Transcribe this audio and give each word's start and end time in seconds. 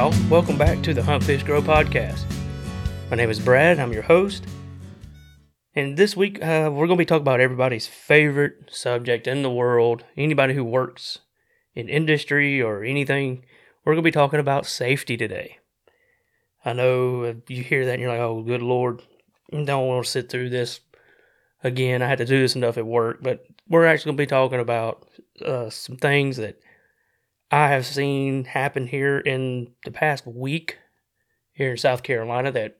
Y'all. 0.00 0.14
Welcome 0.30 0.56
back 0.56 0.80
to 0.84 0.94
the 0.94 1.02
Hunt 1.02 1.22
Fish 1.22 1.42
Grow 1.42 1.60
podcast. 1.60 2.24
My 3.10 3.18
name 3.18 3.28
is 3.28 3.38
Brad. 3.38 3.78
I'm 3.78 3.92
your 3.92 4.00
host. 4.00 4.46
And 5.74 5.94
this 5.98 6.16
week, 6.16 6.42
uh, 6.42 6.70
we're 6.72 6.86
going 6.86 6.96
to 6.96 7.02
be 7.02 7.04
talking 7.04 7.20
about 7.20 7.40
everybody's 7.40 7.86
favorite 7.86 8.70
subject 8.70 9.26
in 9.26 9.42
the 9.42 9.50
world. 9.50 10.04
Anybody 10.16 10.54
who 10.54 10.64
works 10.64 11.18
in 11.74 11.90
industry 11.90 12.62
or 12.62 12.82
anything, 12.82 13.44
we're 13.84 13.92
going 13.92 14.02
to 14.02 14.08
be 14.08 14.10
talking 14.10 14.40
about 14.40 14.64
safety 14.64 15.18
today. 15.18 15.58
I 16.64 16.72
know 16.72 17.36
you 17.46 17.62
hear 17.62 17.84
that 17.84 17.92
and 17.92 18.00
you're 18.00 18.10
like, 18.10 18.20
oh, 18.20 18.42
good 18.42 18.62
Lord, 18.62 19.02
I 19.52 19.64
don't 19.64 19.86
want 19.86 20.06
to 20.06 20.10
sit 20.10 20.30
through 20.30 20.48
this 20.48 20.80
again. 21.62 22.00
I 22.00 22.08
had 22.08 22.16
to 22.18 22.24
do 22.24 22.40
this 22.40 22.56
enough 22.56 22.78
at 22.78 22.86
work. 22.86 23.18
But 23.20 23.44
we're 23.68 23.84
actually 23.84 24.12
going 24.12 24.16
to 24.16 24.22
be 24.22 24.26
talking 24.28 24.60
about 24.60 25.06
uh, 25.44 25.68
some 25.68 25.98
things 25.98 26.38
that 26.38 26.58
I 27.50 27.68
have 27.68 27.84
seen 27.84 28.44
happen 28.44 28.86
here 28.86 29.18
in 29.18 29.72
the 29.84 29.90
past 29.90 30.26
week 30.26 30.78
here 31.52 31.72
in 31.72 31.76
South 31.76 32.02
Carolina 32.02 32.52
that 32.52 32.78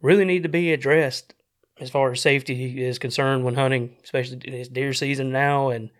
really 0.00 0.24
need 0.24 0.42
to 0.44 0.48
be 0.48 0.72
addressed 0.72 1.34
as 1.78 1.90
far 1.90 2.10
as 2.12 2.20
safety 2.20 2.82
is 2.82 2.98
concerned 2.98 3.44
when 3.44 3.54
hunting, 3.54 3.96
especially 4.02 4.38
it's 4.44 4.68
deer 4.68 4.92
season 4.92 5.30
now, 5.30 5.70
and 5.70 5.90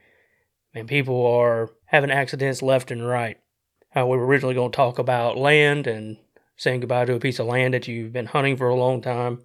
and 0.74 0.88
people 0.88 1.26
are 1.26 1.70
having 1.86 2.10
accidents 2.10 2.62
left 2.62 2.90
and 2.90 3.06
right. 3.06 3.38
How 3.90 4.06
we 4.06 4.16
were 4.16 4.26
originally 4.26 4.54
going 4.54 4.70
to 4.70 4.76
talk 4.76 4.98
about 4.98 5.36
land 5.36 5.86
and 5.86 6.16
saying 6.56 6.80
goodbye 6.80 7.06
to 7.06 7.14
a 7.14 7.20
piece 7.20 7.40
of 7.40 7.46
land 7.46 7.74
that 7.74 7.88
you've 7.88 8.12
been 8.12 8.26
hunting 8.26 8.56
for 8.56 8.68
a 8.68 8.76
long 8.76 9.02
time, 9.02 9.40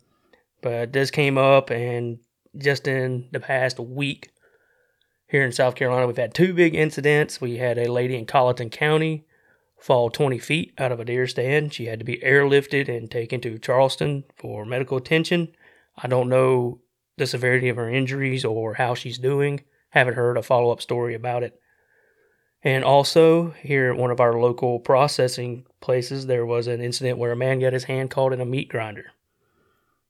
but 0.61 0.93
this 0.93 1.09
came 1.11 1.37
up, 1.37 1.69
and 1.69 2.19
just 2.57 2.87
in 2.87 3.27
the 3.31 3.39
past 3.39 3.79
week 3.79 4.29
here 5.35 5.43
in 5.43 5.51
South 5.51 5.75
Carolina, 5.75 6.07
we've 6.07 6.15
had 6.15 6.33
two 6.33 6.53
big 6.53 6.73
incidents. 6.73 7.41
We 7.41 7.57
had 7.57 7.77
a 7.77 7.91
lady 7.91 8.15
in 8.15 8.25
Colleton 8.25 8.69
County 8.69 9.25
fall 9.77 10.09
20 10.09 10.39
feet 10.39 10.73
out 10.77 10.93
of 10.93 11.01
a 11.01 11.05
deer 11.05 11.27
stand. 11.27 11.73
She 11.73 11.87
had 11.87 11.99
to 11.99 12.05
be 12.05 12.19
airlifted 12.19 12.87
and 12.87 13.11
taken 13.11 13.41
to 13.41 13.59
Charleston 13.59 14.23
for 14.37 14.65
medical 14.65 14.95
attention. 14.95 15.49
I 15.97 16.07
don't 16.07 16.29
know 16.29 16.79
the 17.17 17.27
severity 17.27 17.67
of 17.67 17.75
her 17.75 17.89
injuries 17.89 18.45
or 18.45 18.75
how 18.75 18.95
she's 18.95 19.17
doing. 19.17 19.65
Haven't 19.89 20.13
heard 20.13 20.37
a 20.37 20.41
follow 20.41 20.71
up 20.71 20.81
story 20.81 21.13
about 21.13 21.43
it. 21.43 21.59
And 22.63 22.85
also, 22.85 23.51
here 23.61 23.91
at 23.91 23.97
one 23.97 24.11
of 24.11 24.21
our 24.21 24.39
local 24.39 24.79
processing 24.79 25.65
places, 25.81 26.27
there 26.27 26.45
was 26.45 26.67
an 26.67 26.79
incident 26.79 27.17
where 27.17 27.33
a 27.33 27.35
man 27.35 27.59
got 27.59 27.73
his 27.73 27.83
hand 27.83 28.09
caught 28.09 28.31
in 28.31 28.39
a 28.39 28.45
meat 28.45 28.69
grinder. 28.69 29.11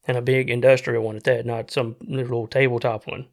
And 0.07 0.17
a 0.17 0.21
big 0.21 0.51
industrial 0.51 1.03
one 1.03 1.15
at 1.15 1.23
that, 1.23 1.47
not 1.47 1.71
some 1.71 1.95
little 2.01 2.45
tabletop 2.45 3.07
one. 3.07 3.25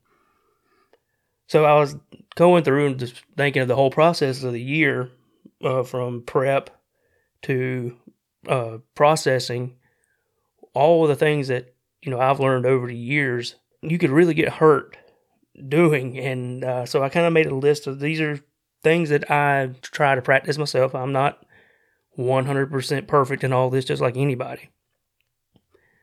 So 1.52 1.66
I 1.66 1.78
was 1.78 1.96
going 2.34 2.64
through 2.64 2.86
and 2.86 2.98
just 2.98 3.22
thinking 3.36 3.60
of 3.60 3.68
the 3.68 3.76
whole 3.76 3.90
process 3.90 4.42
of 4.42 4.54
the 4.54 4.62
year 4.62 5.10
uh, 5.62 5.82
from 5.82 6.22
prep 6.22 6.70
to 7.42 7.94
uh, 8.48 8.78
processing, 8.94 9.76
all 10.72 11.06
the 11.06 11.14
things 11.14 11.48
that 11.48 11.74
you 12.00 12.10
know 12.10 12.18
I've 12.18 12.40
learned 12.40 12.64
over 12.64 12.86
the 12.86 12.96
years, 12.96 13.56
you 13.82 13.98
could 13.98 14.08
really 14.08 14.32
get 14.32 14.48
hurt 14.48 14.96
doing. 15.68 16.18
And 16.18 16.64
uh, 16.64 16.86
so 16.86 17.02
I 17.02 17.10
kind 17.10 17.26
of 17.26 17.34
made 17.34 17.48
a 17.48 17.54
list 17.54 17.86
of 17.86 18.00
these 18.00 18.22
are 18.22 18.40
things 18.82 19.10
that 19.10 19.30
I 19.30 19.72
try 19.82 20.14
to 20.14 20.22
practice 20.22 20.56
myself. 20.56 20.94
I'm 20.94 21.12
not 21.12 21.44
100% 22.18 23.06
perfect 23.06 23.44
in 23.44 23.52
all 23.52 23.68
this, 23.68 23.84
just 23.84 24.00
like 24.00 24.16
anybody. 24.16 24.70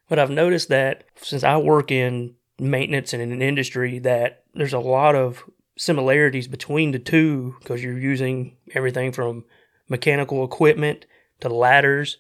But 0.07 0.19
I've 0.19 0.29
noticed 0.29 0.69
that 0.69 1.05
since 1.15 1.43
I 1.43 1.57
work 1.57 1.89
in 1.89 2.35
maintenance 2.59 3.13
and 3.13 3.21
in 3.21 3.31
an 3.31 3.41
industry, 3.41 3.99
that 3.99 4.43
there's 4.53 4.73
a 4.73 4.79
lot 4.79 5.15
of 5.15 5.43
similarities 5.77 6.47
between 6.47 6.91
the 6.91 6.99
two 6.99 7.55
because 7.59 7.81
you're 7.81 7.97
using 7.97 8.57
everything 8.73 9.11
from 9.11 9.45
mechanical 9.87 10.43
equipment 10.43 11.05
to 11.39 11.49
ladders 11.49 12.17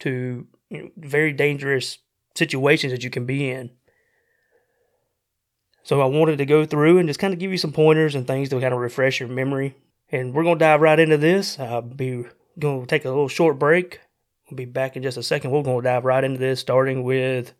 to 0.00 0.46
you 0.70 0.82
know, 0.82 0.90
very 0.96 1.32
dangerous 1.32 1.98
situations 2.34 2.92
that 2.92 3.04
you 3.04 3.10
can 3.10 3.26
be 3.26 3.50
in. 3.50 3.70
So 5.82 6.00
I 6.00 6.06
wanted 6.06 6.38
to 6.38 6.46
go 6.46 6.64
through 6.64 6.98
and 6.98 7.08
just 7.08 7.18
kind 7.18 7.32
of 7.32 7.40
give 7.40 7.50
you 7.50 7.58
some 7.58 7.72
pointers 7.72 8.14
and 8.14 8.26
things 8.26 8.48
to 8.50 8.60
kind 8.60 8.72
of 8.72 8.80
refresh 8.80 9.18
your 9.18 9.28
memory. 9.28 9.74
And 10.10 10.32
we're 10.32 10.44
going 10.44 10.58
to 10.58 10.64
dive 10.64 10.80
right 10.80 10.98
into 10.98 11.16
this. 11.16 11.58
I'll 11.58 11.82
be 11.82 12.24
going 12.58 12.82
to 12.82 12.86
take 12.86 13.04
a 13.04 13.08
little 13.08 13.28
short 13.28 13.58
break. 13.58 14.00
We'll 14.48 14.56
be 14.56 14.64
back 14.64 14.96
in 14.96 15.02
just 15.02 15.16
a 15.16 15.22
second. 15.22 15.50
We're 15.50 15.62
going 15.62 15.82
to 15.82 15.88
dive 15.88 16.04
right 16.04 16.22
into 16.22 16.38
this, 16.38 16.60
starting 16.60 17.02
with 17.02 17.52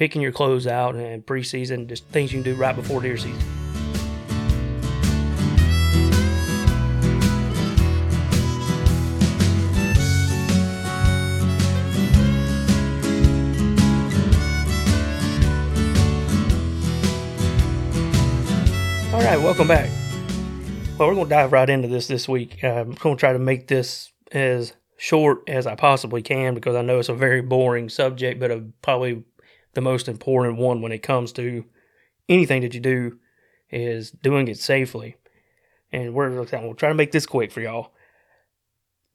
picking 0.00 0.22
your 0.22 0.32
clothes 0.32 0.66
out 0.66 0.94
and 0.94 1.26
preseason, 1.26 1.86
just 1.86 2.06
things 2.06 2.32
you 2.32 2.42
can 2.42 2.54
do 2.54 2.58
right 2.58 2.74
before 2.74 3.02
deer 3.02 3.18
season. 3.18 3.38
All 19.12 19.20
right, 19.20 19.36
welcome 19.36 19.68
back. 19.68 19.90
Well, 20.96 21.08
we're 21.08 21.14
going 21.14 21.26
to 21.26 21.28
dive 21.28 21.52
right 21.52 21.68
into 21.68 21.88
this 21.88 22.06
this 22.06 22.26
week. 22.26 22.64
I'm 22.64 22.92
going 22.92 23.16
to 23.16 23.20
try 23.20 23.34
to 23.34 23.38
make 23.38 23.68
this 23.68 24.12
as 24.32 24.72
short 24.96 25.42
as 25.48 25.66
I 25.66 25.74
possibly 25.74 26.20
can 26.20 26.54
because 26.54 26.76
I 26.76 26.82
know 26.82 26.98
it's 26.98 27.08
a 27.08 27.14
very 27.14 27.40
boring 27.42 27.88
subject, 27.90 28.38
but 28.38 28.50
a, 28.50 28.64
probably 28.82 29.24
the 29.74 29.80
most 29.80 30.08
important 30.08 30.58
one 30.58 30.82
when 30.82 30.92
it 30.92 31.02
comes 31.02 31.32
to 31.32 31.64
anything 32.28 32.62
that 32.62 32.74
you 32.74 32.80
do 32.80 33.18
is 33.70 34.10
doing 34.10 34.48
it 34.48 34.58
safely. 34.58 35.16
And 35.92 36.14
we're 36.14 36.30
to 36.44 36.74
try 36.74 36.88
to 36.88 36.94
make 36.94 37.12
this 37.12 37.26
quick 37.26 37.50
for 37.50 37.60
y'all. 37.60 37.92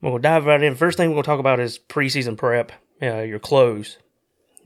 We'll 0.01 0.17
dive 0.17 0.45
right 0.45 0.61
in. 0.61 0.75
First 0.75 0.97
thing 0.97 1.11
we're 1.11 1.21
to 1.21 1.25
talk 1.25 1.39
about 1.39 1.59
is 1.59 1.79
preseason 1.79 2.37
prep, 2.37 2.71
uh, 3.01 3.21
your 3.21 3.39
clothes. 3.39 3.97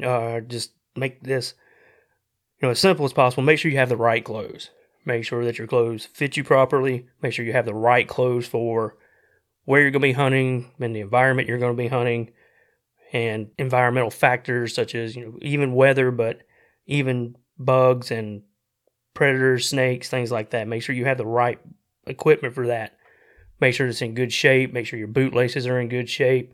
Uh, 0.04 0.40
just 0.42 0.72
make 0.96 1.22
this 1.22 1.54
you 2.62 2.68
know 2.68 2.72
as 2.72 2.80
simple 2.80 3.06
as 3.06 3.14
possible. 3.14 3.44
Make 3.44 3.60
sure 3.60 3.72
you 3.72 3.78
have 3.78 3.90
the 3.90 3.98
right 3.98 4.24
clothes. 4.24 4.72
Make 5.06 5.24
sure 5.24 5.46
that 5.46 5.58
your 5.58 5.68
clothes 5.68 6.06
fit 6.06 6.36
you 6.36 6.44
properly. 6.44 7.08
Make 7.22 7.34
sure 7.34 7.46
you 7.46 7.54
have 7.54 7.66
the 7.66 7.74
right 7.74 8.08
clothes 8.08 8.48
for 8.48 8.96
where 9.66 9.82
you're 9.82 9.92
to 9.92 10.00
be 10.00 10.14
hunting 10.14 10.72
and 10.80 10.96
the 10.96 11.00
environment 11.00 11.48
you're 11.48 11.60
to 11.60 11.74
be 11.74 11.88
hunting 11.88 12.32
and 13.12 13.50
environmental 13.58 14.12
factors 14.12 14.74
such 14.74 14.94
as 14.96 15.16
you 15.16 15.26
know 15.26 15.38
even 15.42 15.74
weather 15.74 16.12
but 16.12 16.42
even 16.86 17.36
bugs 17.58 18.12
and 18.12 18.44
predators 19.14 19.68
snakes 19.68 20.10
things 20.10 20.32
like 20.32 20.52
that. 20.52 20.68
Make 20.68 20.84
sure 20.84 20.96
you 20.96 21.06
have 21.06 21.18
the 21.18 21.26
right 21.26 21.60
equipment 22.06 22.54
for 22.54 22.68
that. 22.68 22.98
Make 23.60 23.74
sure 23.74 23.88
it's 23.88 24.02
in 24.02 24.14
good 24.14 24.32
shape. 24.32 24.74
Make 24.74 24.86
sure 24.86 25.00
your 25.00 25.08
boot 25.08 25.34
laces 25.34 25.68
are 25.68 25.80
in 25.80 25.90
good 25.90 26.10
shape. 26.10 26.54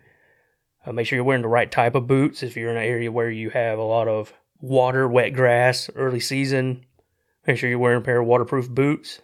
Uh, 0.85 0.91
make 0.91 1.07
sure 1.07 1.17
you're 1.17 1.25
wearing 1.25 1.41
the 1.41 1.47
right 1.47 1.71
type 1.71 1.95
of 1.95 2.07
boots 2.07 2.43
if 2.43 2.55
you're 2.55 2.71
in 2.71 2.77
an 2.77 2.83
area 2.83 3.11
where 3.11 3.29
you 3.29 3.49
have 3.51 3.77
a 3.77 3.83
lot 3.83 4.07
of 4.07 4.33
water 4.59 5.07
wet 5.07 5.33
grass 5.33 5.89
early 5.95 6.19
season. 6.19 6.85
Make 7.45 7.57
sure 7.57 7.69
you're 7.69 7.79
wearing 7.79 8.01
a 8.01 8.05
pair 8.05 8.19
of 8.19 8.27
waterproof 8.27 8.69
boots. 8.69 9.21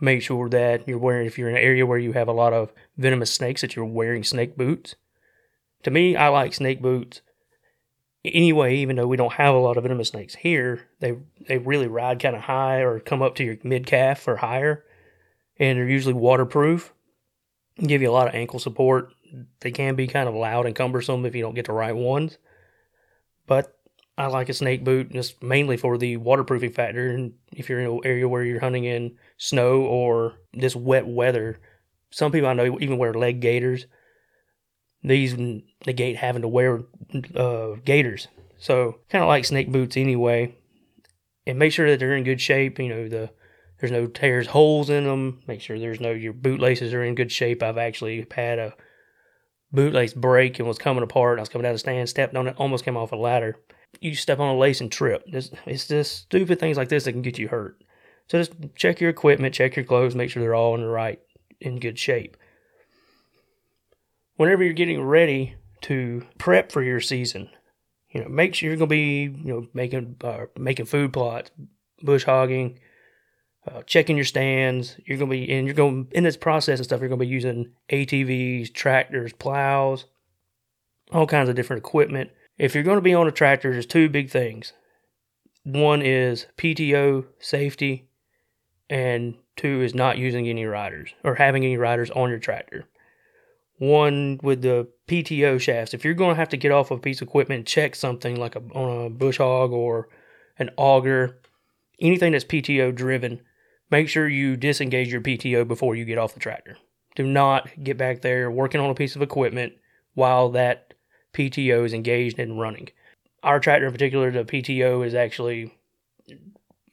Make 0.00 0.22
sure 0.22 0.48
that 0.48 0.88
you're 0.88 0.98
wearing 0.98 1.26
if 1.26 1.38
you're 1.38 1.50
in 1.50 1.56
an 1.56 1.62
area 1.62 1.86
where 1.86 1.98
you 1.98 2.12
have 2.12 2.28
a 2.28 2.32
lot 2.32 2.52
of 2.52 2.72
venomous 2.96 3.32
snakes 3.32 3.60
that 3.60 3.76
you're 3.76 3.84
wearing 3.84 4.24
snake 4.24 4.56
boots 4.56 4.96
to 5.82 5.90
me, 5.90 6.16
I 6.16 6.28
like 6.28 6.54
snake 6.54 6.82
boots. 6.82 7.20
Anyway, 8.24 8.76
even 8.76 8.96
though 8.96 9.06
we 9.06 9.16
don't 9.16 9.32
have 9.32 9.54
a 9.54 9.58
lot 9.58 9.76
of 9.76 9.84
venomous 9.84 10.08
snakes 10.08 10.34
here, 10.34 10.88
they 11.00 11.16
they 11.48 11.56
really 11.56 11.86
ride 11.86 12.20
kind 12.20 12.36
of 12.36 12.42
high 12.42 12.80
or 12.80 13.00
come 13.00 13.22
up 13.22 13.34
to 13.36 13.44
your 13.44 13.56
mid 13.62 13.86
calf 13.86 14.28
or 14.28 14.36
higher, 14.36 14.84
and 15.58 15.78
they're 15.78 15.88
usually 15.88 16.14
waterproof. 16.14 16.92
Give 17.78 18.02
you 18.02 18.10
a 18.10 18.12
lot 18.12 18.28
of 18.28 18.34
ankle 18.34 18.58
support. 18.58 19.14
They 19.60 19.70
can 19.70 19.94
be 19.94 20.06
kind 20.06 20.28
of 20.28 20.34
loud 20.34 20.66
and 20.66 20.74
cumbersome 20.74 21.24
if 21.24 21.34
you 21.34 21.42
don't 21.42 21.54
get 21.54 21.66
the 21.66 21.72
right 21.72 21.96
ones, 21.96 22.36
but 23.46 23.74
I 24.18 24.26
like 24.26 24.50
a 24.50 24.54
snake 24.54 24.84
boot 24.84 25.12
just 25.12 25.42
mainly 25.42 25.78
for 25.78 25.96
the 25.96 26.18
waterproofing 26.18 26.72
factor. 26.72 27.08
And 27.08 27.32
if 27.52 27.70
you're 27.70 27.80
in 27.80 27.86
an 27.86 28.00
area 28.04 28.28
where 28.28 28.44
you're 28.44 28.60
hunting 28.60 28.84
in 28.84 29.16
snow 29.38 29.80
or 29.80 30.34
this 30.52 30.76
wet 30.76 31.06
weather, 31.06 31.58
some 32.10 32.32
people 32.32 32.50
I 32.50 32.52
know 32.52 32.78
even 32.80 32.98
wear 32.98 33.14
leg 33.14 33.40
gaiters 33.40 33.86
these 35.02 35.34
negate 35.86 36.16
having 36.16 36.42
to 36.42 36.48
wear 36.48 36.82
uh, 37.34 37.72
gaiters. 37.84 38.28
So 38.58 38.98
kind 39.08 39.22
of 39.22 39.28
like 39.28 39.44
snake 39.44 39.72
boots 39.72 39.96
anyway. 39.96 40.54
And 41.46 41.58
make 41.58 41.72
sure 41.72 41.88
that 41.90 41.98
they're 41.98 42.16
in 42.16 42.24
good 42.24 42.40
shape. 42.40 42.78
You 42.78 42.88
know 42.88 43.08
the 43.08 43.30
there's 43.78 43.92
no 43.92 44.06
tears, 44.06 44.48
holes 44.48 44.90
in 44.90 45.04
them. 45.04 45.42
Make 45.46 45.62
sure 45.62 45.78
there's 45.78 46.00
no 46.00 46.10
your 46.10 46.34
boot 46.34 46.60
laces 46.60 46.92
are 46.92 47.02
in 47.02 47.14
good 47.14 47.32
shape. 47.32 47.62
I've 47.62 47.78
actually 47.78 48.26
had 48.30 48.58
a 48.58 48.74
bootlace 49.74 50.14
break 50.14 50.58
and 50.58 50.68
was 50.68 50.78
coming 50.78 51.02
apart. 51.02 51.38
I 51.38 51.42
was 51.42 51.48
coming 51.48 51.62
down 51.62 51.72
the 51.72 51.78
stand, 51.78 52.08
stepped 52.08 52.36
on 52.36 52.48
it, 52.48 52.56
almost 52.58 52.84
came 52.84 52.96
off 52.96 53.12
a 53.12 53.16
ladder. 53.16 53.56
You 54.00 54.14
step 54.14 54.38
on 54.38 54.54
a 54.54 54.58
lace 54.58 54.80
and 54.80 54.92
trip. 54.92 55.24
It's, 55.26 55.50
it's 55.66 55.88
just 55.88 56.16
stupid 56.22 56.60
things 56.60 56.76
like 56.76 56.90
this 56.90 57.04
that 57.04 57.12
can 57.12 57.22
get 57.22 57.38
you 57.38 57.48
hurt. 57.48 57.82
So 58.28 58.38
just 58.38 58.52
check 58.76 59.00
your 59.00 59.10
equipment, 59.10 59.54
check 59.54 59.74
your 59.74 59.84
clothes, 59.84 60.14
make 60.14 60.30
sure 60.30 60.42
they're 60.42 60.54
all 60.54 60.74
in 60.76 60.82
the 60.82 60.88
right, 60.88 61.18
in 61.60 61.80
good 61.80 61.98
shape 61.98 62.36
whenever 64.40 64.64
you're 64.64 64.72
getting 64.72 65.02
ready 65.02 65.54
to 65.82 66.26
prep 66.38 66.72
for 66.72 66.82
your 66.82 66.98
season, 66.98 67.50
you 68.08 68.22
know, 68.22 68.28
make 68.30 68.54
sure 68.54 68.70
you're 68.70 68.78
going 68.78 68.88
to 68.88 68.90
be, 68.90 69.24
you 69.24 69.52
know, 69.52 69.66
making 69.74 70.16
uh, 70.24 70.46
making 70.56 70.86
food 70.86 71.12
plots, 71.12 71.50
bush 72.02 72.24
hogging, 72.24 72.80
uh, 73.70 73.82
checking 73.82 74.16
your 74.16 74.24
stands. 74.24 74.96
You're 75.04 75.18
gonna 75.18 75.30
be 75.30 75.52
and 75.52 75.66
you're 75.66 75.74
going 75.74 76.08
in 76.12 76.24
this 76.24 76.38
process 76.38 76.78
and 76.78 76.86
stuff. 76.86 77.00
You're 77.00 77.10
gonna 77.10 77.20
be 77.20 77.26
using 77.26 77.72
ATVs, 77.92 78.72
tractors, 78.72 79.34
plows, 79.34 80.06
all 81.12 81.26
kinds 81.26 81.50
of 81.50 81.54
different 81.54 81.80
equipment. 81.80 82.30
If 82.56 82.74
you're 82.74 82.84
going 82.84 82.96
to 82.96 83.02
be 83.02 83.14
on 83.14 83.28
a 83.28 83.32
tractor, 83.32 83.70
there's 83.72 83.84
two 83.84 84.08
big 84.08 84.30
things. 84.30 84.72
One 85.64 86.00
is 86.00 86.46
PTO 86.56 87.26
safety, 87.40 88.08
and 88.88 89.34
two 89.56 89.82
is 89.82 89.94
not 89.94 90.16
using 90.16 90.48
any 90.48 90.64
riders 90.64 91.12
or 91.24 91.34
having 91.34 91.62
any 91.62 91.76
riders 91.76 92.10
on 92.10 92.30
your 92.30 92.38
tractor. 92.38 92.86
One 93.80 94.38
with 94.42 94.60
the 94.60 94.88
PTO 95.08 95.58
shafts. 95.58 95.94
If 95.94 96.04
you're 96.04 96.12
going 96.12 96.34
to 96.34 96.38
have 96.38 96.50
to 96.50 96.58
get 96.58 96.70
off 96.70 96.90
a 96.90 96.98
piece 96.98 97.22
of 97.22 97.28
equipment 97.28 97.60
and 97.60 97.66
check 97.66 97.94
something 97.94 98.38
like 98.38 98.54
a, 98.54 98.60
on 98.74 99.06
a 99.06 99.08
bush 99.08 99.38
hog 99.38 99.72
or 99.72 100.10
an 100.58 100.68
auger, 100.76 101.40
anything 101.98 102.32
that's 102.32 102.44
PTO 102.44 102.94
driven, 102.94 103.40
make 103.90 104.10
sure 104.10 104.28
you 104.28 104.58
disengage 104.58 105.10
your 105.10 105.22
PTO 105.22 105.66
before 105.66 105.96
you 105.96 106.04
get 106.04 106.18
off 106.18 106.34
the 106.34 106.40
tractor. 106.40 106.76
Do 107.16 107.26
not 107.26 107.70
get 107.82 107.96
back 107.96 108.20
there 108.20 108.50
working 108.50 108.82
on 108.82 108.90
a 108.90 108.94
piece 108.94 109.16
of 109.16 109.22
equipment 109.22 109.72
while 110.12 110.50
that 110.50 110.92
PTO 111.32 111.86
is 111.86 111.94
engaged 111.94 112.38
and 112.38 112.60
running. 112.60 112.90
Our 113.42 113.60
tractor 113.60 113.86
in 113.86 113.92
particular, 113.92 114.30
the 114.30 114.44
PTO 114.44 115.06
is 115.06 115.14
actually 115.14 115.74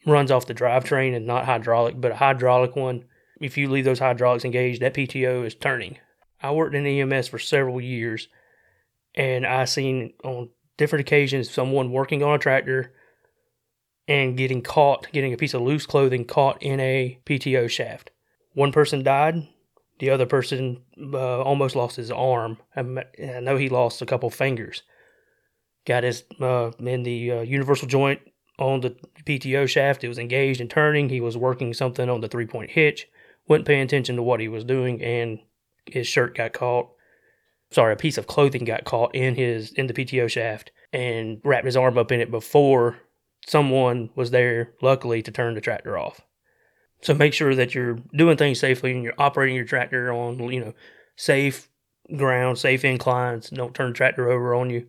runs 0.06 0.32
off 0.32 0.46
the 0.46 0.56
drivetrain 0.56 1.14
and 1.14 1.28
not 1.28 1.44
hydraulic, 1.44 2.00
but 2.00 2.14
a 2.14 2.16
hydraulic 2.16 2.78
one, 2.78 3.04
if 3.42 3.58
you 3.58 3.70
leave 3.70 3.84
those 3.84 4.00
hydraulics 4.00 4.46
engaged, 4.46 4.82
that 4.82 4.94
PTO 4.94 5.46
is 5.46 5.54
turning. 5.54 5.98
I 6.42 6.52
worked 6.52 6.76
in 6.76 6.86
EMS 6.86 7.28
for 7.28 7.40
several 7.40 7.82
years 7.82 8.28
and 9.16 9.46
I 9.46 9.66
seen 9.66 10.14
on 10.24 10.50
different 10.78 11.02
occasions 11.02 11.50
someone 11.50 11.92
working 11.92 12.24
on 12.24 12.36
a 12.36 12.40
tractor 12.40 12.94
and 14.08 14.38
getting 14.38 14.62
caught, 14.62 15.08
getting 15.12 15.34
a 15.34 15.38
piece 15.38 15.54
of 15.54 15.62
loose 15.62 15.86
clothing 15.86 16.24
caught 16.24 16.62
in 16.62 16.80
a 16.80 17.20
PTO 17.26 17.70
shaft. 17.70 18.12
One 18.54 18.72
person 18.72 19.04
died. 19.04 19.48
The 20.00 20.12
other 20.12 20.28
person 20.28 20.84
uh, 21.02 21.42
almost 21.42 21.76
lost 21.76 21.96
his 21.96 22.12
arm. 22.12 22.58
I 22.76 22.84
know 22.84 23.58
he 23.58 23.68
lost 23.68 24.02
a 24.02 24.06
couple 24.06 24.30
fingers. 24.30 24.84
Got 25.86 26.04
his 26.04 26.24
uh, 26.40 26.72
in 26.80 27.04
the 27.04 27.32
uh, 27.32 27.42
universal 27.42 27.88
joint 27.88 28.22
on 28.60 28.82
the 28.82 28.96
PTO 29.26 29.68
shaft. 29.68 30.04
It 30.04 30.08
was 30.08 30.20
engaged 30.20 30.62
and 30.62 30.70
turning. 30.70 31.10
He 31.10 31.22
was 31.22 31.36
working 31.36 31.74
something 31.74 32.10
on 32.10 32.22
the 32.22 32.28
three 32.28 32.46
point 32.46 32.72
hitch. 32.72 33.08
Wasn't 33.48 33.66
paying 33.66 33.82
attention 33.82 34.16
to 34.18 34.24
what 34.24 34.40
he 34.40 34.48
was 34.48 34.64
doing, 34.64 35.02
and 35.02 35.40
his 35.94 36.08
shirt 36.08 36.36
got 36.36 36.54
caught. 36.54 36.90
Sorry, 37.72 37.94
a 37.94 37.98
piece 37.98 38.18
of 38.18 38.28
clothing 38.28 38.64
got 38.64 38.86
caught 38.86 39.14
in 39.14 39.36
his 39.36 39.72
in 39.74 39.88
the 39.88 39.94
PTO 39.94 40.30
shaft 40.30 40.72
and 40.94 41.42
wrapped 41.44 41.66
his 41.66 41.76
arm 41.78 41.98
up 41.98 42.12
in 42.12 42.22
it 42.22 42.32
before 42.32 42.98
someone 43.46 44.10
was 44.16 44.32
there, 44.32 44.74
luckily, 44.82 45.22
to 45.22 45.32
turn 45.32 45.54
the 45.54 45.62
tractor 45.62 45.98
off. 45.98 46.22
So 47.02 47.14
make 47.14 47.34
sure 47.34 47.54
that 47.56 47.76
you're 47.76 48.00
doing 48.16 48.38
things 48.38 48.60
safely 48.60 48.92
and 48.92 49.04
you're 49.04 49.14
operating 49.18 49.56
your 49.56 49.66
tractor 49.66 50.12
on, 50.12 50.52
you 50.52 50.60
know, 50.60 50.74
safe 51.16 51.70
ground, 52.16 52.58
safe 52.58 52.84
inclines. 52.86 53.50
Don't 53.50 53.74
turn 53.74 53.90
the 53.90 53.96
tractor 53.98 54.30
over 54.30 54.56
on 54.56 54.70
you. 54.70 54.88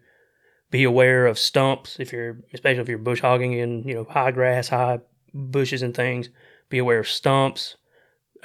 Be 0.71 0.85
aware 0.85 1.27
of 1.27 1.39
stumps 1.39 1.99
if 1.99 2.13
you're, 2.13 2.39
especially 2.53 2.81
if 2.81 2.89
you're 2.89 2.99
bush 2.99 3.21
hogging 3.21 3.55
in, 3.55 3.83
you 3.85 3.95
know, 3.95 4.05
high 4.05 4.31
grass, 4.31 4.69
high 4.69 5.01
bushes 5.35 5.83
and 5.83 5.95
things. 5.95 6.29
Be 6.69 6.79
aware 6.79 6.99
of 6.99 7.09
stumps, 7.09 7.77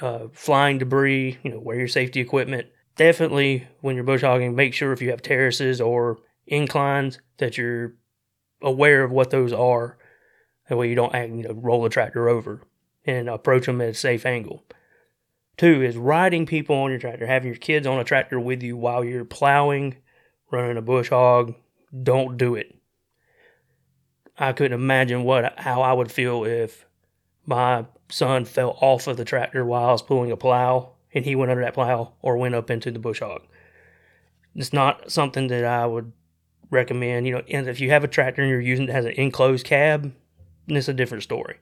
uh, 0.00 0.28
flying 0.32 0.78
debris. 0.78 1.38
You 1.42 1.50
know, 1.52 1.60
wear 1.60 1.78
your 1.78 1.88
safety 1.88 2.20
equipment. 2.20 2.68
Definitely, 2.96 3.66
when 3.80 3.96
you're 3.96 4.04
bush 4.04 4.22
hogging, 4.22 4.54
make 4.54 4.74
sure 4.74 4.92
if 4.92 5.02
you 5.02 5.10
have 5.10 5.22
terraces 5.22 5.80
or 5.80 6.18
inclines 6.46 7.18
that 7.38 7.58
you're 7.58 7.94
aware 8.62 9.02
of 9.02 9.10
what 9.10 9.30
those 9.30 9.52
are 9.52 9.98
that 10.68 10.76
way 10.76 10.88
you 10.88 10.94
don't 10.94 11.14
you 11.14 11.44
know, 11.44 11.54
roll 11.54 11.82
the 11.82 11.88
tractor 11.88 12.28
over 12.28 12.62
and 13.04 13.28
approach 13.28 13.66
them 13.66 13.80
at 13.80 13.88
a 13.90 13.94
safe 13.94 14.24
angle. 14.24 14.64
Two 15.56 15.82
is 15.82 15.96
riding 15.96 16.46
people 16.46 16.76
on 16.76 16.90
your 16.90 16.98
tractor, 16.98 17.26
having 17.26 17.48
your 17.48 17.58
kids 17.58 17.86
on 17.86 17.98
a 17.98 18.04
tractor 18.04 18.40
with 18.40 18.62
you 18.62 18.76
while 18.76 19.04
you're 19.04 19.24
plowing, 19.24 19.96
running 20.50 20.76
a 20.76 20.82
bush 20.82 21.10
hog. 21.10 21.54
Don't 22.02 22.36
do 22.36 22.54
it. 22.54 22.74
I 24.36 24.52
couldn't 24.52 24.78
imagine 24.78 25.22
what 25.22 25.60
how 25.60 25.82
I 25.82 25.92
would 25.92 26.10
feel 26.10 26.44
if 26.44 26.86
my 27.46 27.86
son 28.08 28.44
fell 28.44 28.78
off 28.80 29.06
of 29.06 29.16
the 29.16 29.24
tractor 29.24 29.64
while 29.64 29.88
I 29.88 29.92
was 29.92 30.02
pulling 30.02 30.30
a 30.30 30.36
plow 30.36 30.90
and 31.14 31.24
he 31.24 31.36
went 31.36 31.50
under 31.50 31.62
that 31.62 31.74
plow 31.74 32.12
or 32.22 32.36
went 32.36 32.54
up 32.54 32.70
into 32.70 32.90
the 32.90 32.98
bush 32.98 33.20
hog. 33.20 33.42
It's 34.54 34.72
not 34.72 35.10
something 35.10 35.48
that 35.48 35.64
I 35.64 35.86
would 35.86 36.12
recommend. 36.70 37.26
You 37.26 37.34
know, 37.34 37.42
and 37.48 37.68
if 37.68 37.80
you 37.80 37.90
have 37.90 38.04
a 38.04 38.08
tractor 38.08 38.42
and 38.42 38.50
you're 38.50 38.60
using 38.60 38.88
it 38.88 38.92
has 38.92 39.04
an 39.04 39.12
enclosed 39.12 39.66
cab, 39.66 40.12
it's 40.68 40.88
a 40.88 40.94
different 40.94 41.22
story. 41.22 41.56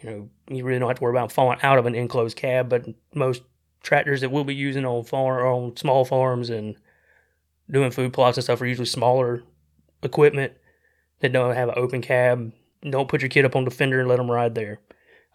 You 0.00 0.10
know, 0.10 0.30
you 0.48 0.64
really 0.64 0.78
don't 0.78 0.88
have 0.88 0.98
to 0.98 1.02
worry 1.02 1.12
about 1.12 1.32
falling 1.32 1.58
out 1.62 1.78
of 1.78 1.86
an 1.86 1.94
enclosed 1.94 2.36
cab, 2.36 2.68
but 2.68 2.86
most 3.14 3.42
tractors 3.82 4.20
that 4.20 4.30
we'll 4.30 4.44
be 4.44 4.54
using 4.54 4.84
on 4.84 5.04
farm 5.04 5.46
on 5.46 5.76
small 5.76 6.04
farms 6.04 6.50
and 6.50 6.76
doing 7.70 7.90
food 7.90 8.12
plots 8.12 8.36
and 8.36 8.44
stuff 8.44 8.60
are 8.60 8.66
usually 8.66 8.86
smaller 8.86 9.42
equipment 10.02 10.52
that 11.20 11.32
don't 11.32 11.54
have 11.54 11.68
an 11.68 11.74
open 11.76 12.02
cab. 12.02 12.52
Don't 12.88 13.08
put 13.08 13.22
your 13.22 13.28
kid 13.28 13.44
up 13.44 13.56
on 13.56 13.64
the 13.64 13.70
fender 13.70 14.00
and 14.00 14.08
let 14.08 14.16
them 14.16 14.30
ride 14.30 14.54
there. 14.54 14.80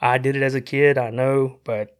I 0.01 0.18
did 0.18 0.36
it 0.36 0.42
as 0.42 0.56
a 0.56 0.62
kid, 0.62 0.98
I 0.98 1.12
know, 1.12 1.59
but 1.63 1.98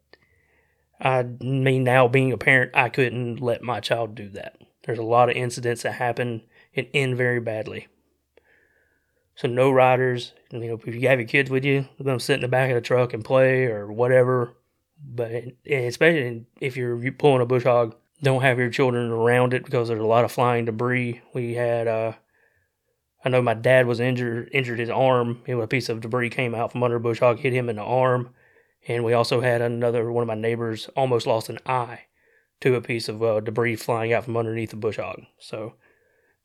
I 1.00 1.22
mean 1.22 1.84
now 1.84 2.08
being 2.08 2.32
a 2.32 2.38
parent, 2.38 2.72
I 2.74 2.88
couldn't 2.88 3.40
let 3.40 3.62
my 3.62 3.80
child 3.80 4.14
do 4.14 4.28
that. 4.30 4.56
There's 4.84 4.98
a 4.98 5.04
lot 5.04 5.30
of 5.30 5.36
incidents 5.36 5.82
that 5.82 5.92
happen 5.92 6.42
and 6.74 6.88
end 6.92 7.16
very 7.16 7.40
badly. 7.40 7.86
So 9.34 9.48
no 9.48 9.70
riders. 9.70 10.32
You 10.50 10.58
know, 10.60 10.80
if 10.84 10.94
you 10.94 11.08
have 11.08 11.20
your 11.20 11.28
kids 11.28 11.50
with 11.50 11.64
you, 11.64 11.88
let 11.98 12.06
them 12.06 12.20
sit 12.20 12.34
in 12.34 12.40
the 12.40 12.48
back 12.48 12.70
of 12.70 12.74
the 12.74 12.80
truck 12.80 13.14
and 13.14 13.24
play 13.24 13.64
or 13.64 13.90
whatever. 13.90 14.54
But 15.04 15.30
especially 15.66 16.46
if 16.60 16.76
you're 16.76 17.12
pulling 17.12 17.42
a 17.42 17.46
bush 17.46 17.64
hog, 17.64 17.96
don't 18.22 18.42
have 18.42 18.58
your 18.58 18.70
children 18.70 19.10
around 19.10 19.54
it 19.54 19.64
because 19.64 19.88
there's 19.88 20.00
a 20.00 20.06
lot 20.06 20.24
of 20.24 20.32
flying 20.32 20.64
debris. 20.64 21.22
We 21.34 21.54
had, 21.54 21.88
uh, 21.88 22.12
I 23.24 23.28
know 23.28 23.40
my 23.40 23.54
dad 23.54 23.86
was 23.86 24.00
injured, 24.00 24.48
injured 24.52 24.78
his 24.78 24.90
arm. 24.90 25.42
a 25.46 25.66
piece 25.66 25.88
of 25.88 26.00
debris 26.00 26.30
came 26.30 26.54
out 26.54 26.72
from 26.72 26.82
under 26.82 26.96
a 26.96 27.00
bush 27.00 27.20
hog, 27.20 27.38
hit 27.38 27.52
him 27.52 27.68
in 27.68 27.76
the 27.76 27.82
arm. 27.82 28.30
And 28.88 29.04
we 29.04 29.12
also 29.12 29.40
had 29.40 29.60
another 29.60 30.10
one 30.10 30.22
of 30.22 30.28
my 30.28 30.34
neighbors 30.34 30.88
almost 30.96 31.26
lost 31.26 31.48
an 31.48 31.58
eye 31.64 32.06
to 32.60 32.74
a 32.74 32.80
piece 32.80 33.08
of 33.08 33.22
uh, 33.22 33.40
debris 33.40 33.76
flying 33.76 34.12
out 34.12 34.24
from 34.24 34.36
underneath 34.36 34.72
a 34.72 34.76
bush 34.76 34.96
hog. 34.96 35.22
So 35.38 35.74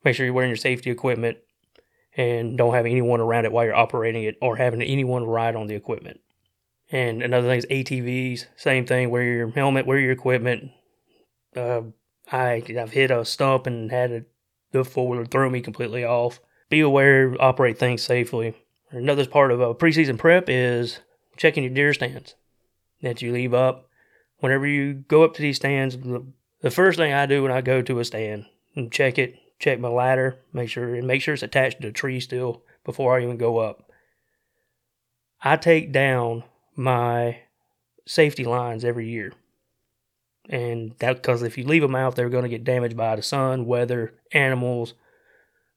make 0.04 0.14
sure 0.14 0.24
you're 0.24 0.34
wearing 0.34 0.50
your 0.50 0.56
safety 0.56 0.90
equipment 0.90 1.38
and 2.16 2.56
don't 2.56 2.74
have 2.74 2.86
anyone 2.86 3.20
around 3.20 3.44
it 3.44 3.52
while 3.52 3.64
you're 3.64 3.74
operating 3.74 4.24
it 4.24 4.36
or 4.40 4.56
having 4.56 4.82
anyone 4.82 5.24
ride 5.24 5.56
on 5.56 5.66
the 5.66 5.74
equipment. 5.74 6.20
And 6.90 7.22
another 7.22 7.48
thing 7.48 7.58
is 7.58 7.66
ATVs, 7.66 8.46
same 8.56 8.86
thing, 8.86 9.10
wear 9.10 9.22
your 9.22 9.50
helmet, 9.50 9.86
wear 9.86 9.98
your 9.98 10.12
equipment. 10.12 10.70
Uh, 11.54 11.82
I, 12.30 12.62
I've 12.78 12.92
hit 12.92 13.10
a 13.10 13.24
stump 13.24 13.66
and 13.66 13.90
had 13.90 14.10
a, 14.10 14.24
the 14.72 14.84
four 14.84 15.08
wheeler 15.08 15.26
throw 15.26 15.50
me 15.50 15.60
completely 15.60 16.04
off. 16.04 16.40
Be 16.70 16.80
aware, 16.80 17.34
operate 17.40 17.78
things 17.78 18.02
safely. 18.02 18.54
Another 18.90 19.26
part 19.26 19.50
of 19.50 19.60
a 19.60 19.74
preseason 19.74 20.18
prep 20.18 20.44
is 20.48 21.00
checking 21.36 21.62
your 21.62 21.72
deer 21.72 21.94
stands 21.94 22.34
that 23.02 23.22
you 23.22 23.32
leave 23.32 23.54
up. 23.54 23.88
Whenever 24.40 24.66
you 24.66 24.94
go 24.94 25.24
up 25.24 25.34
to 25.34 25.42
these 25.42 25.56
stands, 25.56 25.96
the 26.60 26.70
first 26.70 26.98
thing 26.98 27.12
I 27.12 27.26
do 27.26 27.42
when 27.42 27.52
I 27.52 27.60
go 27.60 27.82
to 27.82 27.98
a 27.98 28.04
stand 28.04 28.46
and 28.74 28.92
check 28.92 29.18
it, 29.18 29.36
check 29.58 29.80
my 29.80 29.88
ladder, 29.88 30.38
make 30.52 30.68
sure 30.70 30.94
and 30.94 31.06
make 31.06 31.22
sure 31.22 31.34
it's 31.34 31.42
attached 31.42 31.80
to 31.80 31.88
a 31.88 31.92
tree 31.92 32.20
still 32.20 32.62
before 32.84 33.16
I 33.16 33.22
even 33.22 33.36
go 33.36 33.58
up. 33.58 33.90
I 35.42 35.56
take 35.56 35.92
down 35.92 36.44
my 36.74 37.40
safety 38.06 38.44
lines 38.44 38.84
every 38.84 39.08
year. 39.08 39.32
And 40.48 40.94
that 40.98 41.16
because 41.16 41.42
if 41.42 41.58
you 41.58 41.64
leave 41.64 41.82
them 41.82 41.94
out, 41.94 42.16
they're 42.16 42.30
going 42.30 42.44
to 42.44 42.48
get 42.48 42.64
damaged 42.64 42.96
by 42.96 43.16
the 43.16 43.22
sun, 43.22 43.66
weather, 43.66 44.14
animals, 44.32 44.94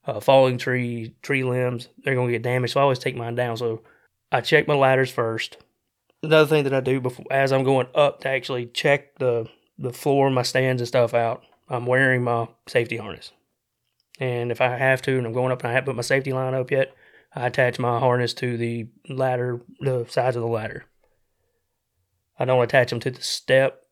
uh, 0.06 0.20
falling 0.20 0.58
tree 0.58 1.14
tree 1.22 1.44
limbs. 1.44 1.88
They're 2.04 2.14
going 2.14 2.28
to 2.28 2.32
get 2.32 2.42
damaged. 2.42 2.74
So 2.74 2.80
I 2.80 2.82
always 2.82 2.98
take 2.98 3.16
mine 3.16 3.34
down. 3.34 3.56
So 3.56 3.82
I 4.30 4.40
check 4.40 4.66
my 4.66 4.74
ladders 4.74 5.10
first. 5.10 5.58
Another 6.22 6.48
thing 6.48 6.64
that 6.64 6.74
I 6.74 6.80
do 6.80 7.00
before, 7.00 7.26
as 7.30 7.52
I'm 7.52 7.64
going 7.64 7.88
up 7.94 8.20
to 8.20 8.28
actually 8.28 8.66
check 8.66 9.18
the 9.18 9.48
the 9.78 9.92
floor, 9.92 10.30
my 10.30 10.42
stands 10.42 10.80
and 10.80 10.88
stuff 10.88 11.14
out, 11.14 11.42
I'm 11.68 11.86
wearing 11.86 12.22
my 12.22 12.48
safety 12.68 12.96
harness. 12.96 13.32
And 14.20 14.52
if 14.52 14.60
I 14.60 14.76
have 14.76 15.02
to, 15.02 15.16
and 15.16 15.26
I'm 15.26 15.32
going 15.32 15.50
up 15.50 15.62
and 15.62 15.70
I 15.70 15.74
haven't 15.74 15.86
put 15.86 15.96
my 15.96 16.02
safety 16.02 16.32
line 16.32 16.54
up 16.54 16.70
yet, 16.70 16.94
I 17.34 17.46
attach 17.46 17.78
my 17.78 17.98
harness 17.98 18.34
to 18.34 18.56
the 18.56 18.86
ladder, 19.08 19.62
the 19.80 20.06
sides 20.08 20.36
of 20.36 20.42
the 20.42 20.48
ladder. 20.48 20.84
I 22.38 22.44
don't 22.44 22.62
attach 22.62 22.90
them 22.90 23.00
to 23.00 23.10
the 23.10 23.22
step, 23.22 23.82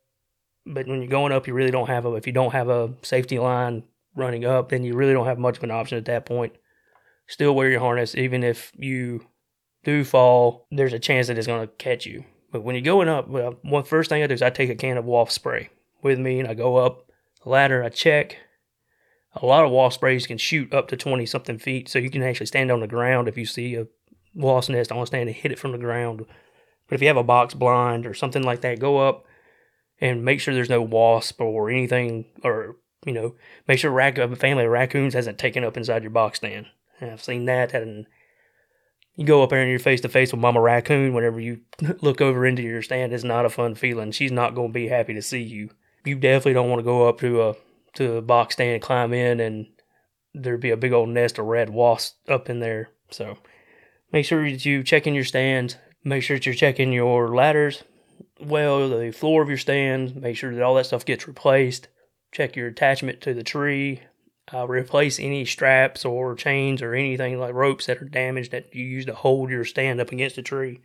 but 0.66 0.86
when 0.86 1.00
you're 1.00 1.10
going 1.10 1.32
up, 1.32 1.46
you 1.46 1.54
really 1.54 1.70
don't 1.70 1.88
have 1.88 2.04
a. 2.04 2.14
If 2.14 2.26
you 2.26 2.32
don't 2.32 2.52
have 2.52 2.68
a 2.68 2.94
safety 3.02 3.38
line 3.38 3.82
running 4.14 4.44
up, 4.44 4.68
then 4.68 4.84
you 4.84 4.94
really 4.94 5.12
don't 5.12 5.26
have 5.26 5.38
much 5.38 5.58
of 5.58 5.64
an 5.64 5.70
option 5.70 5.98
at 5.98 6.04
that 6.06 6.26
point. 6.26 6.52
Still 7.26 7.54
wear 7.54 7.70
your 7.70 7.80
harness, 7.80 8.14
even 8.14 8.42
if 8.42 8.72
you 8.76 9.26
do 9.84 10.04
fall. 10.04 10.66
There's 10.70 10.92
a 10.92 10.98
chance 10.98 11.28
that 11.28 11.38
it's 11.38 11.46
going 11.46 11.66
to 11.66 11.74
catch 11.74 12.06
you. 12.06 12.24
But 12.52 12.62
when 12.62 12.74
you're 12.74 12.82
going 12.82 13.08
up, 13.08 13.28
well, 13.28 13.56
one 13.62 13.84
first 13.84 14.10
thing 14.10 14.22
I 14.22 14.26
do 14.26 14.34
is 14.34 14.42
I 14.42 14.50
take 14.50 14.70
a 14.70 14.74
can 14.74 14.96
of 14.96 15.04
wasp 15.04 15.32
spray 15.32 15.70
with 16.02 16.18
me, 16.18 16.40
and 16.40 16.48
I 16.48 16.54
go 16.54 16.76
up 16.76 17.10
the 17.44 17.50
ladder. 17.50 17.84
I 17.84 17.88
check 17.88 18.38
a 19.34 19.46
lot 19.46 19.64
of 19.64 19.70
wasp 19.70 19.98
sprays 19.98 20.26
can 20.26 20.38
shoot 20.38 20.74
up 20.74 20.88
to 20.88 20.96
20 20.96 21.24
something 21.26 21.58
feet, 21.58 21.88
so 21.88 21.98
you 21.98 22.10
can 22.10 22.22
actually 22.22 22.46
stand 22.46 22.70
on 22.70 22.80
the 22.80 22.86
ground 22.86 23.28
if 23.28 23.38
you 23.38 23.46
see 23.46 23.76
a 23.76 23.86
wasp 24.34 24.70
nest 24.70 24.90
on 24.90 25.02
a 25.02 25.06
stand 25.06 25.28
and 25.28 25.36
hit 25.36 25.52
it 25.52 25.58
from 25.58 25.72
the 25.72 25.78
ground. 25.78 26.24
But 26.88 26.94
if 26.94 27.02
you 27.02 27.08
have 27.08 27.16
a 27.16 27.22
box 27.22 27.54
blind 27.54 28.06
or 28.06 28.14
something 28.14 28.42
like 28.42 28.62
that, 28.62 28.80
go 28.80 28.98
up 28.98 29.24
and 30.00 30.24
make 30.24 30.40
sure 30.40 30.52
there's 30.52 30.68
no 30.68 30.82
wasp 30.82 31.40
or 31.40 31.70
anything, 31.70 32.26
or 32.42 32.76
you 33.04 33.12
know, 33.12 33.34
make 33.66 33.78
sure 33.78 33.90
rac- 33.90 34.18
a 34.18 34.36
family 34.36 34.64
of 34.64 34.70
raccoons 34.70 35.14
hasn't 35.14 35.38
taken 35.38 35.64
up 35.64 35.76
inside 35.76 36.02
your 36.02 36.10
box 36.10 36.38
stand. 36.38 36.66
And 37.00 37.10
I've 37.10 37.22
seen 37.22 37.46
that, 37.46 37.72
and 37.72 38.06
you 39.16 39.24
go 39.24 39.42
up 39.42 39.50
there 39.50 39.60
and 39.60 39.70
you're 39.70 39.78
face 39.78 40.00
to 40.02 40.08
face 40.08 40.32
with 40.32 40.40
Mama 40.40 40.60
Raccoon. 40.60 41.14
Whenever 41.14 41.40
you 41.40 41.60
look 42.02 42.20
over 42.20 42.44
into 42.44 42.62
your 42.62 42.82
stand, 42.82 43.12
it's 43.12 43.24
not 43.24 43.46
a 43.46 43.50
fun 43.50 43.74
feeling. 43.74 44.12
She's 44.12 44.32
not 44.32 44.54
going 44.54 44.68
to 44.68 44.74
be 44.74 44.88
happy 44.88 45.14
to 45.14 45.22
see 45.22 45.42
you. 45.42 45.70
You 46.04 46.16
definitely 46.16 46.54
don't 46.54 46.68
want 46.68 46.80
to 46.80 46.84
go 46.84 47.08
up 47.08 47.20
to 47.20 47.42
a 47.42 47.54
to 47.94 48.14
a 48.14 48.22
box 48.22 48.54
stand 48.54 48.74
and 48.74 48.82
climb 48.82 49.12
in, 49.12 49.40
and 49.40 49.66
there'd 50.34 50.60
be 50.60 50.70
a 50.70 50.76
big 50.76 50.92
old 50.92 51.08
nest 51.08 51.38
of 51.38 51.46
red 51.46 51.70
wasps 51.70 52.16
up 52.28 52.48
in 52.48 52.60
there. 52.60 52.90
So 53.10 53.38
make 54.12 54.24
sure 54.24 54.48
that 54.48 54.64
you 54.64 54.82
check 54.82 55.06
in 55.06 55.14
your 55.14 55.24
stands. 55.24 55.76
Make 56.04 56.22
sure 56.22 56.36
that 56.36 56.46
you're 56.46 56.54
checking 56.54 56.92
your 56.92 57.34
ladders 57.34 57.82
well, 58.40 58.88
the 58.88 59.10
floor 59.10 59.42
of 59.42 59.48
your 59.48 59.58
stand. 59.58 60.16
Make 60.16 60.36
sure 60.36 60.54
that 60.54 60.62
all 60.62 60.74
that 60.76 60.86
stuff 60.86 61.04
gets 61.04 61.28
replaced. 61.28 61.88
Check 62.32 62.56
your 62.56 62.68
attachment 62.68 63.20
to 63.22 63.34
the 63.34 63.42
tree. 63.42 64.02
Uh, 64.52 64.66
replace 64.66 65.20
any 65.20 65.44
straps 65.44 66.04
or 66.04 66.34
chains 66.34 66.82
or 66.82 66.94
anything 66.94 67.38
like 67.38 67.54
ropes 67.54 67.86
that 67.86 68.02
are 68.02 68.06
damaged 68.06 68.50
that 68.50 68.74
you 68.74 68.84
use 68.84 69.06
to 69.06 69.14
hold 69.14 69.48
your 69.50 69.64
stand 69.64 70.00
up 70.00 70.10
against 70.10 70.36
the 70.36 70.42
tree. 70.42 70.80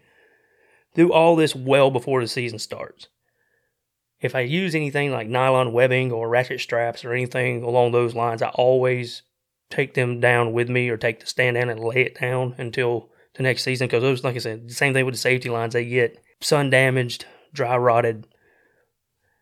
Do 0.93 1.11
all 1.11 1.35
this 1.35 1.55
well 1.55 1.89
before 1.89 2.21
the 2.21 2.27
season 2.27 2.59
starts. 2.59 3.07
If 4.21 4.35
I 4.35 4.41
use 4.41 4.75
anything 4.75 5.11
like 5.11 5.27
nylon 5.27 5.73
webbing 5.73 6.11
or 6.11 6.29
ratchet 6.29 6.61
straps 6.61 7.03
or 7.03 7.13
anything 7.13 7.63
along 7.63 7.91
those 7.91 8.15
lines, 8.15 8.41
I 8.41 8.49
always 8.49 9.23
take 9.69 9.93
them 9.93 10.19
down 10.19 10.53
with 10.53 10.69
me 10.69 10.89
or 10.89 10.97
take 10.97 11.19
the 11.19 11.25
stand 11.25 11.55
down 11.55 11.69
and 11.69 11.79
lay 11.79 12.01
it 12.03 12.19
down 12.19 12.55
until 12.57 13.09
the 13.35 13.43
next 13.43 13.63
season 13.63 13.87
because 13.87 14.01
those, 14.01 14.23
like 14.23 14.35
I 14.35 14.39
said, 14.39 14.69
the 14.69 14.73
same 14.73 14.93
thing 14.93 15.05
with 15.05 15.15
the 15.15 15.19
safety 15.19 15.49
lines, 15.49 15.73
they 15.73 15.85
get 15.85 16.23
sun 16.41 16.69
damaged, 16.69 17.25
dry 17.53 17.75
rotted, 17.75 18.27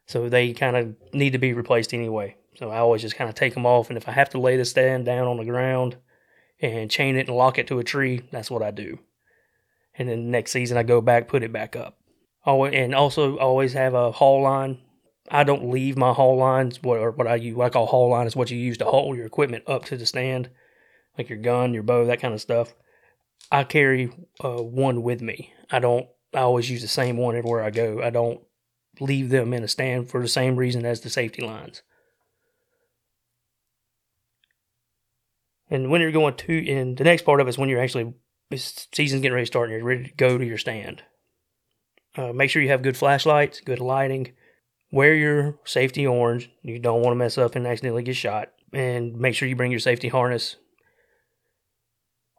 so 0.05 0.29
they 0.29 0.53
kind 0.53 0.75
of 0.75 0.95
need 1.13 1.31
to 1.31 1.38
be 1.38 1.53
replaced 1.53 1.93
anyway. 1.93 2.36
So 2.55 2.69
I 2.69 2.77
always 2.77 3.01
just 3.01 3.15
kind 3.15 3.29
of 3.29 3.36
take 3.36 3.53
them 3.53 3.65
off, 3.65 3.89
and 3.89 3.98
if 3.98 4.07
I 4.07 4.12
have 4.12 4.29
to 4.31 4.39
lay 4.39 4.57
the 4.57 4.65
stand 4.65 5.05
down 5.05 5.27
on 5.27 5.38
the 5.38 5.45
ground 5.45 5.98
and 6.60 6.91
chain 6.91 7.15
it 7.15 7.27
and 7.27 7.36
lock 7.36 7.57
it 7.57 7.67
to 7.67 7.79
a 7.79 7.83
tree, 7.83 8.22
that's 8.31 8.51
what 8.51 8.62
I 8.62 8.72
do. 8.72 9.00
And 9.98 10.07
then 10.10 10.31
next 10.31 10.51
season 10.51 10.77
I 10.77 10.83
go 10.83 11.01
back, 11.01 11.27
put 11.27 11.43
it 11.43 11.51
back 11.51 11.75
up. 11.75 11.98
Always, 12.45 12.74
and 12.74 12.93
also 12.93 13.38
always 13.38 13.74
have 13.74 13.93
a 13.93 14.12
haul 14.12 14.41
line. 14.41 14.79
I 15.31 15.43
don't 15.43 15.69
leave 15.69 15.98
my 15.98 16.13
haul 16.13 16.38
lines. 16.38 16.83
What 16.83 17.00
or 17.00 17.12
what 17.12 17.27
I 17.27 17.36
use, 17.36 17.55
what 17.55 17.67
I 17.67 17.69
call 17.69 17.86
haul 17.86 18.10
line 18.10 18.27
is 18.27 18.36
what 18.36 18.51
you 18.51 18.57
use 18.57 18.77
to 18.79 18.86
haul 18.86 19.15
your 19.15 19.25
equipment 19.25 19.63
up 19.67 19.86
to 19.86 19.98
the 19.98 20.05
stand, 20.05 20.50
like 21.17 21.29
your 21.29 21.39
gun, 21.39 21.74
your 21.74 21.83
bow, 21.83 22.05
that 22.05 22.19
kind 22.19 22.33
of 22.33 22.41
stuff. 22.41 22.74
I 23.51 23.63
carry 23.63 24.12
uh, 24.43 24.62
one 24.62 25.03
with 25.03 25.22
me. 25.22 25.53
I 25.72 25.79
don't. 25.79 26.07
I 26.33 26.39
always 26.39 26.69
use 26.69 26.81
the 26.81 26.88
same 26.88 27.17
one 27.17 27.36
everywhere 27.36 27.63
I 27.63 27.69
go. 27.69 28.01
I 28.01 28.10
don't 28.10 28.41
leave 29.00 29.30
them 29.30 29.54
in 29.54 29.64
a 29.64 29.68
stand 29.68 30.10
for 30.10 30.22
the 30.22 30.28
same 30.28 30.56
reason 30.56 30.86
as 30.86 31.02
the 31.02 31.10
safety 31.10 31.42
lines. 31.42 31.82
And 35.70 35.90
when 35.90 36.02
you're 36.02 36.12
going 36.12 36.36
to, 36.36 36.72
and 36.72 36.98
the 36.98 37.04
next 37.04 37.24
part 37.24 37.42
of 37.42 37.48
it 37.48 37.50
is 37.50 37.58
when 37.58 37.70
you're 37.70 37.82
actually, 37.82 38.14
season's 38.54 39.22
getting 39.22 39.34
ready 39.34 39.46
to 39.46 39.48
start 39.48 39.70
and 39.70 39.78
you're 39.78 39.88
ready 39.88 40.04
to 40.04 40.14
go 40.16 40.38
to 40.38 40.46
your 40.46 40.58
stand. 40.58 41.04
Uh, 42.16 42.32
make 42.32 42.50
sure 42.50 42.62
you 42.62 42.70
have 42.70 42.84
good 42.84 42.98
flashlights, 42.98 43.62
good 43.62 43.80
lighting. 43.80 44.34
Wear 44.92 45.16
your 45.16 45.58
safety 45.66 46.06
orange. 46.06 46.52
You 46.62 46.78
don't 46.78 47.02
want 47.02 47.14
to 47.14 47.18
mess 47.18 47.40
up 47.40 47.56
and 47.56 47.66
accidentally 47.66 48.04
get 48.04 48.16
shot. 48.16 48.52
And 48.72 49.18
make 49.18 49.34
sure 49.34 49.48
you 49.48 49.56
bring 49.56 49.72
your 49.72 49.80
safety 49.80 50.10
harness. 50.10 50.58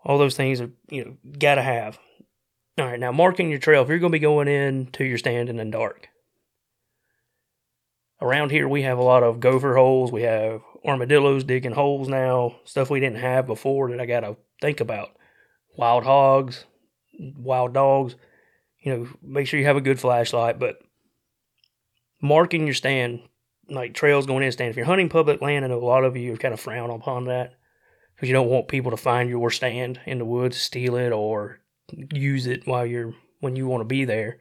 All 0.05 0.19
those 0.19 0.37
things 0.37 0.61
are, 0.61 0.71
you 0.89 1.05
know, 1.05 1.17
gotta 1.39 1.63
have. 1.63 1.99
All 2.79 2.87
right, 2.87 2.99
now 2.99 3.13
marking 3.13 3.51
your 3.51 3.59
trail. 3.61 3.83
If 3.83 3.89
you're 3.89 3.99
going 3.99 4.11
to 4.11 4.17
be 4.17 4.23
going 4.23 4.49
in 4.49 4.87
to 4.93 5.05
your 5.05 5.19
stand 5.19 5.49
in 5.49 5.57
the 5.57 5.65
dark, 5.65 6.09
around 8.25 8.50
here 8.50 8.66
we 8.66 8.83
have 8.83 8.99
a 8.99 9.02
lot 9.02 9.23
of 9.23 9.38
gopher 9.38 9.76
holes. 9.76 10.11
We 10.11 10.23
have 10.23 10.62
armadillos 10.85 11.45
digging 11.45 11.73
holes 11.73 12.09
now, 12.09 12.57
stuff 12.64 12.88
we 12.88 12.99
didn't 12.99 13.19
have 13.19 13.47
before 13.47 13.90
that 13.90 14.00
I 14.00 14.07
got 14.07 14.21
to 14.21 14.37
think 14.62 14.81
about. 14.81 15.11
Wild 15.76 16.04
hogs, 16.04 16.64
wild 17.19 17.75
dogs. 17.75 18.16
You 18.81 18.97
know, 18.97 19.09
make 19.23 19.47
sure 19.47 19.61
you 19.61 19.66
have 19.66 19.76
a 19.76 19.83
good 19.83 20.00
flashlight, 20.00 20.59
but 20.59 20.78
marking 22.21 22.66
your 22.66 22.75
stand, 22.75 23.21
like 23.69 23.95
trails 23.95 24.26
going 24.26 24.43
in 24.43 24.52
stand. 24.52 24.71
If 24.71 24.76
you're 24.76 24.87
hunting 24.87 25.09
public 25.09 25.40
land, 25.43 25.69
know 25.69 25.78
a 25.78 25.85
lot 25.85 26.04
of 26.04 26.16
you 26.16 26.37
kind 26.37 26.54
of 26.54 26.61
frown 26.61 26.90
upon 26.90 27.26
that 27.26 27.54
because 28.14 28.28
you 28.28 28.35
don't 28.35 28.49
want 28.49 28.69
people 28.69 28.90
to 28.90 28.97
find 28.97 29.28
your 29.28 29.50
stand 29.50 30.00
in 30.07 30.19
the 30.19 30.25
woods, 30.25 30.57
steal 30.57 30.97
it, 30.97 31.12
or 31.12 31.61
use 32.12 32.47
it 32.47 32.66
while 32.66 32.87
you're 32.87 33.14
when 33.40 33.57
you 33.57 33.66
want 33.66 33.83
to 33.83 33.87
be 33.87 34.07
there. 34.07 34.38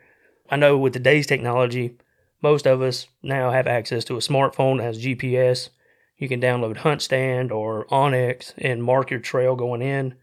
I 0.49 0.55
know 0.55 0.77
with 0.77 0.93
today's 0.93 1.27
technology, 1.27 1.97
most 2.43 2.67
of 2.67 2.81
us 2.81 3.07
now 3.23 3.51
have 3.51 3.65
access 3.67 4.03
to 4.05 4.15
a 4.15 4.19
smartphone 4.19 4.77
that 4.77 4.83
has 4.83 5.03
GPS. 5.03 5.69
You 6.17 6.27
can 6.27 6.41
download 6.41 6.77
Hunt 6.77 7.01
Stand 7.01 7.51
or 7.51 7.85
onX 7.87 8.53
and 8.57 8.83
mark 8.83 9.09
your 9.09 9.21
trail 9.21 9.55
going 9.55 9.81
in 9.81 10.15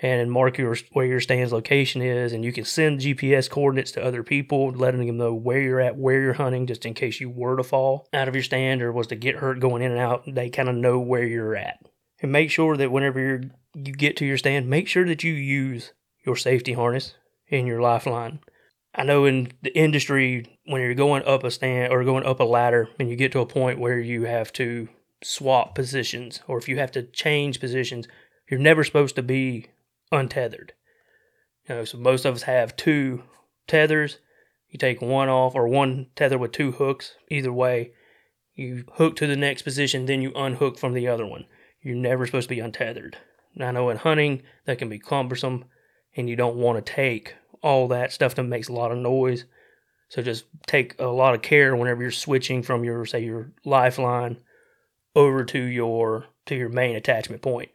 and 0.00 0.32
mark 0.32 0.56
your 0.56 0.76
where 0.92 1.06
your 1.06 1.20
stand's 1.20 1.52
location 1.52 2.00
is 2.00 2.32
and 2.32 2.44
you 2.44 2.52
can 2.52 2.64
send 2.64 3.00
GPS 3.00 3.50
coordinates 3.50 3.92
to 3.92 4.04
other 4.04 4.22
people 4.22 4.70
letting 4.70 5.06
them 5.06 5.18
know 5.18 5.34
where 5.34 5.60
you're 5.60 5.80
at, 5.80 5.98
where 5.98 6.20
you're 6.20 6.32
hunting 6.32 6.66
just 6.66 6.86
in 6.86 6.94
case 6.94 7.20
you 7.20 7.28
were 7.28 7.56
to 7.56 7.62
fall 7.62 8.08
out 8.12 8.28
of 8.28 8.34
your 8.34 8.44
stand 8.44 8.80
or 8.80 8.92
was 8.92 9.08
to 9.08 9.16
get 9.16 9.36
hurt 9.36 9.60
going 9.60 9.82
in 9.82 9.90
and 9.90 10.00
out, 10.00 10.22
they 10.26 10.48
kind 10.48 10.68
of 10.68 10.76
know 10.76 10.98
where 10.98 11.26
you're 11.26 11.56
at. 11.56 11.78
And 12.22 12.32
make 12.32 12.50
sure 12.50 12.76
that 12.76 12.90
whenever 12.90 13.20
you 13.20 13.50
you 13.74 13.92
get 13.92 14.16
to 14.18 14.26
your 14.26 14.38
stand, 14.38 14.68
make 14.68 14.86
sure 14.86 15.06
that 15.06 15.24
you 15.24 15.32
use 15.32 15.92
your 16.24 16.36
safety 16.36 16.74
harness 16.74 17.14
and 17.50 17.66
your 17.66 17.80
lifeline. 17.80 18.40
I 18.94 19.04
know 19.04 19.24
in 19.24 19.52
the 19.62 19.76
industry, 19.76 20.58
when 20.66 20.82
you're 20.82 20.94
going 20.94 21.24
up 21.24 21.44
a 21.44 21.50
stand 21.50 21.92
or 21.92 22.04
going 22.04 22.26
up 22.26 22.40
a 22.40 22.44
ladder 22.44 22.88
and 22.98 23.08
you 23.08 23.16
get 23.16 23.32
to 23.32 23.40
a 23.40 23.46
point 23.46 23.78
where 23.78 23.98
you 23.98 24.24
have 24.24 24.52
to 24.54 24.88
swap 25.22 25.74
positions 25.74 26.40
or 26.46 26.58
if 26.58 26.68
you 26.68 26.78
have 26.78 26.92
to 26.92 27.02
change 27.02 27.60
positions, 27.60 28.06
you're 28.50 28.60
never 28.60 28.84
supposed 28.84 29.16
to 29.16 29.22
be 29.22 29.68
untethered. 30.10 30.74
You 31.68 31.76
know, 31.76 31.84
so 31.84 31.96
most 31.96 32.24
of 32.24 32.34
us 32.34 32.42
have 32.42 32.76
two 32.76 33.22
tethers. 33.66 34.18
You 34.68 34.78
take 34.78 35.00
one 35.00 35.28
off 35.28 35.54
or 35.54 35.68
one 35.68 36.08
tether 36.16 36.36
with 36.36 36.52
two 36.52 36.72
hooks. 36.72 37.14
Either 37.30 37.52
way, 37.52 37.92
you 38.54 38.84
hook 38.94 39.16
to 39.16 39.26
the 39.26 39.36
next 39.36 39.62
position, 39.62 40.04
then 40.04 40.20
you 40.20 40.32
unhook 40.34 40.78
from 40.78 40.92
the 40.92 41.08
other 41.08 41.24
one. 41.24 41.46
You're 41.80 41.96
never 41.96 42.26
supposed 42.26 42.48
to 42.48 42.54
be 42.54 42.60
untethered. 42.60 43.16
I 43.58 43.70
know 43.70 43.88
in 43.90 43.98
hunting 43.98 44.42
that 44.66 44.78
can 44.78 44.88
be 44.88 44.98
cumbersome 44.98 45.64
and 46.16 46.28
you 46.28 46.36
don't 46.36 46.56
want 46.56 46.84
to 46.84 46.92
take 46.92 47.34
all 47.62 47.88
that 47.88 48.12
stuff 48.12 48.34
that 48.34 48.42
makes 48.42 48.68
a 48.68 48.72
lot 48.72 48.92
of 48.92 48.98
noise. 48.98 49.44
So 50.08 50.20
just 50.20 50.44
take 50.66 50.94
a 50.98 51.06
lot 51.06 51.34
of 51.34 51.42
care 51.42 51.74
whenever 51.74 52.02
you're 52.02 52.10
switching 52.10 52.62
from 52.62 52.84
your 52.84 53.06
say 53.06 53.24
your 53.24 53.52
lifeline 53.64 54.38
over 55.14 55.44
to 55.44 55.58
your 55.58 56.26
to 56.46 56.54
your 56.54 56.68
main 56.68 56.96
attachment 56.96 57.40
point. 57.40 57.70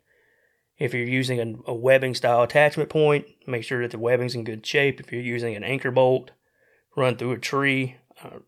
If 0.78 0.94
you're 0.94 1.08
using 1.08 1.40
a, 1.40 1.72
a 1.72 1.74
webbing 1.74 2.14
style 2.14 2.44
attachment 2.44 2.90
point, 2.90 3.26
make 3.48 3.64
sure 3.64 3.82
that 3.82 3.92
the 3.92 3.98
webbing's 3.98 4.36
in 4.36 4.44
good 4.44 4.66
shape. 4.66 5.00
If 5.00 5.12
you're 5.12 5.22
using 5.22 5.56
an 5.56 5.64
anchor 5.64 5.90
bolt, 5.90 6.32
run 6.96 7.18
through 7.18 7.32
a 7.32 7.40
tree, 7.40 7.96
uh, 8.24 8.40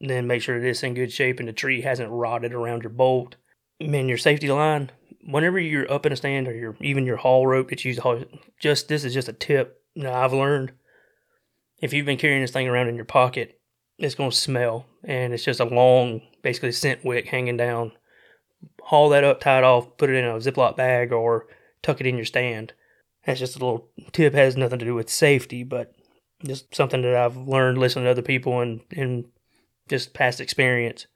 then 0.00 0.28
make 0.28 0.42
sure 0.42 0.60
that 0.60 0.66
it's 0.68 0.84
in 0.84 0.94
good 0.94 1.12
shape 1.12 1.40
and 1.40 1.48
the 1.48 1.52
tree 1.52 1.80
hasn't 1.80 2.10
rotted 2.10 2.52
around 2.52 2.82
your 2.82 2.90
bolt. 2.90 3.36
And 3.80 4.08
your 4.08 4.18
safety 4.18 4.48
line, 4.48 4.92
whenever 5.24 5.58
you're 5.58 5.90
up 5.90 6.06
in 6.06 6.12
a 6.12 6.16
stand 6.16 6.46
or 6.46 6.54
your 6.54 6.76
even 6.80 7.04
your 7.04 7.16
haul 7.16 7.48
rope 7.48 7.70
gets 7.70 7.84
used, 7.84 8.00
just 8.60 8.86
this 8.86 9.02
is 9.04 9.12
just 9.12 9.28
a 9.28 9.32
tip 9.32 9.81
that 9.96 10.12
I've 10.12 10.32
learned. 10.32 10.72
If 11.80 11.92
you've 11.92 12.06
been 12.06 12.18
carrying 12.18 12.42
this 12.42 12.52
thing 12.52 12.68
around 12.68 12.88
in 12.88 12.96
your 12.96 13.04
pocket, 13.04 13.60
it's 13.98 14.14
going 14.14 14.30
to 14.30 14.36
smell, 14.36 14.86
and 15.04 15.32
it's 15.32 15.44
just 15.44 15.60
a 15.60 15.64
long, 15.64 16.22
basically 16.42 16.72
scent 16.72 17.04
wick 17.04 17.28
hanging 17.28 17.56
down. 17.56 17.92
Haul 18.82 19.08
that 19.10 19.24
up, 19.24 19.40
tie 19.40 19.58
it 19.58 19.64
off, 19.64 19.96
put 19.96 20.10
it 20.10 20.16
in 20.16 20.24
a 20.24 20.34
Ziploc 20.34 20.76
bag, 20.76 21.12
or 21.12 21.46
tuck 21.82 22.00
it 22.00 22.06
in 22.06 22.16
your 22.16 22.24
stand. 22.24 22.72
That's 23.24 23.40
just 23.40 23.56
a 23.56 23.58
little 23.58 23.88
tip. 24.12 24.34
Has 24.34 24.56
nothing 24.56 24.78
to 24.78 24.84
do 24.84 24.94
with 24.94 25.10
safety, 25.10 25.62
but 25.62 25.92
just 26.44 26.74
something 26.74 27.02
that 27.02 27.14
I've 27.14 27.36
learned 27.36 27.78
listening 27.78 28.04
to 28.04 28.10
other 28.10 28.22
people 28.22 28.60
and 28.60 28.80
and 28.90 29.26
just 29.88 30.14
past 30.14 30.40
experience. 30.40 31.06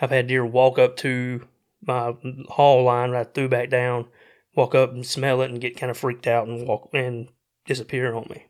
I've 0.00 0.10
had 0.10 0.26
deer 0.26 0.44
walk 0.44 0.78
up 0.78 0.96
to 0.98 1.46
my 1.82 2.14
haul 2.48 2.84
line 2.84 3.10
right 3.10 3.32
threw 3.32 3.48
back 3.48 3.70
down, 3.70 4.08
walk 4.54 4.74
up 4.74 4.92
and 4.92 5.06
smell 5.06 5.42
it 5.42 5.50
and 5.50 5.60
get 5.60 5.76
kind 5.76 5.90
of 5.90 5.98
freaked 5.98 6.26
out 6.26 6.48
and 6.48 6.66
walk 6.66 6.90
and 6.92 7.28
disappear 7.70 8.12
on 8.12 8.26
me. 8.28 8.46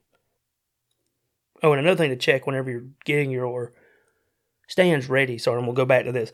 Oh, 1.62 1.72
and 1.72 1.80
another 1.80 1.98
thing 1.98 2.08
to 2.08 2.16
check 2.16 2.46
whenever 2.46 2.70
you're 2.70 2.88
getting 3.04 3.30
your 3.30 3.74
stands 4.66 5.10
ready. 5.10 5.36
Sorry, 5.36 5.58
and 5.58 5.66
we'll 5.66 5.76
go 5.76 5.84
back 5.84 6.06
to 6.06 6.12
this. 6.12 6.32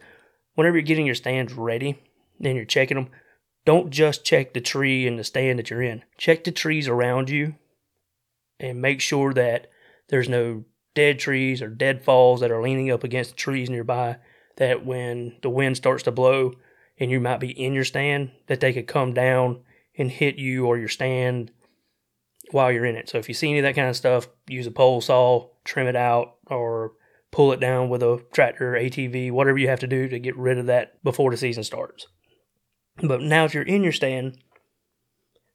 Whenever 0.54 0.76
you're 0.76 0.84
getting 0.84 1.04
your 1.04 1.16
stands 1.16 1.52
ready, 1.52 2.00
and 2.40 2.54
you're 2.54 2.64
checking 2.64 2.94
them, 2.94 3.08
don't 3.64 3.90
just 3.90 4.24
check 4.24 4.54
the 4.54 4.60
tree 4.60 5.04
and 5.04 5.18
the 5.18 5.24
stand 5.24 5.58
that 5.58 5.68
you're 5.68 5.82
in. 5.82 6.04
Check 6.16 6.44
the 6.44 6.52
trees 6.52 6.86
around 6.86 7.28
you, 7.28 7.56
and 8.60 8.80
make 8.80 9.00
sure 9.00 9.34
that 9.34 9.66
there's 10.08 10.28
no 10.28 10.64
dead 10.94 11.18
trees 11.18 11.60
or 11.60 11.68
dead 11.68 12.04
falls 12.04 12.38
that 12.38 12.52
are 12.52 12.62
leaning 12.62 12.92
up 12.92 13.02
against 13.02 13.30
the 13.30 13.36
trees 13.36 13.68
nearby. 13.68 14.18
That 14.58 14.86
when 14.86 15.38
the 15.42 15.50
wind 15.50 15.76
starts 15.76 16.04
to 16.04 16.12
blow, 16.12 16.52
and 17.00 17.10
you 17.10 17.18
might 17.18 17.40
be 17.40 17.50
in 17.50 17.72
your 17.72 17.84
stand, 17.84 18.30
that 18.46 18.60
they 18.60 18.72
could 18.72 18.86
come 18.86 19.12
down 19.12 19.64
and 19.98 20.08
hit 20.08 20.36
you 20.36 20.66
or 20.66 20.78
your 20.78 20.88
stand 20.88 21.50
while 22.50 22.70
you're 22.70 22.84
in 22.84 22.96
it. 22.96 23.08
So 23.08 23.18
if 23.18 23.28
you 23.28 23.34
see 23.34 23.50
any 23.50 23.58
of 23.58 23.64
that 23.64 23.74
kind 23.74 23.88
of 23.88 23.96
stuff, 23.96 24.28
use 24.48 24.66
a 24.66 24.70
pole 24.70 25.00
saw, 25.00 25.48
trim 25.64 25.86
it 25.86 25.96
out, 25.96 26.36
or 26.46 26.92
pull 27.32 27.52
it 27.52 27.60
down 27.60 27.88
with 27.88 28.02
a 28.02 28.24
tractor, 28.32 28.72
ATV, 28.72 29.30
whatever 29.32 29.58
you 29.58 29.68
have 29.68 29.80
to 29.80 29.86
do 29.86 30.08
to 30.08 30.18
get 30.18 30.36
rid 30.36 30.58
of 30.58 30.66
that 30.66 31.02
before 31.02 31.30
the 31.30 31.36
season 31.36 31.64
starts. 31.64 32.06
But 33.02 33.20
now, 33.20 33.44
if 33.44 33.52
you're 33.52 33.62
in 33.62 33.82
your 33.82 33.92
stand, 33.92 34.38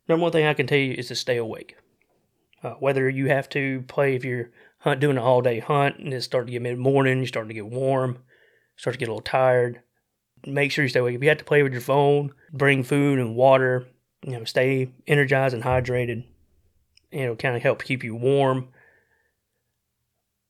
number 0.08 0.22
one 0.22 0.32
thing 0.32 0.46
I 0.46 0.54
can 0.54 0.68
tell 0.68 0.78
you 0.78 0.94
is 0.94 1.08
to 1.08 1.16
stay 1.16 1.38
awake. 1.38 1.76
Uh, 2.64 2.74
whether 2.74 3.10
you 3.10 3.30
have 3.30 3.50
to 3.50 3.84
play 3.88 4.16
if 4.16 4.24
you're 4.24 4.52
hunt 4.80 5.00
doing 5.00 5.18
an 5.18 5.24
all 5.24 5.42
day 5.42 5.60
hunt 5.60 5.98
and 5.98 6.14
it's 6.14 6.26
starting 6.26 6.48
to 6.48 6.52
get 6.52 6.62
mid 6.62 6.78
morning, 6.78 7.18
you're 7.18 7.28
starting 7.28 7.48
to 7.48 7.56
get 7.56 7.66
warm, 7.66 8.20
start 8.76 8.94
to 8.94 9.00
get 9.00 9.08
a 9.08 9.12
little 9.12 9.22
tired. 9.22 9.82
Make 10.46 10.72
sure 10.72 10.84
you 10.84 10.90
stay 10.90 11.00
awake. 11.00 11.16
If 11.16 11.24
you 11.24 11.30
have 11.30 11.38
to 11.40 11.44
play 11.44 11.64
with 11.64 11.72
your 11.72 11.82
phone, 11.82 12.34
bring 12.54 12.84
food 12.84 13.20
and 13.20 13.36
water. 13.36 13.88
You 14.24 14.34
know, 14.34 14.44
stay 14.44 14.92
energized 15.08 15.56
and 15.56 15.64
hydrated. 15.64 16.26
And 17.12 17.22
it'll 17.22 17.36
kind 17.36 17.56
of 17.56 17.62
help 17.62 17.84
keep 17.84 18.04
you 18.04 18.16
warm. 18.16 18.70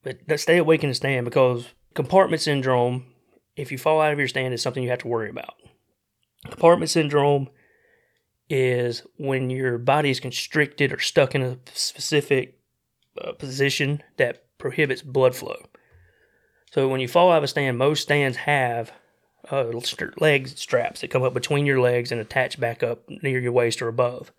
But 0.04 0.40
stay 0.40 0.58
awake 0.58 0.84
in 0.84 0.90
the 0.90 0.96
stand 0.96 1.26
because 1.26 1.68
compartment 1.94 2.42
syndrome, 2.42 3.06
if 3.56 3.72
you 3.72 3.78
fall 3.78 4.02
out 4.02 4.14
of 4.14 4.20
your 4.20 4.28
stand, 4.28 4.54
is 4.54 4.62
something 4.62 4.84
you 4.84 4.90
have 4.90 5.00
to 5.00 5.08
worry 5.08 5.30
about. 5.30 5.56
Compartment 6.50 6.90
syndrome 6.90 7.50
is 8.50 9.04
when 9.18 9.50
your 9.50 9.78
body 9.78 10.10
is 10.10 10.20
constricted 10.20 10.92
or 10.92 11.00
stuck 11.00 11.36
in 11.36 11.42
a 11.42 11.58
specific 11.74 12.60
uh, 13.22 13.32
position 13.34 14.02
that 14.18 14.44
prohibits 14.58 15.02
blood 15.02 15.36
flow. 15.36 15.58
So 16.72 16.88
when 16.88 17.00
you 17.00 17.08
fall 17.08 17.32
out 17.32 17.40
of 17.40 17.44
a 17.44 17.48
stand, 17.48 17.78
most 17.78 18.02
stands 18.04 18.38
have 18.38 18.92
uh, 19.52 19.72
leg 20.20 20.48
straps 20.48 21.02
that 21.02 21.10
come 21.10 21.24
up 21.24 21.34
between 21.34 21.66
your 21.66 21.80
legs 21.80 22.12
and 22.12 22.22
attach 22.22 22.60
back 22.60 22.84
up 22.84 23.10
near 23.10 23.40
your 23.40 23.52
waist 23.52 23.82
or 23.82 23.88
above. 23.88 24.32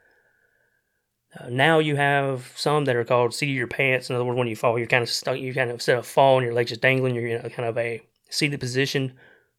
Uh, 1.38 1.48
now 1.48 1.78
you 1.78 1.96
have 1.96 2.52
some 2.56 2.84
that 2.84 2.96
are 2.96 3.04
called 3.04 3.34
seat 3.34 3.50
of 3.50 3.56
your 3.56 3.66
pants. 3.66 4.10
In 4.10 4.16
other 4.16 4.24
words, 4.24 4.38
when 4.38 4.48
you 4.48 4.56
fall, 4.56 4.78
you're 4.78 4.86
kind 4.86 5.02
of 5.02 5.08
stuck. 5.08 5.38
You 5.38 5.54
kind 5.54 5.70
of 5.70 5.74
instead 5.74 5.98
of 5.98 6.06
falling, 6.06 6.44
your 6.44 6.54
legs 6.54 6.70
just 6.70 6.82
dangling. 6.82 7.14
You're 7.14 7.26
in 7.26 7.46
a 7.46 7.50
kind 7.50 7.68
of 7.68 7.78
a 7.78 8.02
seated 8.28 8.60
position. 8.60 9.14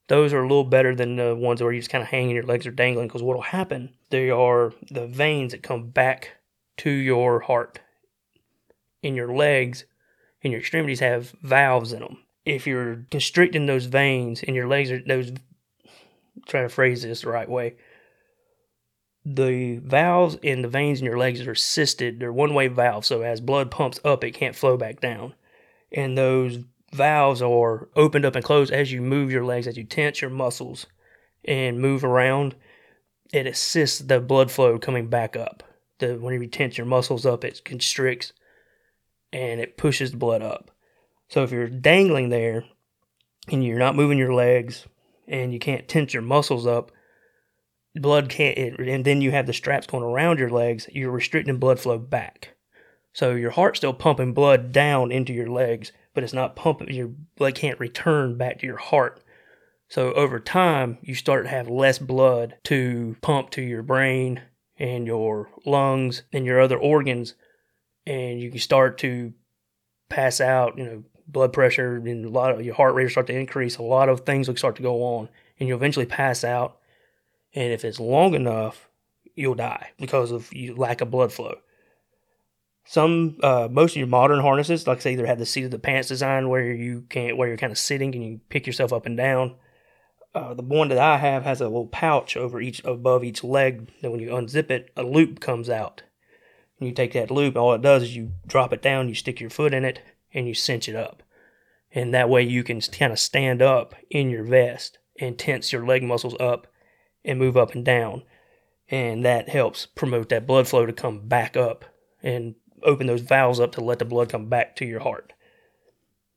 Those 0.08 0.34
are 0.34 0.39
a 0.39 0.48
little 0.48 0.65
better 0.65 0.94
than 0.94 1.15
the 1.15 1.36
ones 1.36 1.62
where 1.62 1.72
you 1.72 1.80
just 1.80 1.89
kind 1.89 2.01
of 2.01 2.10
hang 2.10 2.25
and 2.25 2.36
your 2.36 2.44
legs 2.44 2.68
are 2.68 2.72
dangling. 2.72 3.08
Because 3.08 3.24
what 3.24 3.36
will 3.36 3.44
happen? 3.44 3.94
They 4.10 4.30
are 4.30 4.74
the 4.92 5.08
veins 5.08 5.53
that 5.53 5.63
come 5.63 5.89
back 5.89 6.38
to 6.77 6.89
your 6.89 7.39
heart. 7.39 7.80
In 9.01 9.15
your 9.15 9.36
legs, 9.36 9.84
and 10.44 10.51
your 10.51 10.62
extremities 10.62 11.00
have 11.00 11.32
valves 11.42 11.92
in 11.92 12.00
them. 12.00 12.20
If 12.46 12.68
you're 12.68 13.06
constricting 13.10 13.65
those 13.65 13.86
veins 13.86 14.44
and 14.44 14.56
your 14.56 14.68
legs 14.68 14.92
are 14.92 15.01
those, 15.06 15.32
try 16.48 16.62
to 16.62 16.70
phrase 16.70 17.03
this 17.03 17.22
the 17.22 17.30
right 17.30 17.50
way 17.50 17.75
the 19.25 19.77
valves 19.77 20.38
in 20.42 20.62
the 20.62 20.68
veins 20.68 21.00
in 21.00 21.06
your 21.06 21.18
legs 21.18 21.42
are 21.42 21.51
assisted. 21.51 22.20
They're 22.20 22.34
one 22.34 22.53
way 22.53 22.68
valves, 22.68 23.08
so 23.08 23.22
as 23.22 23.39
blood 23.42 23.72
pumps 23.72 24.00
up, 24.03 24.24
it 24.24 24.32
can't 24.32 24.56
flow 24.56 24.77
back 24.77 25.00
down. 25.00 25.34
And 25.92 26.18
those 26.18 26.60
valves 26.92 27.42
are 27.42 27.89
opened 27.96 28.25
up 28.25 28.36
and 28.36 28.44
closed 28.44 28.72
as 28.72 28.92
you 28.92 29.01
move 29.01 29.32
your 29.32 29.46
legs, 29.46 29.68
as 29.68 29.77
you 29.77 29.84
tense 29.84 30.22
your 30.22 30.30
muscles 30.30 30.86
and 31.46 31.80
move 31.80 32.03
around. 32.03 32.56
It 33.32 33.48
assists 33.48 34.00
the 34.00 34.20
blood 34.20 34.51
flow 34.51 34.77
coming 34.77 35.08
back 35.08 35.36
up. 35.36 35.63
The 36.00 36.18
whenever 36.18 36.44
you 36.44 36.50
tense 36.50 36.77
your 36.77 36.88
muscles 36.88 37.25
up, 37.25 37.44
it 37.44 37.63
constricts 37.63 38.34
and 39.32 39.60
it 39.60 39.77
pushes 39.77 40.12
the 40.12 40.18
blood 40.18 40.42
up. 40.42 40.70
So 41.30 41.44
if 41.44 41.51
you're 41.51 41.68
dangling 41.68 42.30
there 42.30 42.66
and 43.50 43.64
you're 43.64 43.79
not 43.79 43.96
moving 43.96 44.18
your 44.18 44.33
legs 44.33 44.86
and 45.27 45.53
you 45.53 45.59
can't 45.59 45.88
tense 45.88 46.14
your 46.14 46.22
muscles 46.22 46.68
up, 46.68 46.92
blood 47.96 48.29
can't, 48.29 48.58
and 48.79 49.06
then 49.06 49.22
you 49.22 49.32
have 49.32 49.46
the 49.46 49.53
straps 49.53 49.88
going 49.88 50.03
around 50.03 50.40
your 50.40 50.50
legs, 50.50 50.88
you're 50.92 51.12
restricting 51.12 51.58
blood 51.58 51.79
flow 51.79 51.98
back. 51.98 52.56
So 53.14 53.36
your 53.36 53.51
heart's 53.51 53.77
still 53.79 53.94
pumping 53.94 54.34
blood 54.34 54.72
down 54.72 55.12
into 55.12 55.34
your 55.34 55.50
legs, 55.50 55.92
but 56.14 56.24
it's 56.24 56.34
not 56.34 56.56
pumping, 56.56 56.92
your 56.92 57.12
blood 57.38 57.56
can't 57.56 57.79
return 57.79 58.38
back 58.38 58.60
to 58.60 58.66
your 58.66 58.77
heart. 58.77 59.22
So 59.90 60.12
over 60.14 60.40
time, 60.40 60.98
you 61.01 61.14
start 61.14 61.46
to 61.46 61.51
have 61.51 61.70
less 61.70 62.00
blood 62.00 62.56
to 62.64 63.16
pump 63.22 63.51
to 63.51 63.62
your 63.62 63.84
brain 63.84 64.42
and 64.77 65.06
your 65.06 65.50
lungs 65.66 66.24
and 66.34 66.46
your 66.46 66.60
other 66.60 66.77
organs, 66.77 67.36
and 68.08 68.40
you 68.42 68.50
can 68.50 68.60
start 68.60 68.98
to 69.00 69.34
pass 70.10 70.42
out, 70.42 70.77
you 70.79 70.86
know, 70.86 71.03
blood 71.27 71.53
pressure 71.53 71.96
and 71.96 72.25
a 72.25 72.29
lot 72.29 72.51
of 72.51 72.66
your 72.66 72.75
heart 72.75 72.96
rate 72.96 73.03
will 73.03 73.10
start 73.12 73.27
to 73.27 73.38
increase. 73.38 73.77
A 73.77 73.84
lot 73.84 74.10
of 74.10 74.22
things 74.22 74.48
will 74.48 74.56
start 74.56 74.75
to 74.77 74.82
go 74.82 75.03
on, 75.03 75.29
and 75.60 75.70
you'll 75.70 75.77
eventually 75.77 76.08
pass 76.08 76.44
out 76.44 76.79
and 77.53 77.72
if 77.72 77.85
it's 77.85 78.00
long 78.00 78.33
enough, 78.33 78.89
you'll 79.35 79.55
die 79.55 79.92
because 80.00 80.31
of 80.31 80.51
lack 80.75 81.01
of 81.01 81.11
blood 81.11 81.31
flow. 81.31 81.57
Some, 82.85 83.37
uh, 83.42 83.70
most 83.72 83.92
of 83.92 83.98
your 83.98 84.07
modern 84.07 84.42
harnesses, 84.42 84.87
like 84.87 84.98
I 84.98 85.01
say, 85.01 85.13
either 85.13 85.25
have 85.25 85.39
the 85.39 85.46
seat 85.46 85.63
of 85.63 85.72
the 85.72 85.79
pants 85.79 86.09
design 86.09 86.50
where 86.50 86.72
you 86.72 87.05
can't, 87.09 87.37
where 87.37 87.48
you're 87.48 87.57
kind 87.57 87.72
of 87.72 87.77
sitting 87.77 88.13
and 88.13 88.24
you 88.24 88.42
pick 88.50 88.68
yourself 88.68 88.92
up 88.92 89.05
and 89.05 89.16
down. 89.16 89.55
Uh, 90.35 90.53
the 90.53 90.63
one 90.63 90.89
that 90.89 90.98
I 90.98 91.18
have 91.18 91.44
has 91.44 91.61
a 91.61 91.66
little 91.66 91.87
pouch 91.87 92.35
over 92.35 92.59
each, 92.59 92.83
above 92.83 93.24
each 93.24 93.44
leg. 93.44 93.89
That 94.01 94.11
when 94.11 94.20
you 94.20 94.29
unzip 94.29 94.70
it, 94.70 94.92
a 94.98 95.03
loop 95.03 95.39
comes 95.39 95.70
out. 95.70 96.03
And 96.79 96.89
you 96.89 96.94
take 96.94 97.13
that 97.13 97.31
loop, 97.31 97.55
all 97.55 97.74
it 97.74 97.81
does 97.81 98.03
is 98.03 98.16
you 98.16 98.33
drop 98.46 98.74
it 98.74 98.81
down, 98.81 99.07
you 99.07 99.16
stick 99.16 99.39
your 99.39 99.51
foot 99.51 99.74
in 99.74 99.85
it, 99.85 100.01
and 100.33 100.48
you 100.48 100.53
cinch 100.53 100.89
it 100.89 100.96
up. 100.96 101.24
And 101.94 102.13
that 102.13 102.29
way 102.29 102.42
you 102.42 102.63
can 102.63 102.81
kind 102.81 103.13
of 103.13 103.20
stand 103.20 103.61
up 103.61 103.96
in 104.09 104.29
your 104.29 104.44
vest 104.44 104.98
and 105.20 105.37
tense 105.37 105.72
your 105.72 105.85
leg 105.85 106.03
muscles 106.03 106.35
up 106.39 106.68
and 107.25 107.40
move 107.40 107.57
up 107.57 107.74
and 107.74 107.86
down. 107.86 108.24
And 108.90 109.24
that 109.25 109.50
helps 109.50 109.86
promote 109.86 110.29
that 110.29 110.46
blood 110.46 110.68
flow 110.68 110.86
to 110.86 110.94
come 110.94 111.27
back 111.27 111.55
up 111.55 111.86
and 112.22 112.55
open 112.83 113.07
those 113.07 113.22
valves 113.22 113.59
up 113.59 113.72
to 113.74 113.83
let 113.83 114.00
the 114.00 114.05
blood 114.05 114.29
come 114.29 114.48
back 114.48 114.75
to 114.77 114.86
your 114.86 115.00
heart. 115.00 115.33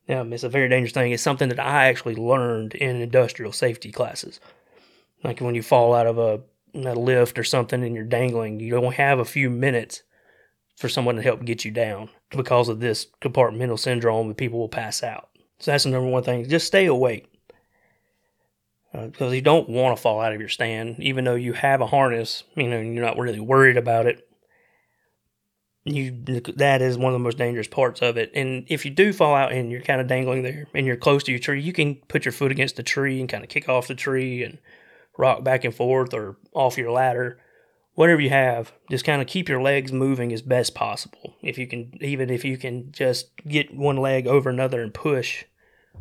Now, 0.08 0.22
it's 0.22 0.44
a 0.44 0.48
very 0.48 0.68
dangerous 0.68 0.92
thing. 0.92 1.10
It's 1.10 1.22
something 1.22 1.48
that 1.48 1.58
I 1.58 1.86
actually 1.86 2.14
learned 2.14 2.74
in 2.74 3.00
industrial 3.02 3.52
safety 3.52 3.90
classes. 3.90 4.38
Like 5.24 5.40
when 5.40 5.56
you 5.56 5.62
fall 5.62 5.94
out 5.94 6.06
of 6.06 6.18
a, 6.18 6.40
a 6.74 6.94
lift 6.94 7.38
or 7.38 7.44
something 7.44 7.82
and 7.82 7.94
you're 7.94 8.04
dangling, 8.04 8.60
you 8.60 8.70
don't 8.70 8.94
have 8.94 9.18
a 9.18 9.24
few 9.24 9.50
minutes 9.50 10.02
for 10.76 10.88
someone 10.88 11.16
to 11.16 11.22
help 11.22 11.44
get 11.44 11.64
you 11.64 11.70
down 11.70 12.10
because 12.30 12.68
of 12.68 12.80
this 12.80 13.08
compartmental 13.20 13.78
syndrome 13.78 14.28
that 14.28 14.36
people 14.36 14.58
will 14.58 14.68
pass 14.68 15.02
out. 15.02 15.30
So 15.58 15.70
that's 15.70 15.84
the 15.84 15.90
number 15.90 16.08
one 16.08 16.22
thing. 16.22 16.48
Just 16.48 16.66
stay 16.66 16.86
awake 16.86 17.26
because 19.04 19.32
uh, 19.32 19.34
you 19.34 19.42
don't 19.42 19.68
want 19.68 19.96
to 19.96 20.00
fall 20.00 20.20
out 20.20 20.32
of 20.32 20.40
your 20.40 20.48
stand, 20.48 20.96
even 21.00 21.24
though 21.24 21.34
you 21.34 21.52
have 21.52 21.80
a 21.80 21.86
harness. 21.86 22.44
You 22.54 22.68
know, 22.68 22.80
you're 22.80 23.04
not 23.04 23.18
really 23.18 23.40
worried 23.40 23.76
about 23.76 24.06
it. 24.06 24.22
You 25.84 26.10
that 26.56 26.82
is 26.82 26.98
one 26.98 27.12
of 27.12 27.20
the 27.20 27.22
most 27.22 27.38
dangerous 27.38 27.68
parts 27.68 28.02
of 28.02 28.16
it. 28.16 28.32
And 28.34 28.64
if 28.68 28.84
you 28.84 28.90
do 28.90 29.12
fall 29.12 29.34
out 29.34 29.52
and 29.52 29.70
you're 29.70 29.82
kind 29.82 30.00
of 30.00 30.08
dangling 30.08 30.42
there 30.42 30.66
and 30.74 30.86
you're 30.86 30.96
close 30.96 31.22
to 31.24 31.30
your 31.30 31.38
tree, 31.38 31.60
you 31.60 31.72
can 31.72 31.96
put 32.08 32.24
your 32.24 32.32
foot 32.32 32.50
against 32.50 32.76
the 32.76 32.82
tree 32.82 33.20
and 33.20 33.28
kind 33.28 33.44
of 33.44 33.50
kick 33.50 33.68
off 33.68 33.86
the 33.86 33.94
tree 33.94 34.42
and 34.42 34.58
rock 35.16 35.44
back 35.44 35.64
and 35.64 35.74
forth 35.74 36.12
or 36.12 36.36
off 36.52 36.78
your 36.78 36.90
ladder. 36.90 37.38
Whatever 37.94 38.20
you 38.20 38.30
have, 38.30 38.72
just 38.90 39.04
kind 39.04 39.22
of 39.22 39.28
keep 39.28 39.48
your 39.48 39.62
legs 39.62 39.92
moving 39.92 40.32
as 40.32 40.42
best 40.42 40.74
possible. 40.74 41.34
If 41.40 41.56
you 41.56 41.66
can, 41.66 41.92
even 42.00 42.30
if 42.30 42.44
you 42.44 42.58
can 42.58 42.90
just 42.92 43.30
get 43.46 43.74
one 43.74 43.96
leg 43.96 44.26
over 44.26 44.50
another 44.50 44.82
and 44.82 44.92
push 44.92 45.44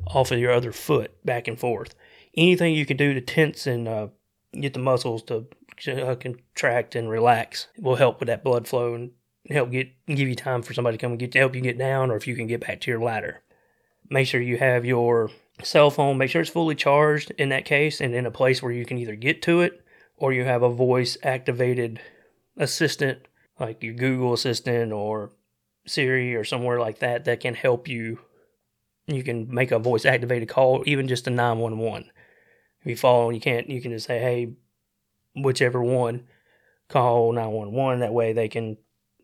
off 0.08 0.32
of 0.32 0.40
your 0.40 0.52
other 0.52 0.72
foot 0.72 1.12
back 1.24 1.48
and 1.48 1.60
forth 1.60 1.96
anything 2.38 2.74
you 2.74 2.86
can 2.86 2.98
do 2.98 3.14
to 3.14 3.22
tense 3.22 3.68
and 3.68 3.88
uh, 3.88 4.08
get 4.60 4.74
the 4.74 4.80
muscles 4.80 5.24
to 5.24 5.46
uh, 5.88 6.16
contract 6.16 6.96
and 6.96 7.10
relax 7.10 7.68
will 7.78 7.96
help 7.96 8.20
with 8.20 8.28
that 8.28 8.44
blood 8.44 8.68
flow 8.68 8.94
and 8.94 9.12
help 9.50 9.72
get 9.72 9.92
give 10.08 10.28
you 10.28 10.36
time 10.36 10.62
for 10.62 10.74
somebody 10.74 10.98
to 10.98 11.02
come 11.02 11.12
and 11.12 11.20
get 11.20 11.32
to 11.32 11.40
help 11.40 11.56
you 11.56 11.62
get 11.62 11.78
down 11.78 12.10
or 12.10 12.16
if 12.16 12.28
you 12.28 12.36
can 12.36 12.48
get 12.48 12.66
back 12.66 12.82
to 12.82 12.92
your 12.92 13.02
ladder. 13.02 13.42
Make 14.10 14.28
sure 14.28 14.42
you 14.42 14.58
have 14.58 14.86
your 14.86 15.32
cell 15.64 15.90
phone, 15.90 16.18
make 16.18 16.30
sure 16.30 16.42
it's 16.42 16.50
fully 16.50 16.76
charged 16.76 17.32
in 17.32 17.50
that 17.50 17.66
case 17.66 18.02
and 18.02 18.14
in 18.14 18.26
a 18.26 18.32
place 18.32 18.62
where 18.62 18.72
you 18.72 18.86
can 18.86 18.98
either 18.98 19.16
get 19.16 19.42
to 19.44 19.62
it 19.62 19.84
or 20.18 20.34
you 20.34 20.44
have 20.44 20.64
a 20.64 20.70
voice 20.70 21.18
activated 21.24 22.00
assistant 22.58 23.20
like 23.60 23.84
your 23.84 23.94
Google 23.94 24.34
assistant 24.34 24.92
or 24.92 25.32
Siri 25.88 26.36
or 26.36 26.44
somewhere 26.44 26.80
like 26.80 27.00
that 27.00 27.26
that 27.26 27.40
can 27.40 27.54
help 27.54 27.88
you. 27.88 28.20
You 29.08 29.24
can 29.24 29.54
make 29.54 29.72
a 29.72 29.78
voice 29.78 30.06
activated 30.06 30.50
call, 30.50 30.84
even 30.88 31.08
just 31.08 31.28
a 31.28 31.30
911 31.30 32.10
if 32.86 32.90
you 32.90 32.96
fall 32.96 33.34
you 33.34 33.42
can't, 33.42 33.70
you 33.70 33.82
can 33.82 33.92
just 33.92 34.06
say, 34.06 34.20
hey, 34.20 34.54
whichever 35.36 35.84
one, 35.84 36.28
call 36.88 37.34
911. 37.34 38.00
That 38.00 38.14
way 38.14 38.32
they 38.32 38.48
can 38.48 38.78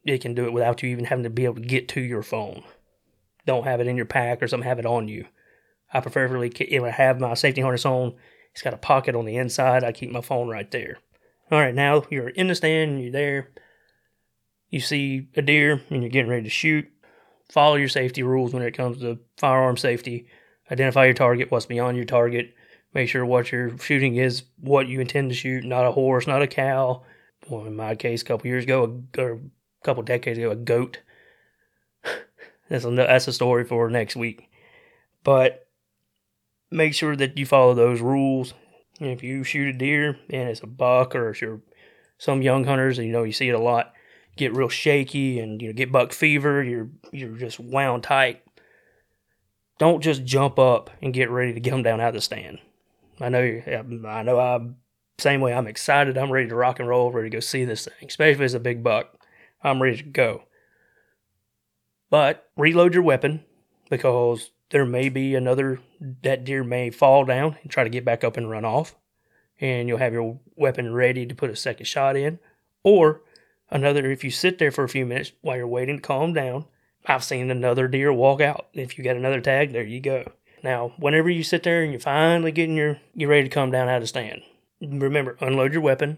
they 0.04 0.17
can 0.17 0.34
do 0.34 0.45
it 0.45 0.54
without 0.54 0.82
you 0.82 0.89
even 0.89 1.06
having 1.06 1.24
to 1.24 1.30
be 1.30 1.45
able 1.45 1.56
to 1.56 1.62
get 1.62 1.88
to 1.89 2.02
your 2.02 2.24
phone. 2.24 2.63
Don't 3.45 3.65
have 3.65 3.80
it 3.80 3.88
in 3.88 3.95
your 3.95 4.08
pack 4.08 4.41
or 4.41 4.47
something, 4.47 4.67
have 4.67 4.80
it 4.80 4.86
on 4.86 5.08
you. 5.08 5.26
I 5.93 6.00
prefer 6.00 6.28
really 6.28 6.50
if 6.50 6.84
I 6.84 6.89
have 6.89 7.19
my 7.19 7.36
safety 7.36 7.62
harness 7.62 7.86
on, 7.86 8.15
it's 8.52 8.63
got 8.63 8.74
a 8.74 8.78
pocket 8.78 9.15
on 9.15 9.26
the 9.26 9.38
inside. 9.38 9.84
I 9.84 9.91
keep 9.91 10.12
my 10.12 10.21
phone 10.21 10.50
right 10.50 10.69
there. 10.71 10.97
All 11.52 11.60
right, 11.60 11.76
now 11.76 12.04
you're 12.10 12.30
in 12.30 12.47
the 12.47 12.56
stand 12.56 13.02
you're 13.02 13.12
there. 13.12 13.50
You 14.69 14.80
see 14.80 15.28
a 15.36 15.41
deer 15.43 15.82
and 15.89 16.02
you're 16.02 16.10
getting 16.10 16.32
ready 16.32 16.43
to 16.43 16.50
shoot. 16.50 16.88
Follow 17.52 17.76
your 17.76 17.89
safety 17.89 18.24
rules 18.24 18.54
when 18.54 18.63
it 18.63 18.71
comes 18.71 19.02
to 19.02 19.19
firearm 19.38 19.78
safety. 19.78 20.28
Identify 20.71 21.06
your 21.06 21.13
target, 21.13 21.52
what's 21.52 21.65
beyond 21.65 21.97
your 21.97 22.06
target. 22.06 22.56
Make 22.93 23.10
sure 23.10 23.25
what 23.25 23.51
you're 23.51 23.77
shooting 23.77 24.17
is 24.17 24.43
what 24.60 24.88
you 24.88 24.99
intend 24.99 25.30
to 25.30 25.36
shoot, 25.36 25.63
not 25.63 25.86
a 25.86 25.91
horse, 25.91 26.27
not 26.27 26.41
a 26.41 26.47
cow. 26.47 27.04
Well, 27.49 27.65
in 27.65 27.75
my 27.75 27.95
case, 27.95 28.21
a 28.21 28.25
couple 28.25 28.47
years 28.47 28.65
ago, 28.65 29.01
a, 29.17 29.21
a 29.21 29.39
a 29.82 29.86
couple 29.86 30.04
decades 30.04 30.38
ago, 30.38 30.51
a 30.51 30.56
goat. 30.56 30.99
that's 32.69 32.86
a, 32.86 32.91
that's 32.91 33.27
a 33.27 33.34
story 33.34 33.63
for 33.63 33.89
next 33.89 34.15
week. 34.15 34.49
But 35.23 35.67
make 36.69 36.93
sure 36.93 37.15
that 37.15 37.38
you 37.38 37.45
follow 37.45 37.73
those 37.73 38.01
rules. 38.01 38.54
If 38.99 39.23
you 39.23 39.43
shoot 39.43 39.73
a 39.75 39.77
deer 39.77 40.17
and 40.30 40.49
it's 40.49 40.62
a 40.62 40.67
buck 40.67 41.15
or 41.15 41.30
if 41.30 41.41
you're 41.41 41.62
some 42.17 42.41
young 42.41 42.65
hunters, 42.65 42.99
you 42.99 43.12
know, 43.12 43.23
you 43.23 43.32
see 43.32 43.49
it 43.49 43.56
a 43.56 43.60
lot, 43.60 43.93
get 44.38 44.56
real 44.56 44.69
shaky 44.69 45.39
and 45.39 45.62
you 45.62 45.69
know 45.69 45.73
get 45.73 45.91
buck 45.91 46.13
fever, 46.13 46.63
you're 46.63 46.89
you're 47.12 47.38
just 47.38 47.60
wound 47.60 48.04
tight. 48.04 48.43
Don't 49.80 50.01
just 50.01 50.23
jump 50.23 50.60
up 50.60 50.91
and 51.01 51.13
get 51.13 51.32
ready 51.32 51.54
to 51.54 51.60
get 51.60 51.71
come 51.71 51.82
down 51.82 51.99
out 51.99 52.10
of 52.10 52.13
the 52.13 52.21
stand. 52.21 52.60
I 53.21 53.29
know 53.29 53.62
I 54.07 54.23
know 54.23 54.39
I'm 54.39 54.77
same 55.17 55.41
way. 55.41 55.53
I'm 55.53 55.67
excited. 55.67 56.17
I'm 56.17 56.31
ready 56.31 56.49
to 56.49 56.55
rock 56.55 56.79
and 56.79 56.89
roll, 56.89 57.12
ready 57.12 57.29
to 57.29 57.38
go 57.38 57.39
see 57.39 57.63
this 57.63 57.86
thing, 57.86 58.07
especially 58.07 58.31
if 58.31 58.41
it's 58.41 58.53
a 58.53 58.60
big 58.60 58.84
buck. 58.84 59.15
I'm 59.63 59.81
ready 59.81 59.97
to 59.97 60.03
go. 60.03 60.43
But 62.10 62.49
reload 62.57 62.93
your 62.93 63.03
weapon 63.03 63.45
because 63.89 64.51
there 64.71 64.86
may 64.86 65.10
be 65.10 65.36
another 65.36 65.79
that 66.23 66.43
deer 66.43 66.63
may 66.63 66.89
fall 66.89 67.23
down 67.25 67.57
and 67.62 67.71
try 67.71 67.84
to 67.84 67.89
get 67.89 68.03
back 68.03 68.23
up 68.23 68.38
and 68.38 68.49
run 68.49 68.65
off 68.65 68.95
and 69.60 69.88
you'll 69.88 69.99
have 69.99 70.13
your 70.13 70.39
weapon 70.55 70.91
ready 70.91 71.25
to 71.25 71.36
put 71.36 71.51
a 71.51 71.55
second 71.55 71.86
shot 71.86 72.15
in 72.15 72.39
or 72.84 73.21
another 73.69 74.10
if 74.10 74.23
you 74.23 74.31
sit 74.31 74.57
there 74.57 74.71
for 74.71 74.84
a 74.84 74.89
few 74.89 75.05
minutes 75.05 75.34
while 75.41 75.55
you're 75.55 75.67
waiting 75.67 75.97
to 75.97 76.01
calm 76.01 76.34
down 76.34 76.65
i've 77.05 77.23
seen 77.23 77.51
another 77.51 77.88
deer 77.88 78.12
walk 78.12 78.41
out 78.41 78.67
if 78.73 78.97
you 78.97 79.03
got 79.03 79.15
another 79.15 79.41
tag 79.41 79.71
there 79.71 79.84
you 79.84 79.99
go 79.99 80.31
now 80.63 80.93
whenever 80.97 81.30
you 81.30 81.43
sit 81.43 81.63
there 81.63 81.84
and 81.84 81.91
you're 81.91 82.00
finally 82.00 82.52
getting 82.52 82.76
your 82.76 83.00
you're 83.13 83.30
ready 83.30 83.43
to 83.43 83.54
come 83.54 83.71
down 83.71 83.89
out 83.89 84.02
of 84.02 84.10
stand 84.10 84.41
remember 84.82 85.38
unload 85.41 85.74
your 85.74 85.82
weapon 85.82 86.17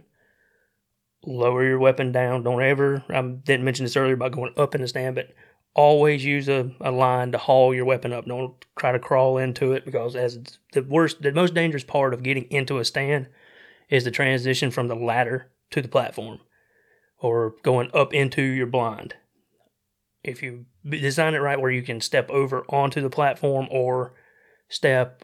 lower 1.25 1.65
your 1.65 1.79
weapon 1.79 2.11
down 2.11 2.43
don't 2.43 2.61
ever 2.61 3.03
i 3.09 3.21
didn't 3.21 3.63
mention 3.63 3.85
this 3.85 3.95
earlier 3.95 4.13
about 4.13 4.31
going 4.31 4.53
up 4.57 4.75
in 4.75 4.81
the 4.81 4.87
stand 4.87 5.15
but 5.15 5.29
always 5.75 6.23
use 6.23 6.47
a, 6.47 6.71
a 6.81 6.91
line 6.91 7.31
to 7.31 7.37
haul 7.37 7.73
your 7.73 7.85
weapon 7.85 8.13
up. 8.13 8.25
Don't 8.25 8.53
try 8.77 8.91
to 8.91 8.99
crawl 8.99 9.37
into 9.37 9.73
it 9.73 9.85
because 9.85 10.15
as 10.15 10.39
the 10.73 10.83
worst, 10.83 11.21
the 11.21 11.31
most 11.31 11.53
dangerous 11.53 11.83
part 11.83 12.13
of 12.13 12.23
getting 12.23 12.45
into 12.45 12.77
a 12.77 12.85
stand 12.85 13.27
is 13.89 14.03
the 14.03 14.11
transition 14.11 14.71
from 14.71 14.87
the 14.87 14.95
ladder 14.95 15.51
to 15.71 15.81
the 15.81 15.87
platform 15.87 16.39
or 17.19 17.55
going 17.63 17.89
up 17.93 18.13
into 18.13 18.41
your 18.41 18.67
blind. 18.67 19.15
If 20.23 20.41
you 20.41 20.65
design 20.87 21.33
it 21.33 21.39
right 21.39 21.59
where 21.59 21.71
you 21.71 21.81
can 21.81 22.01
step 22.01 22.29
over 22.29 22.63
onto 22.69 23.01
the 23.01 23.09
platform 23.09 23.67
or 23.71 24.13
step 24.73 25.23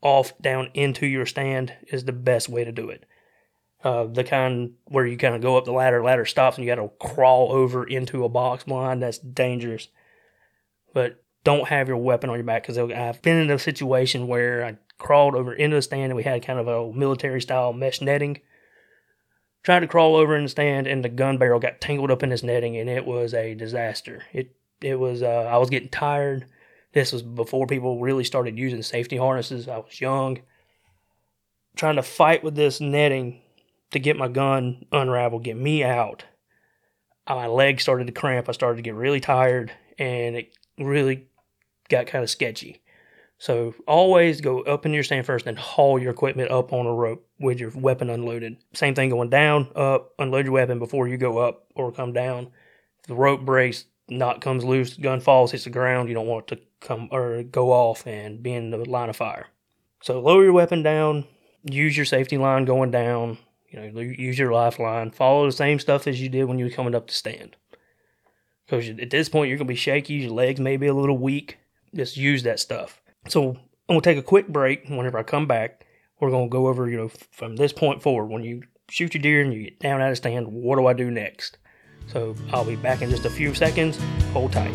off 0.00 0.36
down 0.38 0.70
into 0.74 1.06
your 1.06 1.26
stand 1.26 1.72
is 1.88 2.04
the 2.04 2.12
best 2.12 2.48
way 2.48 2.64
to 2.64 2.72
do 2.72 2.90
it. 2.90 3.04
Uh, 3.82 4.04
the 4.04 4.24
kind 4.24 4.74
where 4.84 5.06
you 5.06 5.16
kind 5.16 5.34
of 5.34 5.42
go 5.42 5.56
up 5.56 5.64
the 5.64 5.72
ladder, 5.72 6.02
ladder 6.02 6.24
stops, 6.24 6.56
and 6.56 6.64
you 6.64 6.74
got 6.74 6.80
to 6.80 6.90
crawl 6.98 7.52
over 7.52 7.84
into 7.84 8.24
a 8.24 8.28
box 8.28 8.64
blind. 8.64 9.02
That's 9.02 9.18
dangerous. 9.18 9.88
But 10.94 11.22
don't 11.42 11.68
have 11.68 11.88
your 11.88 11.98
weapon 11.98 12.30
on 12.30 12.36
your 12.36 12.44
back 12.44 12.62
because 12.62 12.78
I've 12.78 13.20
been 13.20 13.36
in 13.36 13.50
a 13.50 13.58
situation 13.58 14.26
where 14.26 14.64
I 14.64 14.78
crawled 14.98 15.34
over 15.34 15.52
into 15.52 15.76
the 15.76 15.82
stand 15.82 16.04
and 16.04 16.16
we 16.16 16.22
had 16.22 16.44
kind 16.44 16.58
of 16.58 16.68
a 16.68 16.92
military 16.92 17.42
style 17.42 17.72
mesh 17.72 18.00
netting. 18.00 18.40
Tried 19.62 19.80
to 19.80 19.86
crawl 19.86 20.16
over 20.16 20.36
in 20.36 20.44
the 20.44 20.48
stand 20.48 20.86
and 20.86 21.04
the 21.04 21.08
gun 21.08 21.36
barrel 21.36 21.60
got 21.60 21.80
tangled 21.80 22.10
up 22.10 22.22
in 22.22 22.30
this 22.30 22.42
netting 22.42 22.76
and 22.76 22.88
it 22.88 23.04
was 23.04 23.34
a 23.34 23.54
disaster. 23.54 24.22
It 24.32 24.54
it 24.80 24.98
was 24.98 25.22
uh, 25.22 25.48
I 25.50 25.58
was 25.58 25.70
getting 25.70 25.88
tired. 25.88 26.46
This 26.94 27.12
was 27.12 27.22
before 27.22 27.66
people 27.66 28.00
really 28.00 28.24
started 28.24 28.56
using 28.56 28.82
safety 28.82 29.16
harnesses. 29.16 29.68
I 29.68 29.78
was 29.78 30.00
young. 30.00 30.40
Trying 31.76 31.96
to 31.96 32.02
fight 32.02 32.44
with 32.44 32.54
this 32.54 32.80
netting 32.80 33.40
to 33.90 33.98
get 33.98 34.16
my 34.16 34.28
gun 34.28 34.86
unraveled, 34.92 35.42
get 35.42 35.56
me 35.56 35.82
out. 35.82 36.24
My 37.28 37.48
legs 37.48 37.82
started 37.82 38.06
to 38.06 38.12
cramp. 38.12 38.48
I 38.48 38.52
started 38.52 38.76
to 38.76 38.82
get 38.82 38.94
really 38.94 39.20
tired, 39.20 39.72
and 39.98 40.36
it 40.36 40.56
really 40.78 41.26
got 41.88 42.06
kind 42.06 42.22
of 42.22 42.30
sketchy. 42.30 42.80
So 43.38 43.74
always 43.88 44.40
go 44.40 44.60
up 44.60 44.86
into 44.86 44.94
your 44.94 45.02
stand 45.02 45.26
first 45.26 45.46
and 45.46 45.58
haul 45.58 45.98
your 45.98 46.12
equipment 46.12 46.52
up 46.52 46.72
on 46.72 46.86
a 46.86 46.94
rope 46.94 47.26
with 47.40 47.58
your 47.58 47.70
weapon 47.70 48.08
unloaded. 48.08 48.56
Same 48.72 48.94
thing 48.94 49.10
going 49.10 49.30
down, 49.30 49.68
up, 49.74 50.12
unload 50.18 50.44
your 50.44 50.54
weapon 50.54 50.78
before 50.78 51.08
you 51.08 51.16
go 51.16 51.38
up 51.38 51.66
or 51.74 51.90
come 51.90 52.12
down. 52.12 52.52
If 53.00 53.06
the 53.08 53.14
rope 53.16 53.40
breaks, 53.40 53.84
knot 54.08 54.40
comes 54.40 54.64
loose, 54.64 54.94
gun 54.96 55.20
falls, 55.20 55.52
hits 55.52 55.64
the 55.64 55.70
ground, 55.70 56.08
you 56.08 56.14
don't 56.14 56.26
want 56.26 56.50
it 56.52 56.56
to 56.56 56.62
come 56.86 57.08
or 57.10 57.42
go 57.42 57.72
off 57.72 58.06
and 58.06 58.42
be 58.42 58.52
in 58.52 58.70
the 58.70 58.78
line 58.78 59.08
of 59.08 59.16
fire. 59.16 59.46
So 60.02 60.20
lower 60.20 60.44
your 60.44 60.52
weapon 60.52 60.82
down, 60.82 61.24
use 61.62 61.96
your 61.96 62.06
safety 62.06 62.36
line 62.36 62.64
going 62.64 62.90
down, 62.90 63.38
you 63.70 63.80
know, 63.80 64.00
use 64.00 64.38
your 64.38 64.52
lifeline. 64.52 65.10
Follow 65.10 65.46
the 65.46 65.52
same 65.52 65.78
stuff 65.78 66.06
as 66.06 66.20
you 66.20 66.28
did 66.28 66.44
when 66.44 66.58
you 66.58 66.66
were 66.66 66.70
coming 66.70 66.94
up 66.94 67.06
to 67.08 67.14
stand. 67.14 67.56
Because 68.66 68.88
at 68.88 69.10
this 69.10 69.28
point, 69.28 69.48
you're 69.48 69.58
going 69.58 69.66
to 69.66 69.72
be 69.72 69.76
shaky. 69.76 70.14
Your 70.14 70.30
legs 70.30 70.60
may 70.60 70.76
be 70.76 70.86
a 70.86 70.94
little 70.94 71.18
weak. 71.18 71.58
Just 71.94 72.16
use 72.16 72.42
that 72.44 72.60
stuff. 72.60 73.02
So 73.28 73.50
I'm 73.50 73.56
going 73.88 74.00
to 74.00 74.10
take 74.10 74.18
a 74.18 74.22
quick 74.22 74.48
break. 74.48 74.88
Whenever 74.88 75.18
I 75.18 75.22
come 75.22 75.46
back, 75.46 75.84
we're 76.20 76.30
going 76.30 76.48
to 76.48 76.52
go 76.52 76.68
over, 76.68 76.88
you 76.88 76.96
know, 76.96 77.10
from 77.30 77.56
this 77.56 77.72
point 77.72 78.02
forward, 78.02 78.26
when 78.26 78.44
you 78.44 78.62
shoot 78.88 79.14
your 79.14 79.22
deer 79.22 79.42
and 79.42 79.52
you 79.52 79.64
get 79.64 79.80
down 79.80 80.00
out 80.00 80.10
of 80.10 80.16
stand, 80.16 80.46
what 80.48 80.76
do 80.76 80.86
I 80.86 80.92
do 80.92 81.10
next? 81.10 81.58
So 82.08 82.36
I'll 82.52 82.64
be 82.64 82.76
back 82.76 83.02
in 83.02 83.10
just 83.10 83.24
a 83.24 83.30
few 83.30 83.54
seconds. 83.54 83.98
Hold 84.32 84.52
tight. 84.52 84.74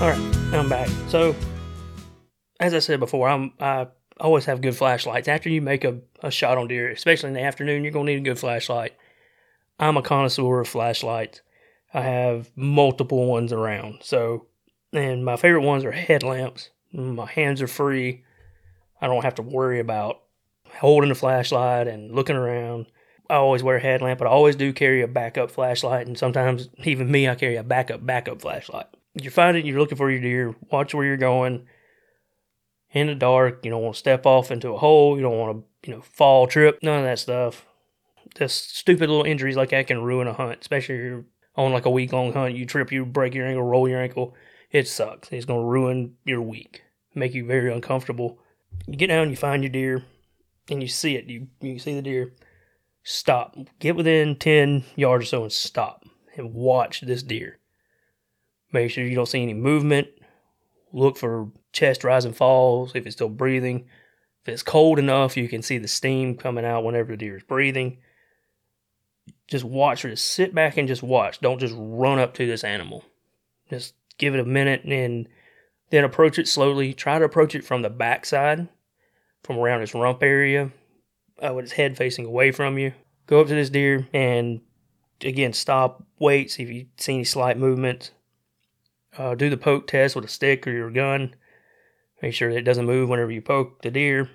All 0.00 0.08
right, 0.08 0.18
I'm 0.54 0.66
back. 0.70 0.88
So, 1.08 1.36
as 2.58 2.72
I 2.72 2.78
said 2.78 3.00
before, 3.00 3.28
I'm 3.28 3.52
I 3.60 3.88
always 4.18 4.46
have 4.46 4.62
good 4.62 4.74
flashlights. 4.74 5.28
After 5.28 5.50
you 5.50 5.60
make 5.60 5.84
a, 5.84 6.00
a 6.22 6.30
shot 6.30 6.56
on 6.56 6.68
deer, 6.68 6.90
especially 6.90 7.28
in 7.28 7.34
the 7.34 7.42
afternoon, 7.42 7.84
you're 7.84 7.92
gonna 7.92 8.06
need 8.06 8.16
a 8.16 8.22
good 8.22 8.38
flashlight. 8.38 8.94
I'm 9.80 9.96
a 9.96 10.02
connoisseur 10.02 10.60
of 10.60 10.68
flashlights. 10.68 11.40
I 11.92 12.02
have 12.02 12.50
multiple 12.54 13.26
ones 13.26 13.52
around. 13.52 14.00
So, 14.02 14.46
and 14.92 15.24
my 15.24 15.36
favorite 15.36 15.62
ones 15.62 15.84
are 15.84 15.90
headlamps. 15.90 16.70
My 16.92 17.26
hands 17.26 17.60
are 17.62 17.66
free. 17.66 18.22
I 19.00 19.08
don't 19.08 19.24
have 19.24 19.34
to 19.36 19.42
worry 19.42 19.80
about 19.80 20.20
holding 20.78 21.10
a 21.10 21.16
flashlight 21.16 21.88
and 21.88 22.14
looking 22.14 22.36
around. 22.36 22.86
I 23.28 23.34
always 23.34 23.64
wear 23.64 23.76
a 23.76 23.80
headlamp, 23.80 24.18
but 24.18 24.28
I 24.28 24.30
always 24.30 24.54
do 24.54 24.72
carry 24.72 25.02
a 25.02 25.08
backup 25.08 25.50
flashlight, 25.50 26.06
and 26.06 26.16
sometimes 26.16 26.68
even 26.84 27.10
me, 27.10 27.28
I 27.28 27.34
carry 27.34 27.56
a 27.56 27.64
backup 27.64 28.04
backup 28.06 28.40
flashlight 28.40 28.86
you're 29.14 29.32
finding 29.32 29.66
you're 29.66 29.78
looking 29.78 29.98
for 29.98 30.10
your 30.10 30.20
deer, 30.20 30.54
watch 30.70 30.94
where 30.94 31.04
you're 31.04 31.16
going. 31.16 31.66
In 32.92 33.06
the 33.06 33.14
dark, 33.14 33.64
you 33.64 33.70
don't 33.70 33.82
want 33.82 33.94
to 33.94 33.98
step 33.98 34.26
off 34.26 34.50
into 34.50 34.74
a 34.74 34.78
hole. 34.78 35.16
You 35.16 35.22
don't 35.22 35.38
want 35.38 35.58
to, 35.58 35.90
you 35.90 35.96
know, 35.96 36.02
fall, 36.02 36.46
trip, 36.46 36.78
none 36.82 36.98
of 36.98 37.04
that 37.04 37.18
stuff. 37.18 37.64
Just 38.40 38.74
stupid 38.74 39.10
little 39.10 39.26
injuries 39.26 39.56
like 39.56 39.68
that 39.68 39.86
can 39.86 40.02
ruin 40.02 40.26
a 40.26 40.32
hunt, 40.32 40.62
especially 40.62 40.94
if 40.94 41.00
you're 41.02 41.24
on 41.56 41.74
like 41.74 41.84
a 41.84 41.90
week 41.90 42.10
long 42.10 42.32
hunt. 42.32 42.54
You 42.54 42.64
trip, 42.64 42.90
you 42.90 43.04
break 43.04 43.34
your 43.34 43.46
ankle, 43.46 43.62
roll 43.62 43.86
your 43.86 44.00
ankle. 44.00 44.34
It 44.70 44.88
sucks. 44.88 45.30
It's 45.30 45.44
going 45.44 45.60
to 45.60 45.66
ruin 45.66 46.14
your 46.24 46.40
week, 46.40 46.82
make 47.14 47.34
you 47.34 47.44
very 47.44 47.70
uncomfortable. 47.70 48.38
You 48.86 48.96
get 48.96 49.08
down, 49.08 49.28
you 49.28 49.36
find 49.36 49.62
your 49.62 49.70
deer, 49.70 50.06
and 50.70 50.80
you 50.80 50.88
see 50.88 51.16
it. 51.16 51.26
You, 51.26 51.48
you 51.60 51.78
see 51.78 51.94
the 51.94 52.00
deer. 52.00 52.32
Stop. 53.02 53.58
Get 53.78 53.94
within 53.94 54.36
10 54.36 54.84
yards 54.96 55.24
or 55.24 55.26
so 55.26 55.42
and 55.42 55.52
stop 55.52 56.06
and 56.34 56.54
watch 56.54 57.02
this 57.02 57.22
deer. 57.22 57.58
Make 58.72 58.90
sure 58.90 59.04
you 59.04 59.16
don't 59.16 59.26
see 59.26 59.42
any 59.42 59.52
movement. 59.52 60.08
Look 60.94 61.18
for 61.18 61.50
chest 61.72 62.04
rise 62.04 62.24
and 62.24 62.34
falls 62.34 62.92
if 62.94 63.04
it's 63.04 63.16
still 63.16 63.28
breathing. 63.28 63.84
If 64.44 64.48
it's 64.48 64.62
cold 64.62 64.98
enough, 64.98 65.36
you 65.36 65.46
can 65.46 65.60
see 65.60 65.76
the 65.76 65.88
steam 65.88 66.38
coming 66.38 66.64
out 66.64 66.84
whenever 66.84 67.10
the 67.12 67.18
deer 67.18 67.36
is 67.36 67.42
breathing. 67.42 67.98
Just 69.50 69.64
watch 69.64 70.04
or 70.04 70.10
just 70.10 70.32
sit 70.32 70.54
back 70.54 70.76
and 70.76 70.86
just 70.86 71.02
watch. 71.02 71.40
Don't 71.40 71.58
just 71.58 71.74
run 71.76 72.20
up 72.20 72.34
to 72.34 72.46
this 72.46 72.62
animal. 72.62 73.04
Just 73.68 73.94
give 74.16 74.32
it 74.34 74.40
a 74.40 74.44
minute 74.44 74.84
and 74.84 75.28
then 75.90 76.04
approach 76.04 76.38
it 76.38 76.46
slowly. 76.46 76.94
Try 76.94 77.18
to 77.18 77.24
approach 77.24 77.56
it 77.56 77.64
from 77.64 77.82
the 77.82 77.90
backside, 77.90 78.68
from 79.42 79.58
around 79.58 79.82
its 79.82 79.92
rump 79.92 80.22
area, 80.22 80.70
uh, 81.44 81.52
with 81.52 81.64
its 81.64 81.74
head 81.74 81.96
facing 81.96 82.26
away 82.26 82.52
from 82.52 82.78
you. 82.78 82.92
Go 83.26 83.40
up 83.40 83.48
to 83.48 83.54
this 83.54 83.70
deer 83.70 84.06
and 84.12 84.60
again 85.20 85.52
stop, 85.52 86.04
wait, 86.20 86.52
see 86.52 86.62
if 86.62 86.70
you 86.70 86.86
see 86.96 87.14
any 87.14 87.24
slight 87.24 87.58
movements. 87.58 88.12
Uh, 89.18 89.34
do 89.34 89.50
the 89.50 89.56
poke 89.56 89.88
test 89.88 90.14
with 90.14 90.24
a 90.24 90.28
stick 90.28 90.64
or 90.64 90.70
your 90.70 90.90
gun. 90.90 91.34
Make 92.22 92.34
sure 92.34 92.52
that 92.52 92.58
it 92.58 92.64
doesn't 92.64 92.86
move 92.86 93.08
whenever 93.08 93.32
you 93.32 93.42
poke 93.42 93.82
the 93.82 93.90
deer. 93.90 94.30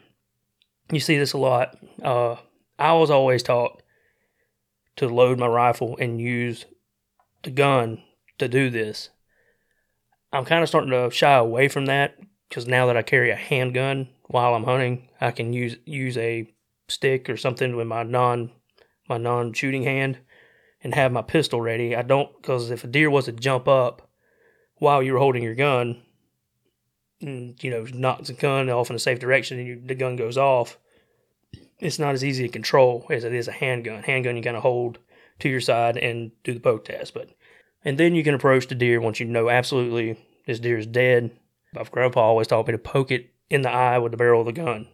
You 0.91 0.99
see 0.99 1.17
this 1.17 1.33
a 1.33 1.37
lot. 1.37 1.77
Uh, 2.01 2.35
I 2.77 2.93
was 2.93 3.09
always 3.09 3.43
taught 3.43 3.81
to 4.97 5.07
load 5.07 5.39
my 5.39 5.47
rifle 5.47 5.97
and 5.99 6.21
use 6.21 6.65
the 7.43 7.51
gun 7.51 8.01
to 8.37 8.47
do 8.47 8.69
this. 8.69 9.09
I'm 10.31 10.45
kind 10.45 10.63
of 10.63 10.69
starting 10.69 10.91
to 10.91 11.09
shy 11.11 11.33
away 11.33 11.67
from 11.67 11.85
that 11.85 12.17
because 12.49 12.67
now 12.67 12.85
that 12.87 12.97
I 12.97 13.01
carry 13.01 13.31
a 13.31 13.35
handgun 13.35 14.09
while 14.25 14.53
I'm 14.53 14.63
hunting, 14.63 15.09
I 15.21 15.31
can 15.31 15.53
use 15.53 15.77
use 15.85 16.17
a 16.17 16.51
stick 16.87 17.29
or 17.29 17.37
something 17.37 17.75
with 17.75 17.87
my 17.87 18.03
non 18.03 18.51
my 19.07 19.17
non 19.17 19.53
shooting 19.53 19.83
hand 19.83 20.19
and 20.83 20.93
have 20.93 21.11
my 21.11 21.21
pistol 21.21 21.61
ready. 21.61 21.95
I 21.95 22.01
don't 22.01 22.29
because 22.41 22.71
if 22.71 22.83
a 22.83 22.87
deer 22.87 23.09
was 23.09 23.25
to 23.25 23.31
jump 23.31 23.67
up 23.67 24.09
while 24.75 25.01
you're 25.01 25.19
holding 25.19 25.43
your 25.43 25.55
gun, 25.55 26.01
and 27.21 27.61
you 27.63 27.69
know 27.69 27.85
knocks 27.93 28.27
the 28.27 28.33
gun 28.33 28.69
off 28.69 28.89
in 28.89 28.95
a 28.95 28.99
safe 28.99 29.19
direction 29.19 29.59
and 29.59 29.67
you, 29.67 29.81
the 29.83 29.95
gun 29.95 30.15
goes 30.15 30.37
off, 30.37 30.77
it's 31.79 31.99
not 31.99 32.13
as 32.13 32.23
easy 32.23 32.43
to 32.43 32.51
control 32.51 33.05
as 33.09 33.23
it 33.23 33.33
is 33.33 33.47
a 33.47 33.51
handgun. 33.51 34.03
Handgun 34.03 34.37
you 34.37 34.43
kind 34.43 34.57
of 34.57 34.63
hold 34.63 34.99
to 35.39 35.49
your 35.49 35.61
side 35.61 35.97
and 35.97 36.31
do 36.43 36.53
the 36.53 36.59
poke 36.59 36.85
test, 36.85 37.13
but 37.13 37.29
and 37.83 37.97
then 37.97 38.15
you 38.15 38.23
can 38.23 38.33
approach 38.33 38.67
the 38.67 38.75
deer 38.75 38.99
once 38.99 39.19
you 39.19 39.25
know 39.25 39.49
absolutely 39.49 40.17
this 40.47 40.59
deer 40.59 40.77
is 40.77 40.87
dead. 40.87 41.31
My 41.73 41.83
grandpa 41.83 42.21
always 42.21 42.47
taught 42.47 42.67
me 42.67 42.71
to 42.71 42.77
poke 42.77 43.11
it 43.11 43.31
in 43.49 43.61
the 43.61 43.71
eye 43.71 43.97
with 43.97 44.11
the 44.11 44.17
barrel 44.17 44.41
of 44.41 44.47
the 44.47 44.53
gun. 44.53 44.87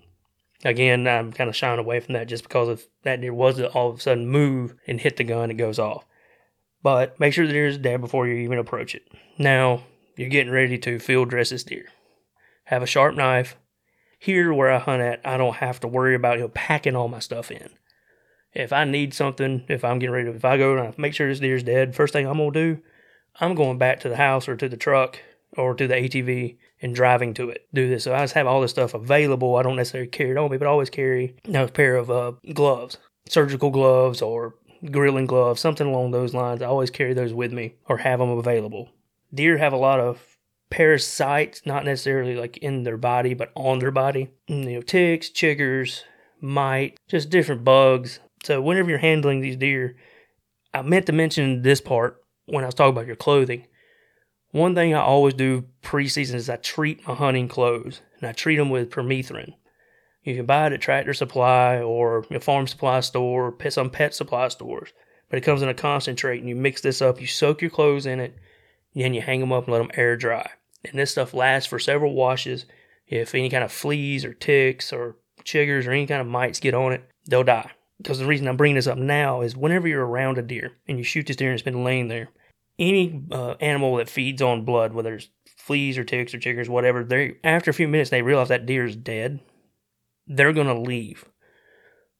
Again, 0.63 1.08
I'm 1.08 1.32
kind 1.32 1.50
of 1.50 1.56
shying 1.56 1.80
away 1.80 2.00
from 2.00 2.13
that 2.13 2.28
just 2.28 2.44
because 2.44 2.70
if 2.70 2.88
that 3.04 3.22
deer 3.22 3.34
was 3.34 3.58
to 3.58 3.70
all 3.70 3.89
of 3.89 3.98
a 3.98 4.02
sudden 4.02 4.28
move 4.28 4.76
and 4.86 5.00
hit 5.00 5.17
the 5.17 5.24
gun, 5.24 5.50
it 5.50 5.56
goes 5.56 5.80
off. 5.80 6.06
But 6.84 7.20
make 7.20 7.34
sure 7.34 7.48
the 7.48 7.54
deer 7.54 7.67
is 7.67 7.78
dead 7.78 8.02
before 8.02 8.28
you 8.28 8.36
even 8.36 8.58
approach 8.58 8.96
it. 8.96 9.04
Now, 9.38 9.84
you're 10.15 10.30
getting 10.30 10.52
ready 10.52 10.78
to 10.80 11.00
field 11.00 11.30
dress 11.30 11.50
this 11.50 11.63
deer. 11.63 11.86
Have 12.65 12.84
a 12.84 12.88
sharp 12.88 13.15
knife. 13.15 13.56
Here, 14.22 14.54
where 14.54 14.72
I 14.72 14.78
hunt 14.78 15.02
at, 15.02 15.20
I 15.26 15.36
don't 15.38 15.56
have 15.56 15.80
to 15.80 15.88
worry 15.88 16.14
about 16.14 16.38
you 16.38 16.44
know, 16.44 16.50
packing 16.50 16.96
all 16.96 17.08
my 17.08 17.18
stuff 17.18 17.50
in. 17.50 17.72
If 18.54 18.72
I 18.72 18.84
need 18.84 19.16
something, 19.16 19.66
if 19.68 19.84
I'm 19.84 19.98
getting 19.98 20.14
ready 20.14 20.30
to, 20.30 20.36
if 20.36 20.46
I 20.46 20.60
go 20.60 20.78
and 20.78 20.88
I 20.88 20.94
make 20.96 21.16
sure 21.16 21.28
this 21.28 21.40
deer's 21.40 21.64
dead, 21.64 21.96
first 21.96 22.14
thing 22.14 22.28
I'm 22.28 22.38
to 22.38 22.52
do, 22.52 22.84
I'm 23.40 23.56
going 23.56 23.80
back 23.80 24.00
to 24.02 24.10
the 24.10 24.18
house 24.18 24.48
or 24.48 24.56
to 24.56 24.70
the 24.70 24.78
truck 24.78 25.18
or 25.58 25.74
to 25.74 25.88
the 25.88 25.96
ATV 25.96 26.58
and 26.84 26.94
driving 26.94 27.34
to 27.34 27.50
it. 27.50 27.66
Do 27.74 27.90
this. 27.90 28.04
So 28.04 28.14
I 28.14 28.20
just 28.20 28.36
have 28.36 28.46
all 28.46 28.62
this 28.62 28.70
stuff 28.70 28.94
available. 28.94 29.56
I 29.56 29.64
don't 29.64 29.76
necessarily 29.76 30.08
carry 30.08 30.30
it 30.30 30.38
on 30.38 30.52
me, 30.52 30.58
but 30.58 30.68
I 30.68 30.70
always 30.72 30.92
carry 30.92 31.36
you 31.44 31.54
know, 31.54 31.64
a 31.64 31.68
pair 31.68 31.96
of 31.96 32.12
uh, 32.12 32.34
gloves, 32.54 33.00
surgical 33.28 33.72
gloves 33.72 34.22
or 34.22 34.54
grilling 34.92 35.26
gloves, 35.26 35.62
something 35.62 35.88
along 35.88 36.12
those 36.12 36.36
lines. 36.36 36.62
I 36.62 36.68
always 36.68 36.92
carry 36.92 37.16
those 37.16 37.34
with 37.34 37.54
me 37.54 37.74
or 37.88 37.98
have 37.98 38.20
them 38.20 38.30
available. 38.30 38.90
Deer 39.34 39.58
have 39.58 39.74
a 39.74 39.78
lot 39.78 40.00
of 40.00 40.31
parasites, 40.72 41.62
not 41.66 41.86
necessarily 41.86 42.36
like 42.36 42.58
in 42.58 42.84
their 42.84 42.98
body, 42.98 43.36
but 43.36 43.52
on 43.56 43.80
their 43.80 43.92
body. 43.92 44.32
You 44.48 44.66
know, 44.66 44.82
ticks, 44.82 45.30
chiggers, 45.30 46.02
mite, 46.42 47.00
just 47.08 47.30
different 47.30 47.64
bugs. 47.64 48.20
So 48.44 48.60
whenever 48.62 48.90
you're 48.90 48.98
handling 48.98 49.42
these 49.42 49.58
deer, 49.58 49.98
I 50.74 50.82
meant 50.82 51.06
to 51.06 51.12
mention 51.12 51.62
this 51.62 51.82
part 51.82 52.24
when 52.46 52.64
I 52.64 52.68
was 52.68 52.74
talking 52.74 52.94
about 52.94 53.06
your 53.06 53.16
clothing. 53.16 53.68
One 54.52 54.74
thing 54.74 54.94
I 54.94 55.02
always 55.02 55.34
do 55.34 55.66
preseason 55.84 56.36
is 56.36 56.50
I 56.50 56.56
treat 56.56 57.08
my 57.08 57.14
hunting 57.14 57.48
clothes, 57.48 58.02
and 58.20 58.28
I 58.28 58.34
treat 58.34 58.58
them 58.58 58.70
with 58.70 58.90
permethrin. 58.90 59.54
You 60.24 60.36
can 60.36 60.46
buy 60.46 60.68
it 60.68 60.74
at 60.74 60.82
Tractor 60.82 61.14
Supply 61.14 61.82
or 61.82 62.26
a 62.30 62.40
farm 62.40 62.68
supply 62.68 63.00
store, 63.00 63.56
some 63.70 63.90
pet 63.90 64.14
supply 64.14 64.50
stores. 64.50 64.90
But 65.30 65.38
it 65.38 65.42
comes 65.42 65.62
in 65.62 65.70
a 65.70 65.74
concentrate, 65.74 66.40
and 66.40 66.50
you 66.50 66.56
mix 66.56 66.82
this 66.82 67.02
up. 67.02 67.22
You 67.22 67.28
soak 67.28 67.62
your 67.62 67.72
clothes 67.72 68.06
in 68.06 68.20
it, 68.20 68.36
then 68.94 69.14
you 69.14 69.22
hang 69.22 69.40
them 69.40 69.54
up 69.54 69.66
and 69.66 69.74
let 69.74 69.80
them 69.80 69.92
air 69.96 70.18
dry. 70.18 70.50
And 70.84 70.98
this 70.98 71.12
stuff 71.12 71.34
lasts 71.34 71.70
for 71.70 71.80
several 71.80 72.13
washes. 72.13 72.65
If 73.08 73.36
any 73.36 73.50
kind 73.50 73.63
of 73.63 73.72
fleas 73.72 74.26
or 74.26 74.34
ticks 74.34 74.91
or 74.91 75.17
chiggers 75.44 75.88
or 75.88 75.91
any 75.91 76.08
kind 76.08 76.22
of 76.22 76.28
mites 76.28 76.60
get 76.60 76.74
on 76.74 76.94
it, 76.94 77.10
they'll 77.28 77.44
die. 77.44 77.72
Because 77.98 78.20
the 78.20 78.26
reason 78.26 78.48
I'm 78.48 78.58
bringing 78.58 78.76
this 78.76 78.88
up 78.88 78.98
now 78.98 79.41
is 79.41 79.56
whenever 79.56 79.88
you're 79.88 80.06
around 80.06 80.38
a 80.38 80.41
deer 80.41 80.72
and 80.88 80.98
you 80.98 81.04
shoot 81.04 81.28
this 81.28 81.36
deer 81.36 81.50
and 81.50 81.54
it's 81.54 81.63
been 81.63 81.84
laying 81.84 82.08
there, 82.08 82.30
any 82.80 83.24
uh, 83.32 83.56
animal 83.60 83.98
that 83.98 84.10
feeds 84.10 84.41
on 84.41 84.65
blood, 84.65 84.94
whether 84.94 85.15
it's 85.15 85.30
fleas 85.58 85.98
or 85.98 86.04
ticks 86.04 86.34
or 86.34 86.39
chiggers, 86.39 86.67
whatever, 86.67 87.04
they 87.04 87.36
after 87.44 87.70
a 87.70 87.74
few 87.76 87.88
minutes 87.88 88.10
they 88.10 88.24
realize 88.24 88.50
that 88.50 88.65
deer 88.65 88.86
is 88.86 88.96
dead. 88.96 89.39
They're 90.26 90.54
gonna 90.54 90.80
leave, 90.80 91.26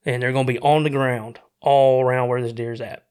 and 0.06 0.22
they're 0.22 0.34
gonna 0.34 0.46
be 0.46 0.60
on 0.60 0.84
the 0.84 0.90
ground 0.90 1.40
all 1.62 2.04
around 2.04 2.28
where 2.28 2.42
this 2.42 2.54
deer's 2.54 2.82
at. 2.82 3.06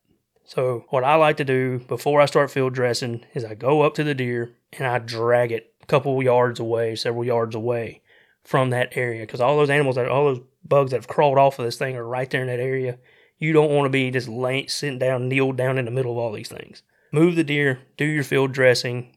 So 0.45 0.85
what 0.91 1.05
I 1.05 1.15
like 1.17 1.37
to 1.39 1.45
do 1.45 1.81
before 1.81 2.21
I 2.21 2.27
start 2.27 2.51
field 2.51 2.75
dressing 2.75 3.25
is 3.35 3.45
I 3.45 3.55
go 3.55 3.83
up 3.83 3.95
to 3.95 4.05
the 4.05 4.15
deer 4.15 4.57
and 4.73 4.87
I 4.87 4.99
drag 4.99 5.53
it 5.53 5.73
a 5.83 5.87
couple 5.87 6.23
yards 6.23 6.61
away, 6.61 6.97
several 6.97 7.25
yards 7.25 7.55
away 7.55 8.03
from 8.45 8.71
that 8.71 8.97
area, 8.97 9.23
because 9.23 9.41
all 9.41 9.57
those 9.57 9.71
animals 9.71 9.97
that 9.97 10.09
all 10.09 10.27
those 10.27 10.43
bugs 10.65 10.91
that 10.91 10.99
have 10.99 11.09
crawled 11.09 11.39
off 11.39 11.59
of 11.59 11.65
this 11.65 11.79
thing 11.79 11.97
are 11.97 12.07
right 12.07 12.29
there 12.31 12.43
in 12.43 12.49
that 12.49 12.61
area. 12.61 12.99
You 13.39 13.53
don't 13.53 13.71
want 13.71 13.87
to 13.87 13.91
be 13.91 14.11
just 14.11 14.29
laying, 14.29 14.69
sitting 14.69 14.99
down, 14.99 15.29
kneeled 15.29 15.57
down 15.57 15.79
in 15.79 15.87
the 15.87 15.91
middle 15.91 16.13
of 16.13 16.19
all 16.19 16.33
these 16.33 16.49
things 16.49 16.83
move 17.13 17.37
the 17.37 17.45
deer, 17.45 17.81
do 17.97 18.05
your 18.05 18.25
field 18.25 18.53
dressing, 18.53 19.15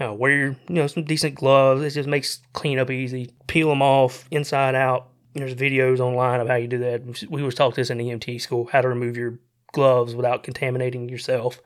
uh, 0.00 0.12
wear 0.12 0.32
your, 0.32 0.56
you 0.68 0.74
know 0.74 0.86
some 0.86 1.04
decent 1.04 1.34
gloves. 1.34 1.82
It 1.82 1.90
just 1.90 2.08
makes 2.08 2.40
cleanup 2.52 2.90
easy. 2.90 3.32
Peel 3.46 3.68
them 3.68 3.82
off 3.82 4.26
inside 4.30 4.74
out. 4.74 5.08
There's 5.34 5.54
videos 5.54 6.00
online 6.00 6.40
of 6.40 6.48
how 6.48 6.56
you 6.56 6.68
do 6.68 6.78
that. 6.78 7.28
We 7.30 7.42
was 7.42 7.54
taught 7.54 7.74
this 7.74 7.90
in 7.90 7.98
EMT 7.98 8.40
school 8.40 8.68
how 8.72 8.80
to 8.80 8.88
remove 8.88 9.16
your 9.16 9.38
gloves 9.72 10.14
without 10.14 10.42
contaminating 10.42 11.08
yourself. 11.08 11.60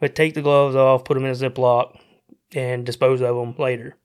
But 0.00 0.14
take 0.14 0.34
the 0.34 0.42
gloves 0.42 0.74
off, 0.74 1.04
put 1.04 1.14
them 1.14 1.24
in 1.24 1.30
a 1.30 1.34
Ziploc, 1.34 1.98
and 2.52 2.84
dispose 2.84 3.20
of 3.20 3.36
them 3.36 3.54
later. 3.58 3.96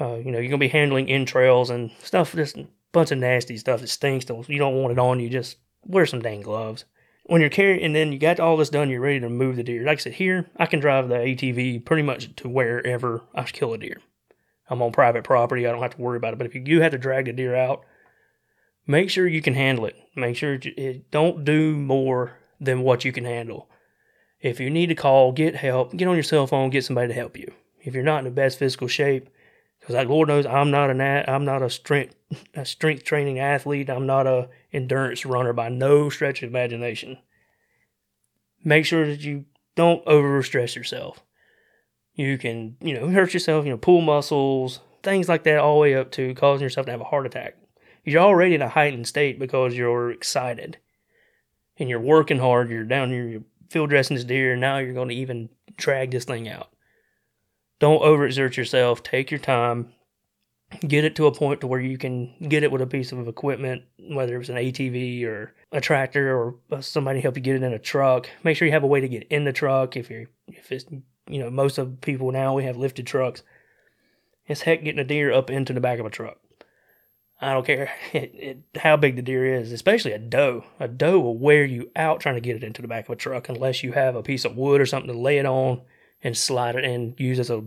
Uh, 0.00 0.14
you 0.14 0.30
know, 0.30 0.38
you're 0.38 0.50
gonna 0.50 0.58
be 0.58 0.68
handling 0.68 1.08
entrails 1.08 1.70
and 1.70 1.90
stuff, 2.02 2.34
just 2.34 2.56
a 2.56 2.66
bunch 2.92 3.10
of 3.10 3.18
nasty 3.18 3.56
stuff 3.56 3.80
that 3.80 3.88
stinks. 3.88 4.26
You 4.28 4.58
don't 4.58 4.76
want 4.76 4.92
it 4.92 4.98
on 4.98 5.20
you. 5.20 5.28
Just 5.28 5.56
wear 5.84 6.06
some 6.06 6.22
dang 6.22 6.42
gloves 6.42 6.84
when 7.26 7.40
you're 7.40 7.50
carrying, 7.50 7.82
and 7.82 7.94
then 7.94 8.12
you 8.12 8.18
got 8.18 8.40
all 8.40 8.56
this 8.56 8.70
done, 8.70 8.88
you're 8.88 9.00
ready 9.00 9.20
to 9.20 9.28
move 9.28 9.56
the 9.56 9.62
deer. 9.62 9.84
Like 9.84 9.98
I 9.98 10.02
said, 10.02 10.12
here 10.14 10.46
I 10.56 10.66
can 10.66 10.80
drive 10.80 11.08
the 11.08 11.16
ATV 11.16 11.84
pretty 11.84 12.02
much 12.02 12.34
to 12.36 12.48
wherever 12.48 13.22
I 13.34 13.42
kill 13.44 13.74
a 13.74 13.78
deer. 13.78 14.00
I'm 14.68 14.82
on 14.82 14.92
private 14.92 15.24
property, 15.24 15.66
I 15.66 15.72
don't 15.72 15.82
have 15.82 15.96
to 15.96 16.00
worry 16.00 16.16
about 16.16 16.32
it. 16.32 16.38
But 16.38 16.46
if 16.46 16.54
you 16.54 16.60
do 16.60 16.80
have 16.80 16.92
to 16.92 16.98
drag 16.98 17.26
the 17.26 17.32
deer 17.32 17.54
out, 17.54 17.84
make 18.86 19.10
sure 19.10 19.26
you 19.26 19.42
can 19.42 19.54
handle 19.54 19.86
it. 19.86 19.96
Make 20.14 20.36
sure 20.36 20.54
you 20.54 21.02
don't 21.10 21.44
do 21.44 21.76
more 21.76 22.38
than 22.60 22.82
what 22.82 23.04
you 23.04 23.12
can 23.12 23.24
handle. 23.24 23.68
If 24.46 24.60
you 24.60 24.70
need 24.70 24.86
to 24.90 24.94
call, 24.94 25.32
get 25.32 25.56
help, 25.56 25.96
get 25.96 26.06
on 26.06 26.14
your 26.14 26.22
cell 26.22 26.46
phone, 26.46 26.70
get 26.70 26.84
somebody 26.84 27.08
to 27.08 27.14
help 27.14 27.36
you. 27.36 27.52
If 27.80 27.94
you're 27.94 28.04
not 28.04 28.18
in 28.18 28.24
the 28.26 28.30
best 28.30 28.60
physical 28.60 28.86
shape, 28.86 29.28
because 29.80 30.06
Lord 30.06 30.28
knows 30.28 30.46
I'm 30.46 30.70
not 30.70 30.88
an 30.88 31.00
I'm 31.00 31.44
not 31.44 31.62
a 31.62 31.68
strength 31.68 32.14
a 32.54 32.64
strength 32.64 33.02
training 33.02 33.40
athlete. 33.40 33.90
I'm 33.90 34.06
not 34.06 34.28
a 34.28 34.48
endurance 34.72 35.26
runner 35.26 35.52
by 35.52 35.68
no 35.68 36.10
stretch 36.10 36.44
of 36.44 36.50
imagination. 36.50 37.18
Make 38.62 38.86
sure 38.86 39.04
that 39.04 39.22
you 39.22 39.46
don't 39.74 40.04
overstress 40.06 40.76
yourself. 40.76 41.24
You 42.14 42.38
can, 42.38 42.76
you 42.80 42.94
know, 42.94 43.08
hurt 43.08 43.34
yourself, 43.34 43.64
you 43.64 43.72
know, 43.72 43.78
pull 43.78 44.00
muscles, 44.00 44.78
things 45.02 45.28
like 45.28 45.42
that, 45.42 45.58
all 45.58 45.74
the 45.74 45.80
way 45.80 45.94
up 45.96 46.12
to 46.12 46.34
causing 46.34 46.62
yourself 46.62 46.86
to 46.86 46.92
have 46.92 47.00
a 47.00 47.04
heart 47.04 47.26
attack. 47.26 47.56
You're 48.04 48.22
already 48.22 48.54
in 48.54 48.62
a 48.62 48.68
heightened 48.68 49.08
state 49.08 49.40
because 49.40 49.74
you're 49.74 50.12
excited 50.12 50.78
and 51.78 51.88
you're 51.88 51.98
working 51.98 52.38
hard. 52.38 52.70
You're 52.70 52.84
down 52.84 53.10
here, 53.10 53.26
you're 53.26 53.42
field 53.70 53.90
dressing 53.90 54.16
this 54.16 54.24
deer, 54.24 54.52
and 54.52 54.60
now 54.60 54.78
you're 54.78 54.94
going 54.94 55.08
to 55.08 55.14
even 55.14 55.48
drag 55.76 56.10
this 56.10 56.24
thing 56.24 56.48
out. 56.48 56.68
Don't 57.78 58.02
overexert 58.02 58.56
yourself. 58.56 59.02
Take 59.02 59.30
your 59.30 59.40
time. 59.40 59.92
Get 60.80 61.04
it 61.04 61.14
to 61.16 61.26
a 61.26 61.34
point 61.34 61.60
to 61.60 61.66
where 61.66 61.80
you 61.80 61.96
can 61.96 62.34
get 62.48 62.64
it 62.64 62.72
with 62.72 62.82
a 62.82 62.86
piece 62.86 63.12
of 63.12 63.28
equipment, 63.28 63.84
whether 63.98 64.40
it's 64.40 64.48
an 64.48 64.56
ATV 64.56 65.24
or 65.24 65.54
a 65.70 65.80
tractor 65.80 66.36
or 66.36 66.56
uh, 66.72 66.80
somebody 66.80 67.20
help 67.20 67.36
you 67.36 67.42
get 67.42 67.56
it 67.56 67.62
in 67.62 67.72
a 67.72 67.78
truck. 67.78 68.28
Make 68.42 68.56
sure 68.56 68.66
you 68.66 68.72
have 68.72 68.82
a 68.82 68.88
way 68.88 69.00
to 69.00 69.08
get 69.08 69.28
in 69.28 69.44
the 69.44 69.52
truck. 69.52 69.96
If 69.96 70.10
you're, 70.10 70.26
if 70.48 70.72
it's, 70.72 70.86
you 71.28 71.38
know, 71.38 71.50
most 71.50 71.78
of 71.78 72.00
people 72.00 72.32
now 72.32 72.54
we 72.54 72.64
have 72.64 72.76
lifted 72.76 73.06
trucks. 73.06 73.42
It's 74.46 74.62
heck 74.62 74.82
getting 74.82 75.00
a 75.00 75.04
deer 75.04 75.32
up 75.32 75.50
into 75.50 75.72
the 75.72 75.80
back 75.80 75.98
of 75.98 76.06
a 76.06 76.10
truck. 76.10 76.38
I 77.40 77.52
don't 77.52 77.66
care 77.66 77.92
it, 78.12 78.34
it, 78.34 78.80
how 78.80 78.96
big 78.96 79.16
the 79.16 79.22
deer 79.22 79.54
is, 79.54 79.72
especially 79.72 80.12
a 80.12 80.18
doe. 80.18 80.64
A 80.80 80.88
doe 80.88 81.20
will 81.20 81.38
wear 81.38 81.64
you 81.64 81.90
out 81.96 82.20
trying 82.20 82.36
to 82.36 82.40
get 82.40 82.56
it 82.56 82.64
into 82.64 82.82
the 82.82 82.88
back 82.88 83.06
of 83.06 83.12
a 83.12 83.16
truck 83.16 83.48
unless 83.48 83.82
you 83.82 83.92
have 83.92 84.14
a 84.14 84.22
piece 84.22 84.44
of 84.44 84.56
wood 84.56 84.80
or 84.80 84.86
something 84.86 85.12
to 85.12 85.18
lay 85.18 85.38
it 85.38 85.46
on 85.46 85.82
and 86.22 86.36
slide 86.36 86.76
it 86.76 86.84
and 86.84 87.18
use 87.18 87.38
as 87.38 87.50
a, 87.50 87.64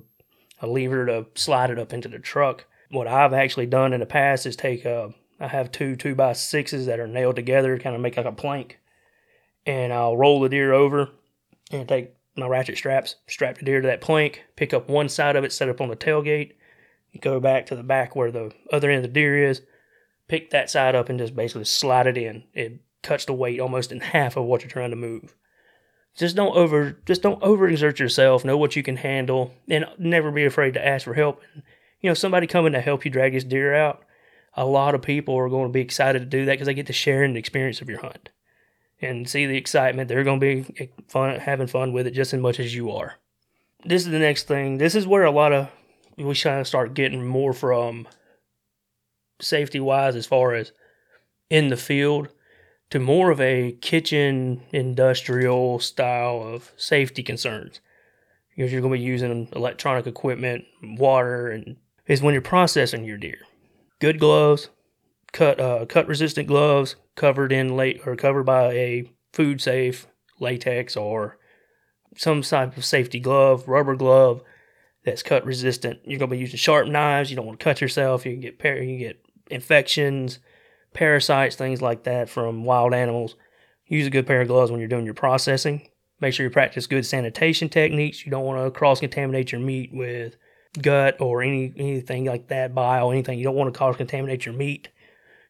a 0.61 0.67
lever 0.67 1.05
to 1.05 1.27
slide 1.35 1.69
it 1.69 1.79
up 1.79 1.93
into 1.93 2.09
the 2.09 2.19
truck. 2.19 2.65
What 2.91 3.07
I've 3.07 3.33
actually 3.33 3.67
done 3.67 3.93
in 3.93 3.99
the 3.99 4.05
past 4.05 4.45
is 4.45 4.55
take 4.55 4.85
a, 4.85 5.13
I 5.39 5.47
have 5.47 5.71
two 5.71 5.95
two 5.95 6.15
by 6.15 6.33
sixes 6.33 6.87
that 6.87 6.99
are 6.99 7.07
nailed 7.07 7.35
together, 7.35 7.77
kind 7.77 7.95
of 7.95 8.01
make 8.01 8.17
like 8.17 8.25
a 8.25 8.31
plank, 8.31 8.79
and 9.65 9.93
I'll 9.93 10.17
roll 10.17 10.41
the 10.41 10.49
deer 10.49 10.73
over 10.73 11.11
and 11.71 11.87
take 11.87 12.13
my 12.35 12.47
ratchet 12.47 12.77
straps, 12.77 13.15
strap 13.27 13.57
the 13.57 13.65
deer 13.65 13.81
to 13.81 13.87
that 13.87 14.01
plank, 14.01 14.43
pick 14.55 14.73
up 14.73 14.89
one 14.89 15.09
side 15.09 15.35
of 15.35 15.43
it, 15.43 15.53
set 15.53 15.69
up 15.69 15.81
on 15.81 15.89
the 15.89 15.95
tailgate, 15.95 16.53
go 17.21 17.39
back 17.39 17.65
to 17.67 17.75
the 17.75 17.83
back 17.83 18.15
where 18.15 18.31
the 18.31 18.51
other 18.71 18.89
end 18.89 19.05
of 19.05 19.11
the 19.11 19.19
deer 19.19 19.49
is, 19.49 19.61
pick 20.27 20.51
that 20.51 20.69
side 20.69 20.95
up 20.95 21.09
and 21.09 21.19
just 21.19 21.35
basically 21.35 21.65
slide 21.65 22.07
it 22.07 22.17
in. 22.17 22.43
It 22.53 22.81
cuts 23.01 23.25
the 23.25 23.33
weight 23.33 23.59
almost 23.59 23.91
in 23.91 23.99
half 23.99 24.37
of 24.37 24.45
what 24.45 24.61
you're 24.61 24.69
trying 24.69 24.91
to 24.91 24.95
move. 24.95 25.35
Just 26.15 26.35
don't 26.35 26.55
over 26.55 26.97
just 27.05 27.21
don't 27.21 27.41
overexert 27.41 27.99
yourself 27.99 28.43
know 28.43 28.57
what 28.57 28.75
you 28.75 28.83
can 28.83 28.97
handle 28.97 29.53
and 29.69 29.85
never 29.97 30.31
be 30.31 30.43
afraid 30.43 30.73
to 30.73 30.85
ask 30.85 31.05
for 31.05 31.13
help. 31.13 31.41
You 32.01 32.09
know 32.09 32.13
somebody 32.13 32.47
coming 32.47 32.73
to 32.73 32.81
help 32.81 33.05
you 33.05 33.11
drag 33.11 33.33
this 33.33 33.43
deer 33.43 33.73
out 33.73 34.03
a 34.53 34.65
lot 34.65 34.95
of 34.95 35.01
people 35.01 35.35
are 35.35 35.49
going 35.49 35.67
to 35.67 35.73
be 35.73 35.81
excited 35.81 36.19
to 36.19 36.25
do 36.25 36.45
that 36.45 36.53
because 36.53 36.65
they 36.65 36.73
get 36.73 36.87
to 36.87 36.93
share 36.93 37.23
in 37.23 37.33
the 37.33 37.39
experience 37.39 37.81
of 37.81 37.89
your 37.89 38.01
hunt 38.01 38.29
and 39.01 39.29
see 39.29 39.45
the 39.45 39.57
excitement. 39.57 40.09
They're 40.09 40.23
going 40.23 40.39
to 40.39 40.63
be 40.63 40.89
fun 41.07 41.39
having 41.39 41.67
fun 41.67 41.93
with 41.93 42.07
it 42.07 42.11
just 42.11 42.33
as 42.33 42.41
much 42.41 42.59
as 42.59 42.75
you 42.75 42.91
are. 42.91 43.15
This 43.85 44.05
is 44.05 44.11
the 44.11 44.19
next 44.19 44.47
thing. 44.47 44.77
This 44.77 44.95
is 44.95 45.07
where 45.07 45.23
a 45.23 45.31
lot 45.31 45.53
of 45.53 45.69
we 46.25 46.35
kind 46.35 46.59
of 46.59 46.67
start 46.67 46.93
getting 46.93 47.25
more 47.25 47.53
from 47.53 48.07
safety 49.41 49.79
wise 49.79 50.15
as 50.15 50.25
far 50.25 50.53
as 50.53 50.71
in 51.49 51.69
the 51.69 51.77
field 51.77 52.29
to 52.89 52.99
more 52.99 53.31
of 53.31 53.39
a 53.39 53.71
kitchen 53.81 54.63
industrial 54.71 55.79
style 55.79 56.41
of 56.43 56.71
safety 56.75 57.23
concerns 57.23 57.79
because 58.49 58.71
you're 58.71 58.81
going 58.81 58.93
to 58.93 58.99
be 58.99 59.03
using 59.03 59.47
electronic 59.53 60.05
equipment, 60.05 60.65
water, 60.83 61.49
and 61.49 61.77
is 62.07 62.21
when 62.21 62.33
you're 62.33 62.41
processing 62.41 63.05
your 63.05 63.17
deer. 63.17 63.37
Good 63.99 64.19
gloves, 64.19 64.69
cut 65.31 65.59
uh, 65.59 65.85
cut 65.85 66.07
resistant 66.07 66.47
gloves 66.47 66.95
covered 67.15 67.51
in 67.51 67.75
late 67.75 68.01
or 68.05 68.15
covered 68.15 68.45
by 68.45 68.71
a 68.73 69.11
food 69.31 69.61
safe 69.61 70.07
latex 70.39 70.97
or 70.97 71.37
some 72.17 72.41
type 72.41 72.75
of 72.75 72.83
safety 72.83 73.19
glove, 73.19 73.67
rubber 73.67 73.95
glove 73.95 74.41
that's 75.05 75.23
cut 75.23 75.45
resistant. 75.45 75.99
You're 76.03 76.19
going 76.19 76.29
to 76.29 76.35
be 76.35 76.41
using 76.41 76.57
sharp 76.57 76.87
knives. 76.87 77.29
You 77.29 77.35
don't 77.35 77.45
want 77.45 77.59
to 77.59 77.63
cut 77.63 77.81
yourself. 77.81 78.25
You 78.25 78.33
can 78.33 78.41
get 78.41 78.59
par- 78.59 78.77
you 78.77 78.99
get 78.99 79.23
infections, 79.49 80.39
parasites, 80.93 81.55
things 81.55 81.81
like 81.81 82.03
that 82.03 82.29
from 82.29 82.63
wild 82.63 82.93
animals. 82.93 83.35
Use 83.85 84.07
a 84.07 84.11
good 84.11 84.27
pair 84.27 84.41
of 84.41 84.47
gloves 84.47 84.71
when 84.71 84.79
you're 84.79 84.89
doing 84.89 85.05
your 85.05 85.13
processing. 85.13 85.89
Make 86.21 86.33
sure 86.33 86.45
you 86.45 86.49
practice 86.49 86.85
good 86.85 87.05
sanitation 87.05 87.69
techniques. 87.69 88.25
You 88.25 88.31
don't 88.31 88.45
want 88.45 88.63
to 88.63 88.77
cross 88.77 88.99
contaminate 88.99 89.51
your 89.51 89.61
meat 89.61 89.91
with 89.93 90.35
gut 90.81 91.19
or 91.19 91.41
any 91.41 91.73
anything 91.77 92.25
like 92.25 92.49
that, 92.49 92.75
bile, 92.75 93.11
anything. 93.11 93.37
You 93.39 93.45
don't 93.45 93.55
want 93.55 93.73
to 93.73 93.77
cross 93.77 93.95
contaminate 93.95 94.45
your 94.45 94.53
meat, 94.53 94.89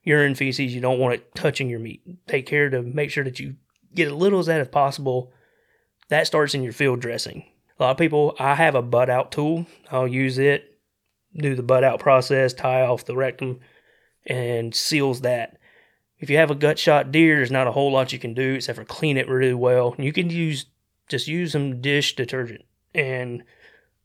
urine, 0.04 0.36
feces. 0.36 0.74
You 0.74 0.82
don't 0.82 1.00
want 1.00 1.16
it 1.16 1.36
touching 1.36 1.70
your 1.70 1.80
meat. 1.80 2.04
Take 2.28 2.46
care 2.46 2.70
to 2.70 2.82
make 2.82 3.10
sure 3.10 3.24
that 3.24 3.40
you 3.40 3.56
get 3.94 4.08
as 4.08 4.14
little 4.14 4.40
as 4.40 4.46
that 4.46 4.62
as 4.62 4.68
possible. 4.68 5.34
That 6.10 6.28
starts 6.28 6.54
in 6.54 6.64
your 6.64 6.74
field 6.74 7.02
dressing. 7.02 7.46
A 7.80 7.84
lot 7.84 7.92
of 7.92 7.98
people, 7.98 8.36
I 8.39 8.56
have 8.56 8.76
a 8.76 8.82
butt 8.82 9.10
out 9.10 9.32
tool. 9.32 9.65
I'll 9.89 10.08
use 10.08 10.38
it, 10.38 10.78
do 11.36 11.56
the 11.56 11.63
butt 11.63 11.84
out 11.84 12.00
process, 12.00 12.54
tie 12.54 12.82
off 12.82 13.06
the 13.06 13.15
rectum, 13.15 13.62
and 14.26 14.76
seals 14.76 15.22
that. 15.22 15.58
If 16.20 16.30
you 16.30 16.38
have 16.38 16.52
a 16.52 16.56
gut 16.56 16.78
shot 16.78 17.12
deer, 17.12 17.38
there's 17.38 17.52
not 17.52 17.68
a 17.68 17.72
whole 17.72 17.92
lot 17.92 18.12
you 18.12 18.20
can 18.20 18.34
do 18.34 18.56
except 18.56 18.78
for 18.78 18.84
clean 18.84 19.15
it 19.15 19.30
really 19.30 19.54
well. 19.54 19.96
You 19.98 20.12
can 20.12 20.30
use 20.30 20.65
just 21.08 21.28
use 21.28 21.54
some 21.54 21.82
dish 21.82 22.15
detergent 22.15 22.63
and 22.94 23.44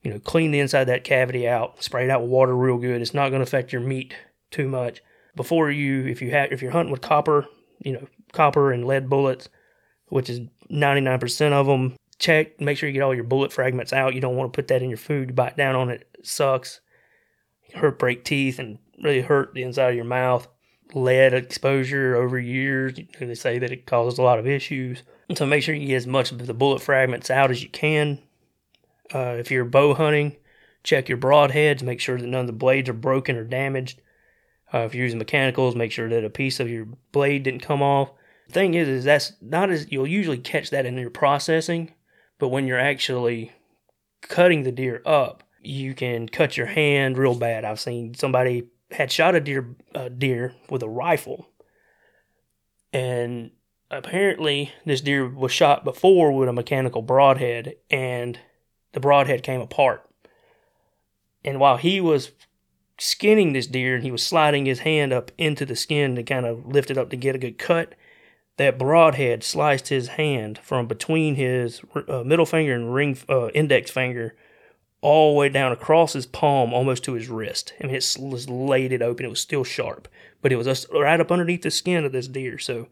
you 0.02 0.12
know 0.12 0.18
clean 0.20 0.52
the 0.52 0.60
inside 0.60 0.82
of 0.82 0.86
that 0.86 1.04
cavity 1.04 1.48
out. 1.48 1.82
Spray 1.82 2.04
it 2.04 2.10
out 2.10 2.22
with 2.22 2.30
water 2.30 2.56
real 2.56 2.78
good. 2.78 3.02
It's 3.02 3.14
not 3.14 3.30
going 3.30 3.40
to 3.40 3.48
affect 3.48 3.72
your 3.72 3.82
meat 3.82 4.14
too 4.52 4.68
much. 4.68 5.02
Before 5.34 5.70
you, 5.70 6.06
if 6.06 6.22
you 6.22 6.30
have, 6.30 6.52
if 6.52 6.62
you're 6.62 6.70
hunting 6.70 6.92
with 6.92 7.00
copper, 7.00 7.46
you 7.80 7.92
know 7.92 8.06
copper 8.32 8.70
and 8.70 8.86
lead 8.86 9.10
bullets, 9.10 9.48
which 10.08 10.30
is 10.30 10.40
99% 10.70 11.52
of 11.52 11.66
them. 11.66 11.96
Check, 12.18 12.60
make 12.60 12.78
sure 12.78 12.88
you 12.88 12.92
get 12.92 13.02
all 13.02 13.14
your 13.14 13.24
bullet 13.24 13.52
fragments 13.52 13.92
out. 13.92 14.14
You 14.14 14.20
don't 14.20 14.36
want 14.36 14.52
to 14.52 14.56
put 14.56 14.68
that 14.68 14.82
in 14.82 14.88
your 14.88 14.98
food. 14.98 15.30
You 15.30 15.34
bite 15.34 15.56
down 15.56 15.74
on 15.74 15.90
it, 15.90 16.08
it 16.14 16.26
sucks. 16.26 16.80
hurt, 17.74 17.98
break 17.98 18.24
teeth, 18.24 18.58
and 18.58 18.78
really 19.02 19.20
hurt 19.20 19.54
the 19.54 19.62
inside 19.62 19.90
of 19.90 19.96
your 19.96 20.04
mouth 20.04 20.48
lead 20.92 21.34
exposure 21.34 22.14
over 22.14 22.38
years. 22.38 22.98
They 23.18 23.34
say 23.34 23.58
that 23.58 23.72
it 23.72 23.86
causes 23.86 24.18
a 24.18 24.22
lot 24.22 24.38
of 24.38 24.46
issues. 24.46 25.02
And 25.28 25.38
so 25.38 25.46
make 25.46 25.62
sure 25.62 25.74
you 25.74 25.88
get 25.88 25.96
as 25.96 26.06
much 26.06 26.30
of 26.32 26.46
the 26.46 26.54
bullet 26.54 26.82
fragments 26.82 27.30
out 27.30 27.50
as 27.50 27.62
you 27.62 27.68
can. 27.68 28.20
Uh, 29.12 29.36
if 29.38 29.50
you're 29.50 29.64
bow 29.64 29.94
hunting, 29.94 30.36
check 30.82 31.08
your 31.08 31.18
broadheads. 31.18 31.82
Make 31.82 32.00
sure 32.00 32.18
that 32.18 32.26
none 32.26 32.42
of 32.42 32.46
the 32.46 32.52
blades 32.52 32.88
are 32.88 32.94
broken 32.94 33.36
or 33.36 33.44
damaged. 33.44 34.00
Uh, 34.72 34.78
if 34.80 34.94
you're 34.94 35.04
using 35.04 35.18
mechanicals, 35.18 35.74
make 35.74 35.92
sure 35.92 36.08
that 36.08 36.24
a 36.24 36.30
piece 36.30 36.60
of 36.60 36.68
your 36.68 36.86
blade 37.12 37.44
didn't 37.44 37.62
come 37.62 37.82
off. 37.82 38.10
Thing 38.50 38.74
is, 38.74 38.88
is 38.88 39.04
that's 39.04 39.32
not 39.40 39.70
as 39.70 39.90
you'll 39.90 40.06
usually 40.06 40.38
catch 40.38 40.70
that 40.70 40.84
in 40.84 40.98
your 40.98 41.10
processing, 41.10 41.92
but 42.38 42.48
when 42.48 42.66
you're 42.66 42.78
actually 42.78 43.52
cutting 44.22 44.62
the 44.62 44.72
deer 44.72 45.02
up, 45.04 45.42
you 45.60 45.94
can 45.94 46.28
cut 46.28 46.56
your 46.56 46.66
hand 46.66 47.16
real 47.18 47.34
bad. 47.34 47.64
I've 47.64 47.80
seen 47.80 48.14
somebody 48.14 48.68
had 48.90 49.10
shot 49.10 49.34
a 49.34 49.40
deer 49.40 49.74
a 49.94 50.10
deer 50.10 50.54
with 50.68 50.82
a 50.82 50.88
rifle, 50.88 51.48
and 52.92 53.50
apparently 53.90 54.72
this 54.84 55.00
deer 55.00 55.28
was 55.28 55.52
shot 55.52 55.84
before 55.84 56.32
with 56.32 56.48
a 56.48 56.52
mechanical 56.52 57.02
broadhead, 57.02 57.76
and 57.90 58.38
the 58.92 59.00
broadhead 59.00 59.42
came 59.42 59.60
apart. 59.60 60.08
And 61.44 61.60
while 61.60 61.76
he 61.76 62.00
was 62.00 62.32
skinning 62.98 63.52
this 63.52 63.66
deer 63.66 63.96
and 63.96 64.04
he 64.04 64.10
was 64.10 64.24
sliding 64.24 64.66
his 64.66 64.80
hand 64.80 65.12
up 65.12 65.30
into 65.36 65.66
the 65.66 65.76
skin 65.76 66.14
to 66.16 66.22
kind 66.22 66.46
of 66.46 66.66
lift 66.66 66.90
it 66.90 66.98
up 66.98 67.10
to 67.10 67.16
get 67.16 67.34
a 67.34 67.38
good 67.38 67.58
cut, 67.58 67.94
that 68.56 68.78
broadhead 68.78 69.42
sliced 69.42 69.88
his 69.88 70.08
hand 70.08 70.58
from 70.58 70.86
between 70.86 71.34
his 71.34 71.82
uh, 72.08 72.22
middle 72.24 72.46
finger 72.46 72.74
and 72.74 72.94
ring 72.94 73.18
uh, 73.28 73.48
index 73.48 73.90
finger 73.90 74.34
all 75.00 75.34
the 75.34 75.38
way 75.38 75.48
down 75.50 75.70
across 75.70 76.14
his 76.14 76.24
palm, 76.24 76.72
almost 76.72 77.04
to 77.04 77.12
his 77.12 77.28
wrist. 77.28 77.74
I 77.82 77.86
mean, 77.86 77.96
it 77.96 78.16
was 78.18 78.48
laid 78.48 78.90
it 78.90 79.02
open. 79.02 79.26
It 79.26 79.28
was 79.28 79.40
still 79.40 79.64
sharp, 79.64 80.08
but 80.40 80.50
it 80.50 80.56
was 80.56 80.86
right 80.90 81.20
up 81.20 81.30
underneath 81.30 81.62
the 81.62 81.70
skin 81.70 82.04
of 82.04 82.12
this 82.12 82.26
deer. 82.26 82.58
So 82.58 82.88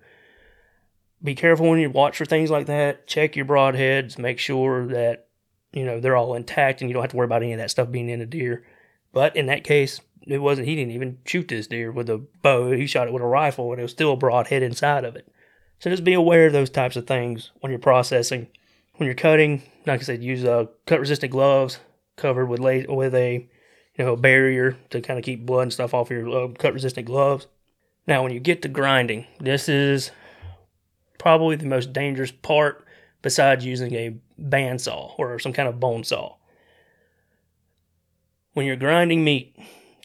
be 1.23 1.35
careful 1.35 1.71
when 1.71 1.79
you 1.79 1.89
watch 1.89 2.19
for 2.19 2.27
things 2.27 2.51
like 2.51 2.67
that. 2.67 3.07
Check 3.07 3.35
your 3.35 3.47
broadheads. 3.47 4.19
Make 4.19 4.39
sure 4.39 4.87
that 4.89 5.29
you 5.73 5.85
know 5.85 6.01
they're 6.01 6.17
all 6.17 6.35
intact, 6.35 6.81
and 6.81 6.91
you 6.91 6.95
don't 6.95 7.03
have 7.03 7.13
to 7.13 7.17
worry 7.17 7.25
about 7.25 7.43
any 7.43 7.53
of 7.53 7.59
that 7.59 7.71
stuff 7.71 7.91
being 7.91 8.11
in 8.11 8.21
a 8.21 8.27
deer. 8.27 8.65
But 9.13 9.37
in 9.37 9.47
that 9.47 9.65
case, 9.65 10.01
it 10.27 10.39
wasn't. 10.39 10.69
He 10.69 10.75
didn't 10.75 10.93
even 10.93 11.19
shoot 11.25 11.49
this 11.49 11.67
deer 11.67 11.93
with 11.93 12.11
a 12.11 12.19
bow. 12.43 12.73
He 12.73 12.87
shot 12.87 13.07
it 13.07 13.15
with 13.15 13.23
a 13.23 13.27
rifle, 13.27 13.71
and 13.71 13.79
it 13.79 13.85
was 13.85 13.93
still 13.93 14.13
a 14.13 14.17
broadhead 14.17 14.63
inside 14.63 15.05
of 15.05 15.17
it. 15.17 15.33
So 15.83 15.91
just 15.91 16.05
be 16.05 16.13
aware 16.13 16.47
of 16.47 16.53
those 16.53 16.71
types 16.71 16.95
of 16.95 17.09
things 17.09 17.51
when 17.59 17.71
you're 17.71 17.81
processing. 17.81 18.47
When 18.95 19.07
you're 19.07 19.17
cutting, 19.17 19.63
like 19.85 19.99
I 19.99 20.05
said, 20.05 20.23
use 20.23 20.45
uh, 20.45 20.67
cut 20.87 21.01
resistant 21.01 21.33
gloves 21.33 21.81
covered 22.15 22.47
with 22.47 22.61
la- 22.61 22.95
with 22.95 23.17
a 23.17 23.49
you 23.97 24.05
know 24.05 24.15
barrier 24.15 24.77
to 24.91 25.01
kind 25.01 25.19
of 25.19 25.25
keep 25.25 25.45
blood 25.45 25.63
and 25.63 25.73
stuff 25.73 25.93
off 25.93 26.09
your 26.09 26.29
uh, 26.45 26.49
cut 26.57 26.73
resistant 26.73 27.09
gloves. 27.09 27.49
Now, 28.07 28.23
when 28.23 28.31
you 28.31 28.39
get 28.39 28.63
to 28.63 28.69
grinding, 28.69 29.27
this 29.41 29.69
is 29.69 30.13
probably 31.19 31.57
the 31.57 31.67
most 31.67 31.93
dangerous 31.93 32.31
part 32.31 32.87
besides 33.21 33.65
using 33.65 33.93
a 33.93 34.15
bandsaw 34.41 35.19
or 35.19 35.41
some 35.41 35.53
kind 35.53 35.69
of 35.69 35.81
bone 35.81 36.05
saw. 36.05 36.37
When 38.53 38.67
you're 38.67 38.77
grinding 38.77 39.25
meat, 39.25 39.57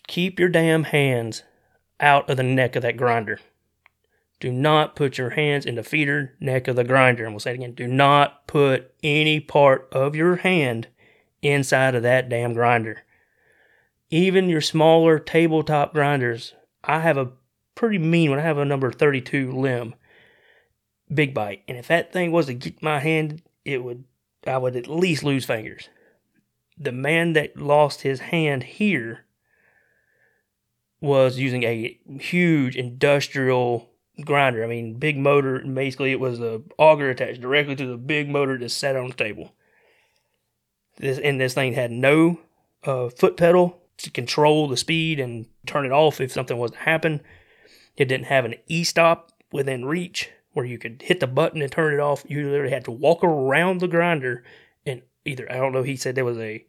keep 0.08 0.40
your 0.40 0.50
damn 0.50 0.86
hands 0.86 1.44
out 2.00 2.28
of 2.32 2.38
the 2.38 2.42
neck 2.42 2.76
of 2.76 2.82
that 2.82 2.98
grinder. 2.98 3.40
Do 4.40 4.52
not 4.52 4.96
put 4.96 5.18
your 5.18 5.32
hands 5.32 5.66
in 5.66 5.76
the 5.76 5.84
feeder 5.84 6.36
neck 6.40 6.68
of 6.68 6.76
the 6.76 6.84
grinder. 6.84 7.24
And 7.24 7.34
we'll 7.34 7.40
say 7.40 7.52
it 7.52 7.56
again 7.56 7.74
do 7.74 7.88
not 7.88 8.46
put 8.48 8.94
any 9.02 9.40
part 9.40 9.88
of 9.92 10.16
your 10.16 10.38
hand 10.38 10.88
inside 11.42 11.96
of 11.96 12.04
that 12.04 12.30
damn 12.30 12.54
grinder. 12.54 13.04
Even 14.10 14.50
your 14.50 14.62
smaller 14.62 15.20
tabletop 15.20 15.94
grinders, 15.94 16.54
I 16.84 17.00
have 17.00 17.18
a 17.18 17.32
pretty 17.76 17.98
mean 17.98 18.30
one. 18.30 18.40
I 18.40 18.44
have 18.44 18.58
a 18.58 18.66
number 18.66 18.92
32 18.92 19.52
LEM, 19.52 19.96
big 21.14 21.34
bite. 21.34 21.64
And 21.68 21.78
if 21.78 21.88
that 21.88 22.14
thing 22.14 22.32
was 22.32 22.46
to 22.46 22.54
get 22.54 22.82
my 22.82 23.00
hand, 23.00 23.42
it 23.66 23.84
would, 23.84 24.06
I 24.46 24.58
would 24.58 24.76
at 24.76 24.88
least 24.88 25.24
lose 25.24 25.46
fingers. 25.46 25.90
The 26.78 26.92
man 26.92 27.34
that 27.34 27.58
lost 27.58 28.04
his 28.04 28.20
hand 28.20 28.64
here 28.64 29.26
was 31.02 31.38
using 31.38 31.64
a 31.64 32.00
huge 32.20 32.76
industrial 32.76 33.90
grinder. 34.24 34.64
I 34.64 34.68
mean, 34.68 34.96
big 34.96 35.18
motor. 35.18 35.60
Basically, 35.60 36.12
it 36.12 36.20
was 36.20 36.40
a 36.40 36.62
auger 36.78 37.10
attached 37.10 37.42
directly 37.42 37.76
to 37.76 37.86
the 37.86 37.98
big 37.98 38.30
motor 38.30 38.58
that 38.58 38.70
sat 38.70 38.96
on 38.96 39.08
the 39.08 39.14
table. 39.14 39.54
This 40.98 41.20
and 41.20 41.40
this 41.40 41.54
thing 41.54 41.74
had 41.74 41.92
no 41.92 42.40
uh, 42.84 43.10
foot 43.10 43.38
pedal 43.38 43.82
to 43.98 44.10
control 44.10 44.68
the 44.68 44.78
speed 44.78 45.20
and 45.20 45.48
turn 45.66 45.86
it 45.86 45.92
off 45.92 46.22
if 46.22 46.32
something 46.32 46.58
was 46.58 46.72
to 46.72 46.78
happen. 46.78 47.22
It 47.96 48.06
didn't 48.06 48.28
have 48.28 48.46
an 48.46 48.56
e-stop 48.68 49.32
within 49.52 49.86
reach 49.86 50.30
where 50.54 50.66
you 50.66 50.78
could 50.78 51.04
hit 51.04 51.20
the 51.20 51.28
button 51.28 51.62
and 51.62 51.72
turn 51.72 51.94
it 51.94 52.00
off. 52.00 52.26
You 52.28 52.50
literally 52.50 52.74
had 52.74 52.86
to 52.86 52.92
walk 52.92 53.24
around 53.24 53.80
the 53.80 53.88
grinder 53.88 54.44
and 54.86 55.02
either 55.26 55.52
I 55.52 55.58
don't 55.58 55.74
know. 55.74 55.84
He 55.84 55.96
said 55.96 56.16
there 56.16 56.26
was 56.26 56.38
a 56.38 56.66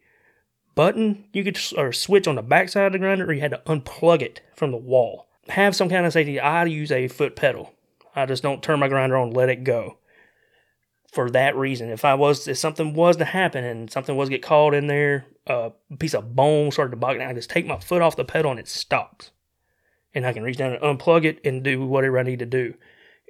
button 0.75 1.25
you 1.33 1.43
could 1.43 1.59
or 1.77 1.91
switch 1.91 2.27
on 2.27 2.35
the 2.35 2.41
backside 2.41 2.87
of 2.87 2.93
the 2.93 2.99
grinder, 2.99 3.25
or 3.25 3.33
you 3.33 3.41
had 3.41 3.51
to 3.51 3.61
unplug 3.65 4.21
it 4.21 4.41
from 4.55 4.71
the 4.71 4.77
wall. 4.77 5.28
Have 5.49 5.75
some 5.75 5.89
kind 5.89 6.05
of 6.05 6.13
safety. 6.13 6.39
I 6.39 6.63
use 6.65 6.91
a 6.91 7.07
foot 7.07 7.35
pedal. 7.35 7.73
I 8.15 8.25
just 8.25 8.43
don't 8.43 8.63
turn 8.63 8.79
my 8.79 8.87
grinder 8.87 9.17
on, 9.17 9.31
let 9.31 9.49
it 9.49 9.63
go 9.63 9.97
for 11.11 11.29
that 11.31 11.55
reason. 11.55 11.89
If 11.89 12.05
I 12.05 12.13
was, 12.13 12.47
if 12.47 12.57
something 12.57 12.93
was 12.93 13.17
to 13.17 13.25
happen 13.25 13.63
and 13.63 13.91
something 13.91 14.15
was 14.15 14.29
get 14.29 14.43
caught 14.43 14.73
in 14.73 14.87
there, 14.87 15.25
a 15.47 15.71
piece 15.97 16.13
of 16.13 16.35
bone 16.35 16.71
started 16.71 16.91
to 16.91 16.97
bog 16.97 17.17
down, 17.17 17.29
I 17.29 17.33
just 17.33 17.49
take 17.49 17.65
my 17.65 17.79
foot 17.79 18.01
off 18.01 18.15
the 18.15 18.25
pedal 18.25 18.51
and 18.51 18.59
it 18.59 18.67
stops. 18.67 19.31
And 20.13 20.25
I 20.25 20.33
can 20.33 20.43
reach 20.43 20.57
down 20.57 20.73
and 20.73 20.81
unplug 20.81 21.25
it 21.25 21.39
and 21.43 21.63
do 21.63 21.85
whatever 21.85 22.19
I 22.19 22.23
need 22.23 22.39
to 22.39 22.45
do. 22.45 22.75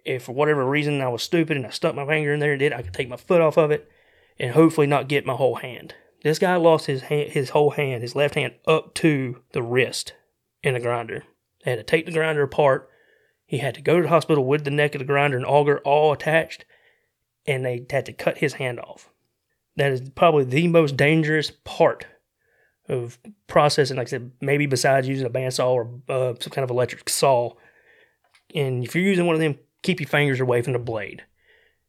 If 0.06 0.24
for 0.24 0.32
whatever 0.34 0.66
reason 0.66 1.02
I 1.02 1.10
was 1.10 1.24
stupid 1.24 1.58
and 1.58 1.66
I 1.66 1.70
stuck 1.70 1.96
my 1.96 2.06
finger 2.06 2.34
in 2.34 2.40
there 2.40 2.54
and 2.54 2.60
did, 2.60 2.74
I 2.74 2.82
could 2.82 2.94
take 2.94 3.10
my 3.10 3.18
foot 3.18 3.42
off 3.42 3.58
of 3.58 3.72
it 3.72 3.90
and 4.38 4.54
hopefully 4.54 4.88
not 4.88 5.10
get 5.10 5.26
my 5.26 5.34
whole 5.36 5.56
hand. 5.56 5.96
This 6.24 6.40
guy 6.40 6.56
lost 6.56 6.86
his 6.86 7.04
hand, 7.04 7.32
his 7.32 7.52
whole 7.52 7.72
hand, 7.72 8.02
his 8.02 8.16
left 8.16 8.36
hand 8.36 8.54
up 8.66 8.94
to 8.96 9.42
the 9.52 9.62
wrist 9.62 10.14
in 10.64 10.74
the 10.74 10.80
grinder. 10.80 11.24
They 11.64 11.72
had 11.72 11.78
to 11.78 11.84
take 11.84 12.06
the 12.06 12.12
grinder 12.12 12.44
apart. 12.44 12.90
He 13.46 13.58
had 13.58 13.76
to 13.76 13.82
go 13.82 13.98
to 13.98 14.04
the 14.04 14.10
hospital 14.10 14.46
with 14.46 14.64
the 14.64 14.72
neck 14.72 14.96
of 14.96 15.00
the 15.00 15.06
grinder 15.06 15.38
and 15.38 15.46
auger 15.46 15.80
all 15.80 16.12
attached 16.12 16.66
and 17.46 17.66
they 17.66 17.86
had 17.90 18.06
to 18.06 18.14
cut 18.14 18.38
his 18.38 18.54
hand 18.54 18.80
off. 18.80 19.10
That 19.76 19.92
is 19.92 20.10
probably 20.12 20.44
the 20.44 20.68
most 20.68 20.98
dangerous 20.98 21.52
part 21.64 22.06
of 22.88 23.18
processing. 23.48 23.98
Like 23.98 24.08
I 24.08 24.12
said, 24.12 24.32
maybe 24.42 24.66
besides 24.66 25.08
using 25.08 25.26
a 25.26 25.30
bandsaw 25.30 25.70
or 25.70 25.90
uh, 26.10 26.34
some 26.40 26.52
kind 26.52 26.64
of 26.64 26.70
electric 26.70 27.10
saw. 27.10 27.54
And 28.54 28.84
if 28.84 28.94
you're 28.94 29.04
using 29.04 29.26
one 29.26 29.36
of 29.36 29.42
them 29.42 29.58
keep 29.82 30.00
your 30.00 30.10
fingers 30.10 30.40
away 30.40 30.62
from 30.62 30.74
the 30.74 30.80
blade. 30.80 31.24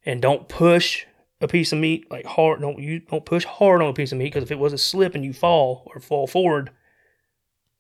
And 0.05 0.23
don't 0.23 0.49
push 0.49 1.05
a 1.41 1.49
piece 1.49 1.73
of 1.73 1.79
meat 1.79 2.11
like 2.11 2.27
hard. 2.27 2.61
Don't 2.61 2.79
you 2.79 3.01
don't 3.01 3.25
push 3.25 3.45
hard 3.45 3.83
on 3.83 3.89
a 3.89 3.95
piece 3.95 4.12
of 4.12 4.18
meat 4.18 4.33
because 4.33 4.43
if 4.43 4.51
it 4.51 4.59
was 4.59 4.73
a 4.73 4.79
slip 4.79 5.14
and 5.14 5.25
you 5.25 5.33
fall 5.33 5.91
or 5.95 6.01
fall 6.01 6.27
forward, 6.27 6.71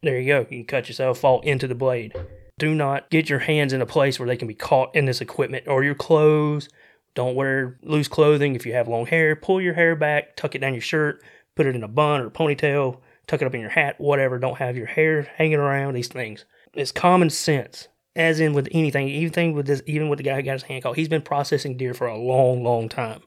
there 0.02 0.18
you 0.18 0.26
go. 0.26 0.40
You 0.40 0.58
can 0.58 0.64
cut 0.64 0.88
yourself, 0.88 1.18
fall 1.18 1.40
into 1.40 1.66
the 1.66 1.74
blade. 1.74 2.14
Do 2.58 2.74
not 2.74 3.10
get 3.10 3.28
your 3.28 3.38
hands 3.38 3.72
in 3.72 3.80
a 3.80 3.86
place 3.86 4.18
where 4.18 4.28
they 4.28 4.36
can 4.36 4.48
be 4.48 4.54
caught 4.54 4.94
in 4.94 5.06
this 5.06 5.20
equipment 5.20 5.66
or 5.66 5.82
your 5.82 5.94
clothes. 5.94 6.68
Don't 7.14 7.34
wear 7.34 7.78
loose 7.82 8.08
clothing. 8.08 8.54
If 8.54 8.66
you 8.66 8.72
have 8.74 8.88
long 8.88 9.06
hair, 9.06 9.34
pull 9.34 9.60
your 9.60 9.74
hair 9.74 9.96
back, 9.96 10.36
tuck 10.36 10.54
it 10.54 10.58
down 10.60 10.74
your 10.74 10.80
shirt, 10.80 11.22
put 11.56 11.66
it 11.66 11.74
in 11.74 11.82
a 11.82 11.88
bun 11.88 12.20
or 12.20 12.26
a 12.26 12.30
ponytail, 12.30 13.00
tuck 13.26 13.42
it 13.42 13.46
up 13.46 13.54
in 13.54 13.60
your 13.60 13.70
hat, 13.70 13.96
whatever. 13.98 14.38
Don't 14.38 14.58
have 14.58 14.76
your 14.76 14.86
hair 14.86 15.22
hanging 15.36 15.58
around, 15.58 15.94
these 15.94 16.08
things. 16.08 16.44
It's 16.74 16.92
common 16.92 17.30
sense 17.30 17.88
as 18.16 18.40
in 18.40 18.52
with 18.52 18.68
anything, 18.72 19.08
anything 19.08 19.54
with 19.54 19.66
this, 19.66 19.82
even 19.86 20.08
with 20.08 20.18
the 20.18 20.22
guy 20.22 20.36
who 20.36 20.42
got 20.42 20.54
his 20.54 20.62
hand 20.64 20.82
caught, 20.82 20.96
he's 20.96 21.08
been 21.08 21.22
processing 21.22 21.76
deer 21.76 21.94
for 21.94 22.06
a 22.06 22.18
long, 22.18 22.62
long 22.62 22.88
time. 22.88 23.22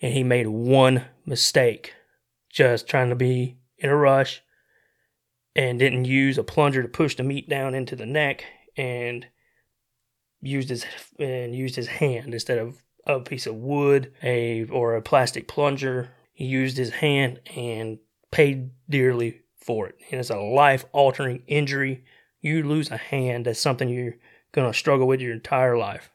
And 0.00 0.12
he 0.12 0.24
made 0.24 0.48
one 0.48 1.04
mistake 1.24 1.94
just 2.50 2.88
trying 2.88 3.08
to 3.08 3.14
be 3.14 3.56
in 3.78 3.88
a 3.88 3.96
rush 3.96 4.42
and 5.54 5.78
didn't 5.78 6.04
use 6.04 6.38
a 6.38 6.44
plunger 6.44 6.82
to 6.82 6.88
push 6.88 7.16
the 7.16 7.22
meat 7.22 7.48
down 7.48 7.74
into 7.74 7.96
the 7.96 8.06
neck 8.06 8.44
and 8.76 9.26
used 10.40 10.68
his 10.68 10.84
and 11.18 11.54
used 11.54 11.76
his 11.76 11.86
hand 11.86 12.32
instead 12.34 12.58
of 12.58 12.82
a 13.06 13.20
piece 13.20 13.46
of 13.46 13.54
wood 13.54 14.12
a 14.22 14.64
or 14.64 14.96
a 14.96 15.02
plastic 15.02 15.46
plunger 15.46 16.10
he 16.32 16.44
used 16.44 16.76
his 16.76 16.90
hand 16.90 17.40
and 17.56 17.98
paid 18.30 18.70
dearly 18.88 19.40
for 19.56 19.86
it 19.86 19.96
and 20.10 20.18
it's 20.18 20.30
a 20.30 20.36
life 20.36 20.84
altering 20.92 21.42
injury 21.46 22.02
you 22.42 22.64
lose 22.64 22.90
a 22.90 22.96
hand, 22.96 23.46
that's 23.46 23.60
something 23.60 23.88
you're 23.88 24.16
going 24.50 24.70
to 24.70 24.76
struggle 24.76 25.06
with 25.06 25.20
your 25.20 25.32
entire 25.32 25.78
life. 25.78 26.10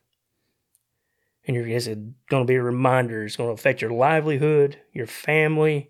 And 1.48 1.56
you're, 1.56 1.68
it's 1.68 1.88
going 1.88 2.44
to 2.44 2.46
be 2.46 2.56
a 2.56 2.62
reminder. 2.62 3.24
It's 3.24 3.38
going 3.38 3.48
to 3.48 3.54
affect 3.54 3.82
your 3.82 3.92
livelihood, 3.92 4.78
your 4.92 5.08
family. 5.08 5.90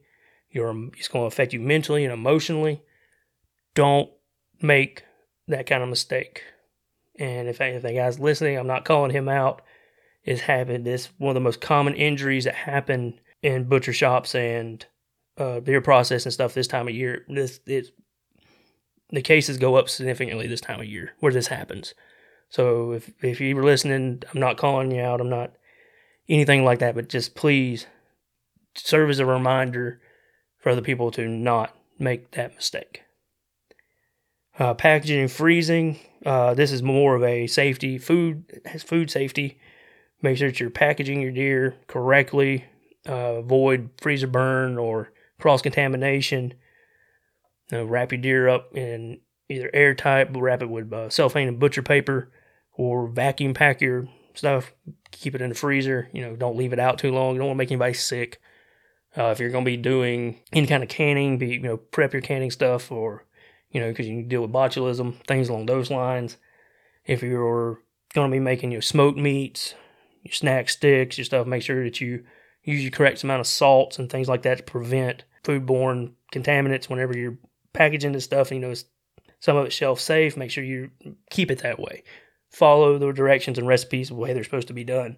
Your, 0.51 0.69
it's 0.95 1.07
going 1.07 1.23
to 1.23 1.33
affect 1.33 1.53
you 1.53 1.59
mentally 1.59 2.05
and 2.05 2.13
emotionally. 2.13 2.83
Don't 3.77 4.09
make 4.59 5.03
that 5.47 5.67
kind 5.67 5.83
of 5.83 5.89
mistake. 5.89 6.41
And 7.19 7.47
if, 7.47 7.61
if 7.61 7.83
the 7.83 7.93
guy's 7.93 8.19
listening, 8.19 8.57
I'm 8.57 8.65
not 8.65 8.85
calling 8.85 9.11
him 9.11 9.29
out. 9.29 9.61
It's 10.23 10.41
having 10.41 10.83
this 10.83 11.09
one 11.19 11.29
of 11.29 11.35
the 11.35 11.41
most 11.41 11.61
common 11.61 11.93
injuries 11.93 12.45
that 12.45 12.55
happen 12.55 13.19
in 13.43 13.65
butcher 13.65 13.93
shops 13.93 14.33
and 14.33 14.83
uh, 15.37 15.59
beer 15.59 15.79
processing 15.79 16.31
stuff 16.31 16.55
this 16.55 16.65
time 16.65 16.87
of 16.87 16.95
year. 16.95 17.23
This 17.29 17.59
it's 17.67 17.91
the 19.11 19.21
cases 19.21 19.59
go 19.59 19.75
up 19.75 19.89
significantly 19.89 20.47
this 20.47 20.59
time 20.59 20.79
of 20.79 20.87
year 20.87 21.11
where 21.19 21.31
this 21.31 21.47
happens. 21.47 21.93
So 22.49 22.93
if 22.93 23.11
if 23.23 23.39
you 23.39 23.55
were 23.55 23.63
listening, 23.63 24.23
I'm 24.33 24.39
not 24.39 24.57
calling 24.57 24.89
you 24.89 25.01
out. 25.01 25.21
I'm 25.21 25.29
not 25.29 25.53
anything 26.27 26.65
like 26.65 26.79
that, 26.79 26.95
but 26.95 27.09
just 27.09 27.35
please 27.35 27.85
serve 28.73 29.11
as 29.11 29.19
a 29.19 29.25
reminder 29.25 30.01
for 30.57 30.71
other 30.71 30.81
people 30.81 31.11
to 31.11 31.27
not 31.27 31.77
make 31.99 32.31
that 32.31 32.55
mistake. 32.55 33.03
Uh, 34.59 34.73
packaging 34.73 35.19
and 35.19 35.31
freezing. 35.31 35.99
Uh, 36.25 36.53
this 36.53 36.71
is 36.71 36.81
more 36.81 37.15
of 37.15 37.23
a 37.23 37.45
safety 37.45 37.97
food 37.97 38.61
has 38.65 38.81
food 38.81 39.11
safety. 39.11 39.59
Make 40.21 40.37
sure 40.37 40.49
that 40.49 40.59
you're 40.59 40.71
packaging 40.71 41.21
your 41.21 41.31
deer 41.31 41.75
correctly. 41.87 42.65
Uh, 43.07 43.37
avoid 43.37 43.91
freezer 44.01 44.27
burn 44.27 44.77
or 44.77 45.11
cross 45.39 45.61
contamination. 45.61 46.55
You 47.71 47.77
know, 47.77 47.85
wrap 47.85 48.11
your 48.11 48.19
deer 48.19 48.47
up 48.47 48.75
in 48.75 49.19
either 49.47 49.69
airtight, 49.73 50.35
wrap 50.35 50.63
it 50.63 50.69
with 50.69 50.91
uh, 50.91 51.09
cellophane 51.09 51.47
and 51.47 51.59
butcher 51.59 51.83
paper, 51.83 52.31
or 52.73 53.07
vacuum 53.07 53.53
pack 53.53 53.79
your 53.79 54.07
stuff. 54.33 54.73
Keep 55.11 55.35
it 55.35 55.41
in 55.41 55.49
the 55.49 55.55
freezer. 55.55 56.09
You 56.13 56.21
know, 56.21 56.35
don't 56.35 56.57
leave 56.57 56.73
it 56.73 56.79
out 56.79 56.97
too 56.97 57.11
long. 57.11 57.33
You 57.33 57.39
don't 57.39 57.49
want 57.49 57.57
to 57.57 57.63
make 57.63 57.71
anybody 57.71 57.93
sick. 57.93 58.41
Uh, 59.15 59.25
if 59.25 59.39
you're 59.39 59.49
going 59.49 59.65
to 59.65 59.71
be 59.71 59.77
doing 59.77 60.39
any 60.51 60.67
kind 60.67 60.83
of 60.83 60.89
canning, 60.89 61.37
be 61.37 61.49
you 61.49 61.61
know 61.61 61.77
prep 61.77 62.13
your 62.13 62.21
canning 62.21 62.51
stuff, 62.51 62.91
or 62.91 63.26
you 63.71 63.79
know 63.79 63.89
because 63.89 64.07
you 64.07 64.23
deal 64.23 64.41
with 64.41 64.51
botulism, 64.51 65.15
things 65.25 65.49
along 65.49 65.65
those 65.65 65.91
lines. 65.91 66.37
If 67.05 67.23
you're 67.23 67.79
going 68.13 68.29
to 68.29 68.35
be 68.35 68.39
making 68.39 68.71
your 68.71 68.81
smoked 68.81 69.17
meats, 69.17 69.73
your 70.23 70.33
snack 70.33 70.69
sticks, 70.69 71.17
your 71.17 71.25
stuff, 71.25 71.47
make 71.47 71.63
sure 71.63 71.83
that 71.83 72.01
you 72.01 72.25
use 72.63 72.81
your 72.81 72.91
correct 72.91 73.23
amount 73.23 73.39
of 73.39 73.47
salts 73.47 73.97
and 73.97 74.09
things 74.09 74.27
like 74.27 74.41
that 74.41 74.57
to 74.57 74.63
prevent 74.63 75.23
foodborne 75.43 76.11
contaminants 76.33 76.89
whenever 76.89 77.17
you're 77.17 77.37
packaging 77.73 78.11
this 78.11 78.25
stuff, 78.25 78.51
you 78.51 78.59
know, 78.59 78.73
some 79.39 79.55
of 79.55 79.65
it's 79.65 79.75
shelf 79.75 79.99
safe. 79.99 80.35
Make 80.35 80.51
sure 80.51 80.63
you 80.63 80.91
keep 81.29 81.51
it 81.51 81.59
that 81.59 81.79
way. 81.79 82.03
Follow 82.49 82.97
the 82.97 83.11
directions 83.13 83.57
and 83.57 83.67
recipes 83.67 84.09
the 84.09 84.15
way 84.15 84.33
they're 84.33 84.43
supposed 84.43 84.67
to 84.67 84.73
be 84.73 84.83
done. 84.83 85.17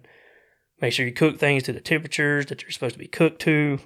Make 0.80 0.92
sure 0.92 1.06
you 1.06 1.12
cook 1.12 1.38
things 1.38 1.62
to 1.64 1.72
the 1.72 1.80
temperatures 1.80 2.46
that 2.46 2.60
they're 2.60 2.70
supposed 2.70 2.94
to 2.94 2.98
be 2.98 3.06
cooked 3.06 3.40
to, 3.42 3.80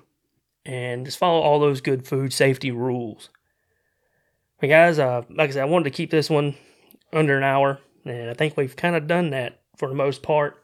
and 0.65 1.05
just 1.05 1.19
follow 1.19 1.41
all 1.41 1.59
those 1.59 1.81
good 1.81 2.07
food 2.07 2.33
safety 2.33 2.71
rules. 2.71 3.31
Hey 4.61 4.69
guys, 4.69 5.01
uh, 5.01 5.23
like 5.31 5.51
I 5.51 5.53
said, 5.53 5.63
I 5.63 5.67
wanted 5.67 5.85
to 5.85 5.97
keep 5.97 6.11
this 6.11 6.31
one 6.31 6.55
under 7.13 7.37
an 7.37 7.43
hour, 7.43 7.81
and 8.05 8.31
I 8.31 8.35
think 8.35 8.57
we've 8.57 8.77
kind 8.77 8.95
of 8.95 9.09
done 9.09 9.31
that 9.31 9.61
for 9.77 9.89
the 9.89 9.97
most 9.97 10.23
part. 10.23 10.63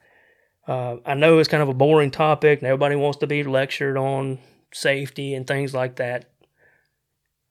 Uh, 0.67 0.99
I 1.05 1.15
know 1.15 1.39
it's 1.39 1.49
kind 1.49 1.63
of 1.63 1.69
a 1.69 1.75
boring 1.75 2.13
topic, 2.13 2.61
and 2.61 2.69
everybody 2.69 2.95
wants 2.95 3.19
to 3.19 3.27
be 3.27 3.43
lectured 3.43 3.97
on 3.97 4.39
safety 4.73 5.35
and 5.35 5.45
things 5.45 5.75
like 5.75 5.97
that. 5.97 6.31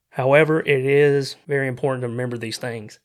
However, 0.08 0.60
it 0.60 0.86
is 0.86 1.36
very 1.46 1.68
important 1.68 2.02
to 2.02 2.08
remember 2.08 2.38
these 2.38 2.56
things. 2.56 3.00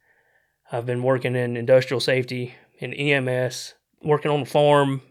I've 0.71 0.86
been 0.86 1.03
working 1.03 1.36
in 1.36 1.57
industrial 1.57 1.99
safety 1.99 2.55
and 2.79 2.97
EMS, 2.97 3.73
working 4.01 4.31
on 4.31 4.39
the 4.39 4.45
farm. 4.45 5.01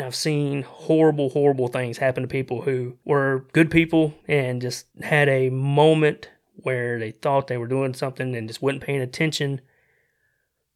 I've 0.00 0.14
seen 0.14 0.62
horrible, 0.62 1.30
horrible 1.30 1.66
things 1.66 1.98
happen 1.98 2.22
to 2.22 2.28
people 2.28 2.62
who 2.62 2.96
were 3.04 3.48
good 3.52 3.72
people 3.72 4.14
and 4.28 4.62
just 4.62 4.86
had 5.02 5.28
a 5.28 5.50
moment 5.50 6.30
where 6.54 6.98
they 6.98 7.10
thought 7.10 7.46
they 7.46 7.56
were 7.56 7.66
doing 7.66 7.94
something 7.94 8.34
and 8.36 8.48
just 8.48 8.62
wasn't 8.62 8.82
paying 8.82 9.00
attention 9.00 9.60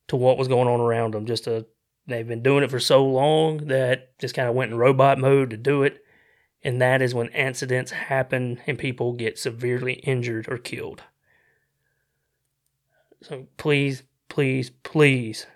to 0.09 0.17
what 0.17 0.39
was 0.39 0.49
going 0.49 0.69
on 0.69 0.81
around 0.81 1.15
them. 1.15 1.27
Just 1.27 1.47
a, 1.47 1.67
they've 2.07 2.27
been 2.27 2.43
doing 2.43 2.65
it 2.65 2.71
for 2.71 2.81
so 2.81 3.05
long 3.05 3.69
that 3.69 4.19
just 4.19 4.35
kind 4.35 4.49
of 4.49 4.55
went 4.55 4.73
in 4.73 4.79
robot 4.79 5.19
mode 5.19 5.51
to 5.51 5.57
do 5.57 5.83
it 5.83 6.03
and 6.67 6.83
that 6.83 7.01
is 7.01 7.15
when 7.15 7.31
accidents 7.31 7.93
happen 7.93 8.61
and 8.67 8.77
people 8.77 9.13
get 9.13 9.39
severely 9.39 9.95
injured 9.95 10.49
or 10.49 10.59
killed. 10.59 11.05
So 13.23 13.47
please, 13.57 14.03
please, 14.29 14.71
please 14.71 15.47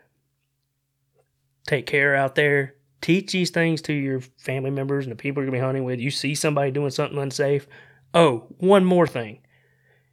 take 1.67 1.87
care 1.87 2.15
out 2.15 2.37
there. 2.37 2.77
Teach 3.01 3.33
these 3.33 3.51
things 3.51 3.83
to 3.83 3.93
your 3.93 4.21
family 4.21 4.71
members 4.71 5.05
and 5.05 5.11
the 5.11 5.17
people 5.17 5.43
you're 5.43 5.51
going 5.51 5.59
to 5.59 5.63
be 5.63 5.67
hunting 5.67 5.85
with. 5.85 5.99
You 5.99 6.13
see 6.13 6.37
somebody 6.37 6.71
doing 6.71 6.91
something 6.91 7.19
unsafe. 7.19 7.67
Oh, 8.15 8.47
one 8.59 8.85
more 8.85 9.09
thing. 9.09 9.41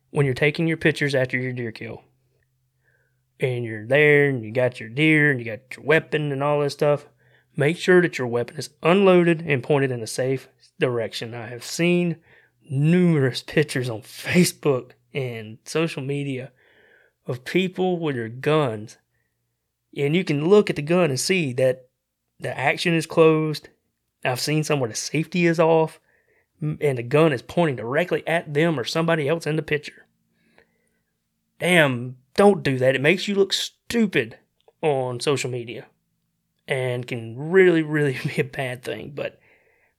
When 0.09 0.25
you're 0.25 0.35
taking 0.35 0.67
your 0.67 0.77
pictures 0.77 1.15
after 1.15 1.37
your 1.37 1.53
deer 1.53 1.71
kill, 1.71 2.03
and 3.39 3.63
you're 3.63 3.85
there 3.85 4.29
and 4.29 4.43
you 4.43 4.51
got 4.51 4.79
your 4.79 4.89
deer 4.89 5.31
and 5.31 5.39
you 5.39 5.45
got 5.45 5.75
your 5.75 5.85
weapon 5.85 6.31
and 6.31 6.43
all 6.43 6.61
this 6.61 6.73
stuff, 6.73 7.05
make 7.55 7.77
sure 7.77 8.01
that 8.01 8.17
your 8.17 8.27
weapon 8.27 8.57
is 8.57 8.69
unloaded 8.83 9.41
and 9.45 9.63
pointed 9.63 9.91
in 9.91 10.01
a 10.01 10.07
safe 10.07 10.47
direction. 10.79 11.33
I 11.33 11.47
have 11.47 11.63
seen 11.63 12.17
numerous 12.69 13.43
pictures 13.47 13.89
on 13.89 14.01
Facebook 14.01 14.91
and 15.13 15.57
social 15.65 16.03
media 16.03 16.51
of 17.25 17.43
people 17.43 17.99
with 17.99 18.15
their 18.15 18.29
guns. 18.29 18.97
And 19.95 20.15
you 20.15 20.23
can 20.23 20.47
look 20.47 20.69
at 20.69 20.75
the 20.75 20.81
gun 20.81 21.09
and 21.09 21.19
see 21.19 21.53
that 21.53 21.89
the 22.39 22.57
action 22.57 22.93
is 22.93 23.05
closed. 23.05 23.69
I've 24.23 24.39
seen 24.39 24.63
some 24.63 24.79
where 24.79 24.89
the 24.89 24.95
safety 24.95 25.45
is 25.45 25.59
off 25.59 25.99
and 26.61 26.97
the 26.97 27.03
gun 27.03 27.33
is 27.33 27.41
pointing 27.41 27.75
directly 27.75 28.27
at 28.27 28.53
them 28.53 28.79
or 28.79 28.83
somebody 28.83 29.27
else 29.27 29.45
in 29.45 29.55
the 29.55 29.61
picture. 29.61 30.05
Damn, 31.59 32.17
don't 32.35 32.63
do 32.63 32.77
that. 32.77 32.95
It 32.95 33.01
makes 33.01 33.27
you 33.27 33.35
look 33.35 33.53
stupid 33.53 34.37
on 34.81 35.19
social 35.19 35.49
media 35.49 35.87
and 36.67 37.07
can 37.07 37.37
really, 37.37 37.81
really 37.81 38.19
be 38.25 38.41
a 38.41 38.43
bad 38.43 38.83
thing. 38.83 39.11
But 39.13 39.39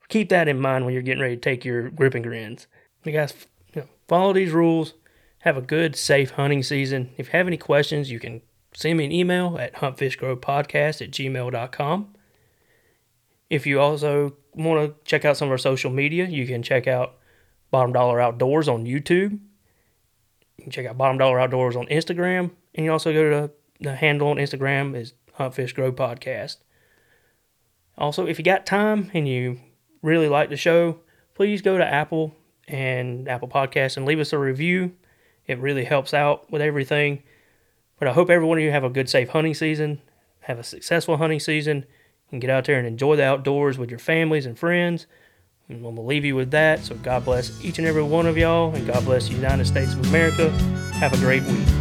keep 0.09 0.29
that 0.31 0.49
in 0.49 0.61
mind 0.61 0.85
when 0.85 0.95
you're 0.95 1.03
getting 1.03 1.23
ready 1.23 1.37
to 1.37 1.41
take 1.41 1.65
your 1.65 1.91
grip 1.91 2.15
and 2.15 2.25
grins. 2.25 2.67
You 3.05 3.13
guys 3.13 3.35
you 3.75 3.83
know, 3.83 3.89
follow 4.07 4.33
these 4.33 4.53
rules. 4.53 4.95
Have 5.41 5.57
a 5.57 5.63
good, 5.63 5.95
safe 5.95 6.33
hunting 6.33 6.63
season. 6.63 7.11
If 7.17 7.29
you 7.29 7.33
have 7.33 7.47
any 7.47 7.57
questions, 7.57 8.11
you 8.11 8.19
can 8.19 8.43
send 8.75 8.99
me 8.99 9.05
an 9.05 9.13
email 9.13 9.57
at 9.59 9.75
huntfishgrowpodcast 9.75 11.01
at 11.01 11.11
gmail.com. 11.11 12.15
If 13.49 13.67
you 13.67 13.81
also 13.81 14.37
want 14.65 14.89
to 14.89 15.05
check 15.05 15.25
out 15.25 15.37
some 15.37 15.49
of 15.49 15.53
our 15.53 15.59
social 15.59 15.91
media, 15.91 16.27
you 16.27 16.47
can 16.47 16.63
check 16.63 16.87
out 16.87 17.17
Bottom 17.71 17.93
Dollar 17.93 18.21
Outdoors 18.21 18.69
on 18.69 18.85
YouTube. 18.85 19.39
You 20.57 20.63
can 20.63 20.71
check 20.71 20.87
out 20.87 20.99
Bottom 20.99 21.19
Dollar 21.19 21.39
Outdoors 21.41 21.77
on 21.77 21.87
Instagram. 21.87 22.51
And 22.75 22.85
you 22.85 22.93
also 22.93 23.13
go 23.13 23.31
to 23.31 23.51
the 23.81 23.97
handle 23.97 24.29
on 24.29 24.37
Instagram 24.37 24.97
is 24.97 25.15
Hunt 25.35 25.55
Fish 25.55 25.73
Grow 25.73 25.93
Podcast. 25.93 26.57
Also, 27.97 28.27
if 28.27 28.39
you 28.39 28.45
got 28.45 28.67
time 28.67 29.11
and 29.15 29.29
you 29.29 29.61
really 30.03 30.29
like 30.29 30.51
the 30.51 30.57
show, 30.57 31.01
please 31.35 31.63
go 31.63 31.79
to 31.79 31.85
Apple 31.85 32.35
and 32.67 33.29
Apple 33.29 33.49
Podcasts 33.49 33.97
and 33.97 34.07
leave 34.07 34.21
us 34.21 34.33
a 34.33 34.39
review. 34.39 34.93
It 35.47 35.59
really 35.59 35.85
helps 35.85 36.13
out 36.13 36.51
with 36.51 36.63
everything. 36.63 37.23
But 37.99 38.09
I 38.09 38.13
hope 38.13 38.31
everyone 38.31 38.59
of 38.59 38.65
you 38.65 38.71
have 38.71 38.85
a 38.85 38.91
good, 38.91 39.09
safe 39.09 39.31
hunting 39.31 39.55
season. 39.55 40.01
have 40.41 40.59
a 40.59 40.65
successful 40.65 41.19
hunting 41.19 41.41
season, 41.41 41.85
and 42.31 42.41
get 42.41 42.51
out 42.51 42.65
there 42.65 42.79
and 42.79 42.87
enjoy 42.87 43.17
the 43.17 43.25
outdoors 43.25 43.79
with 43.79 43.91
your 43.91 43.99
families 43.99 44.47
and 44.47 44.59
friends. 44.59 45.07
And 45.69 45.79
I'm 45.79 45.83
going 45.83 45.97
to 45.97 46.03
leave 46.03 46.25
you 46.25 46.35
with 46.35 46.51
that. 46.53 46.81
So 46.81 46.95
God 46.97 47.25
bless 47.25 47.63
each 47.65 47.79
and 47.79 47.87
every 47.87 48.03
one 48.03 48.27
of 48.27 48.37
y'all, 48.37 48.75
and 48.75 48.87
God 48.87 49.05
bless 49.05 49.29
the 49.29 49.35
United 49.35 49.67
States 49.67 49.93
of 49.93 50.07
America. 50.09 50.51
Have 50.95 51.13
a 51.13 51.19
great 51.19 51.43
week. 51.45 51.78